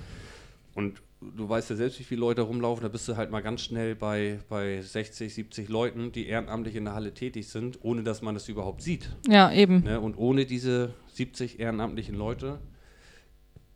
Und 0.75 1.01
du 1.21 1.49
weißt 1.49 1.71
ja 1.71 1.77
selbst, 1.77 1.99
wie 1.99 2.05
viele 2.05 2.21
Leute 2.21 2.43
rumlaufen, 2.43 2.83
da 2.83 2.89
bist 2.89 3.09
du 3.09 3.17
halt 3.17 3.31
mal 3.31 3.41
ganz 3.41 3.63
schnell 3.63 3.95
bei, 3.95 4.39
bei 4.49 4.81
60, 4.81 5.33
70 5.33 5.69
Leuten, 5.69 6.13
die 6.13 6.27
ehrenamtlich 6.27 6.77
in 6.77 6.85
der 6.85 6.95
Halle 6.95 7.13
tätig 7.15 7.49
sind, 7.49 7.79
ohne 7.83 8.03
dass 8.03 8.23
man 8.23 8.35
das 8.35 8.49
überhaupt 8.49 8.83
sieht. 8.83 9.11
Ja, 9.29 9.53
eben. 9.53 9.83
Ne? 9.83 10.01
Und 10.01 10.17
ohne 10.17 10.47
diese 10.47 10.95
70 11.15 11.59
ehrenamtlichen 11.61 12.15
Leute 12.15 12.59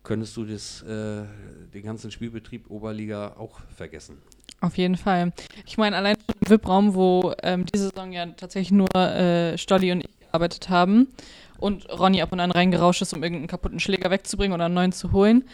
könntest 0.03 0.37
du 0.37 0.45
das, 0.45 0.83
äh, 0.83 1.25
den 1.75 1.83
ganzen 1.83 2.11
Spielbetrieb 2.11 2.71
Oberliga 2.71 3.37
auch 3.39 3.61
vergessen. 3.75 4.19
Auf 4.61 4.79
jeden 4.79 4.97
Fall. 4.97 5.33
Ich 5.67 5.77
meine, 5.77 5.97
allein 5.97 6.17
im 6.17 6.51
VIP-Raum, 6.51 6.95
wo 6.95 7.35
ähm, 7.43 7.67
diese 7.67 7.89
Saison 7.89 8.13
ja 8.13 8.27
tatsächlich 8.27 8.71
nur 8.71 8.95
äh, 8.95 9.59
Stolli 9.59 9.91
und 9.91 10.05
ich 10.05 10.11
gearbeitet 10.33 10.71
haben 10.71 11.09
und 11.59 11.89
Ronny 11.91 12.23
ab 12.23 12.33
und 12.33 12.41
an 12.41 12.51
reingerauscht 12.51 13.03
ist, 13.03 13.13
um 13.13 13.23
irgendeinen 13.23 13.49
kaputten 13.49 13.81
Schläger 13.81 14.11
wegzubringen 14.11 14.55
oder 14.55 14.65
einen 14.65 14.75
neuen 14.75 14.93
zu 14.93 15.13
holen, 15.13 15.45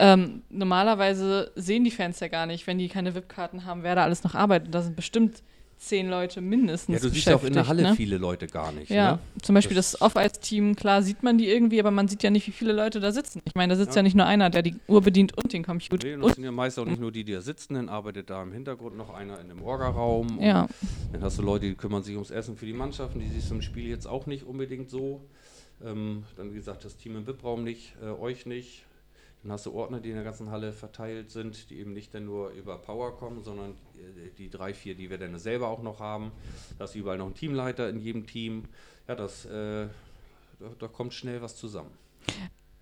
ähm, 0.00 0.42
normalerweise 0.48 1.52
sehen 1.56 1.84
die 1.84 1.90
Fans 1.90 2.20
ja 2.20 2.28
gar 2.28 2.46
nicht, 2.46 2.66
wenn 2.66 2.78
die 2.78 2.88
keine 2.88 3.14
VIP-Karten 3.14 3.66
haben, 3.66 3.82
wer 3.82 3.94
da 3.94 4.04
alles 4.04 4.24
noch 4.24 4.34
arbeitet. 4.34 4.74
Da 4.74 4.80
sind 4.80 4.96
bestimmt 4.96 5.42
zehn 5.76 6.08
Leute 6.08 6.40
mindestens. 6.40 6.94
Ja, 6.94 7.00
du 7.00 7.12
siehst 7.12 7.26
ja 7.26 7.36
auch 7.36 7.44
in 7.44 7.52
der 7.52 7.68
Halle 7.68 7.82
ne? 7.82 7.94
viele 7.94 8.16
Leute 8.16 8.46
gar 8.46 8.72
nicht. 8.72 8.90
Ja, 8.90 9.12
ne? 9.12 9.18
zum 9.42 9.54
Beispiel 9.54 9.74
das, 9.74 9.92
das 9.92 10.00
Off-Ice-Team, 10.00 10.74
klar 10.74 11.02
sieht 11.02 11.22
man 11.22 11.36
die 11.36 11.48
irgendwie, 11.48 11.80
aber 11.80 11.90
man 11.90 12.08
sieht 12.08 12.22
ja 12.22 12.30
nicht, 12.30 12.46
wie 12.46 12.52
viele 12.52 12.72
Leute 12.72 12.98
da 13.00 13.12
sitzen. 13.12 13.42
Ich 13.44 13.54
meine, 13.54 13.74
da 13.74 13.78
sitzt 13.78 13.94
ja. 13.94 13.96
ja 13.96 14.02
nicht 14.02 14.14
nur 14.14 14.24
einer, 14.24 14.48
der 14.48 14.62
die 14.62 14.76
Uhr 14.88 15.02
bedient 15.02 15.36
und 15.36 15.52
den 15.52 15.62
Computer. 15.62 16.06
Nee, 16.06 16.16
das 16.22 16.34
sind 16.34 16.44
ja 16.44 16.52
meist 16.52 16.78
auch 16.78 16.86
nicht 16.86 17.00
nur 17.00 17.12
die, 17.12 17.24
die 17.24 17.32
da 17.32 17.42
sitzen, 17.42 17.74
dann 17.74 17.90
arbeitet 17.90 18.30
da 18.30 18.42
im 18.42 18.52
Hintergrund 18.52 18.96
noch 18.96 19.12
einer 19.12 19.38
in 19.38 19.48
dem 19.48 19.62
Orga-Raum. 19.62 20.38
Ja. 20.40 20.66
Dann 21.12 21.22
hast 21.22 21.38
du 21.38 21.42
Leute, 21.42 21.66
die 21.66 21.74
kümmern 21.74 22.02
sich 22.02 22.14
ums 22.14 22.30
Essen 22.30 22.56
für 22.56 22.66
die 22.66 22.72
Mannschaften, 22.72 23.18
die 23.20 23.28
siehst 23.28 23.50
du 23.50 23.54
im 23.54 23.62
Spiel 23.62 23.88
jetzt 23.88 24.06
auch 24.06 24.26
nicht 24.26 24.44
unbedingt 24.44 24.88
so. 24.90 25.22
Ähm, 25.84 26.24
dann, 26.36 26.52
wie 26.52 26.56
gesagt, 26.56 26.84
das 26.84 26.96
Team 26.96 27.16
im 27.16 27.26
VIP-Raum 27.26 27.64
nicht, 27.64 27.94
äh, 28.02 28.10
euch 28.10 28.46
nicht. 28.46 28.84
Dann 29.42 29.52
hast 29.52 29.64
du 29.64 29.72
Ordner, 29.72 30.00
die 30.00 30.10
in 30.10 30.16
der 30.16 30.24
ganzen 30.24 30.50
Halle 30.50 30.72
verteilt 30.72 31.30
sind, 31.30 31.70
die 31.70 31.78
eben 31.78 31.92
nicht 31.94 32.14
dann 32.14 32.26
nur 32.26 32.50
über 32.50 32.76
Power 32.78 33.16
kommen, 33.16 33.42
sondern 33.42 33.70
äh, 33.96 34.30
die 34.36 34.50
drei, 34.50 34.74
vier, 34.74 34.94
die 34.94 35.08
wir 35.08 35.18
dann 35.18 35.38
selber 35.38 35.68
auch 35.68 35.82
noch 35.82 36.00
haben. 36.00 36.32
Da 36.78 36.84
ist 36.84 36.94
überall 36.94 37.18
noch 37.18 37.26
ein 37.26 37.34
Teamleiter 37.34 37.88
in 37.88 37.98
jedem 37.98 38.26
Team. 38.26 38.64
Ja, 39.08 39.14
das, 39.14 39.46
äh, 39.46 39.86
da, 40.58 40.66
da 40.78 40.88
kommt 40.88 41.14
schnell 41.14 41.40
was 41.40 41.56
zusammen. 41.56 41.90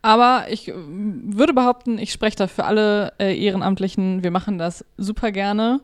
Aber 0.02 0.46
ich 0.50 0.68
äh, 0.68 0.74
würde 0.76 1.54
behaupten, 1.54 1.98
ich 1.98 2.12
spreche 2.12 2.36
da 2.36 2.46
für 2.48 2.64
alle 2.64 3.12
äh, 3.18 3.36
Ehrenamtlichen. 3.38 4.22
Wir 4.22 4.30
machen 4.30 4.58
das 4.58 4.84
super 4.96 5.32
gerne. 5.32 5.80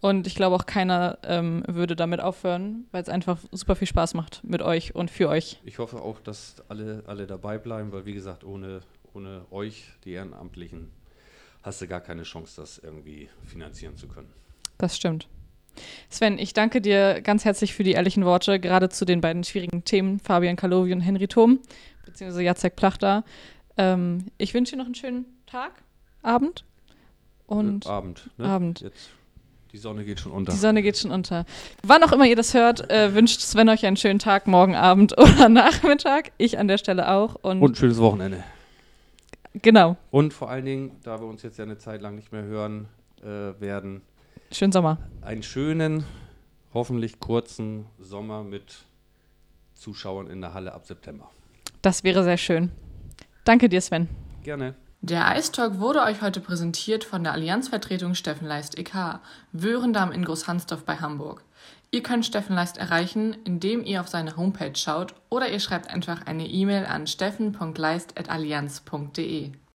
Und 0.00 0.26
ich 0.26 0.34
glaube 0.34 0.56
auch 0.56 0.66
keiner 0.66 1.18
ähm, 1.22 1.62
würde 1.68 1.94
damit 1.94 2.20
aufhören, 2.20 2.86
weil 2.90 3.02
es 3.02 3.08
einfach 3.08 3.38
super 3.52 3.76
viel 3.76 3.86
Spaß 3.86 4.14
macht 4.14 4.42
mit 4.42 4.60
euch 4.60 4.96
und 4.96 5.12
für 5.12 5.28
euch. 5.28 5.60
Ich 5.64 5.78
hoffe 5.78 6.02
auch, 6.02 6.20
dass 6.20 6.56
alle, 6.68 7.04
alle 7.06 7.28
dabei 7.28 7.56
bleiben, 7.56 7.92
weil 7.92 8.04
wie 8.04 8.12
gesagt, 8.12 8.42
ohne, 8.42 8.80
ohne 9.14 9.46
euch, 9.50 9.84
die 10.04 10.12
Ehrenamtlichen, 10.12 10.90
hast 11.62 11.80
du 11.80 11.86
gar 11.86 12.00
keine 12.00 12.22
Chance, 12.24 12.60
das 12.60 12.78
irgendwie 12.78 13.28
finanzieren 13.46 13.96
zu 13.96 14.08
können. 14.08 14.30
Das 14.78 14.96
stimmt. 14.96 15.28
Sven, 16.10 16.38
ich 16.38 16.52
danke 16.52 16.80
dir 16.80 17.22
ganz 17.22 17.44
herzlich 17.44 17.72
für 17.74 17.82
die 17.84 17.92
ehrlichen 17.92 18.24
Worte, 18.24 18.60
gerade 18.60 18.88
zu 18.90 19.04
den 19.04 19.20
beiden 19.20 19.42
schwierigen 19.44 19.84
Themen, 19.84 20.18
Fabian 20.20 20.56
Kalovi 20.56 20.92
und 20.92 21.00
Henry 21.00 21.28
Thom, 21.28 21.60
beziehungsweise 22.04 22.42
Jacek 22.42 22.76
Plachter. 22.76 23.24
Ähm, 23.78 24.26
ich 24.36 24.52
wünsche 24.52 24.72
dir 24.72 24.78
noch 24.78 24.84
einen 24.86 24.94
schönen 24.94 25.24
Tag, 25.46 25.72
Abend 26.22 26.64
und 27.46 27.86
Äh, 27.86 27.88
Abend. 27.88 28.30
Ne? 28.36 28.44
Abend. 28.44 28.80
Jetzt, 28.80 29.10
die 29.72 29.78
Sonne 29.78 30.04
geht 30.04 30.20
schon 30.20 30.32
unter. 30.32 30.52
Die 30.52 30.58
Sonne 30.58 30.82
geht 30.82 30.98
schon 30.98 31.10
unter. 31.10 31.46
Wann 31.82 32.02
auch 32.02 32.12
immer 32.12 32.26
ihr 32.26 32.36
das 32.36 32.52
hört, 32.52 32.90
äh, 32.90 33.14
wünscht 33.14 33.40
Sven 33.40 33.70
euch 33.70 33.86
einen 33.86 33.96
schönen 33.96 34.18
Tag, 34.18 34.46
morgen 34.46 34.74
Abend 34.74 35.16
oder 35.18 35.48
Nachmittag. 35.48 36.32
Ich 36.36 36.58
an 36.58 36.68
der 36.68 36.76
Stelle 36.76 37.10
auch. 37.10 37.36
Und, 37.36 37.62
Und 37.62 37.72
ein 37.72 37.76
schönes 37.76 37.98
Wochenende. 37.98 38.44
Genau, 39.54 39.96
Und 40.10 40.32
vor 40.32 40.50
allen 40.50 40.64
Dingen, 40.64 41.00
da 41.02 41.20
wir 41.20 41.26
uns 41.26 41.42
jetzt 41.42 41.58
ja 41.58 41.64
eine 41.64 41.78
Zeit 41.78 42.00
lang 42.02 42.14
nicht 42.14 42.32
mehr 42.32 42.42
hören 42.44 42.88
äh, 43.22 43.26
werden, 43.60 44.02
schönen 44.50 44.72
Sommer. 44.72 44.98
einen 45.20 45.42
schönen, 45.42 46.04
hoffentlich 46.74 47.20
kurzen 47.20 47.86
Sommer 47.98 48.44
mit 48.44 48.84
Zuschauern 49.74 50.28
in 50.28 50.40
der 50.40 50.54
Halle 50.54 50.72
ab 50.72 50.86
September. 50.86 51.30
Das 51.82 52.04
wäre 52.04 52.22
sehr 52.22 52.36
schön. 52.36 52.70
Danke 53.44 53.68
dir, 53.68 53.80
Sven. 53.80 54.08
Gerne. 54.44 54.74
Der 55.00 55.26
Eistalk 55.26 55.80
wurde 55.80 56.00
euch 56.02 56.22
heute 56.22 56.38
präsentiert 56.40 57.02
von 57.02 57.24
der 57.24 57.32
Allianzvertretung 57.32 58.14
Steffen 58.14 58.46
Leist 58.46 58.78
e.K., 58.78 59.20
Wörendamm 59.50 60.12
in 60.12 60.24
Großhansdorf 60.24 60.84
bei 60.84 60.96
Hamburg. 60.98 61.42
Ihr 61.94 62.02
könnt 62.02 62.24
Steffen 62.24 62.56
Leist 62.56 62.78
erreichen, 62.78 63.36
indem 63.44 63.84
ihr 63.84 64.00
auf 64.00 64.08
seine 64.08 64.38
Homepage 64.38 64.72
schaut 64.74 65.14
oder 65.28 65.50
ihr 65.50 65.60
schreibt 65.60 65.90
einfach 65.90 66.26
eine 66.26 66.48
E-Mail 66.48 66.86
an 66.86 67.06
steffen.leist.allianz.de. 67.06 69.52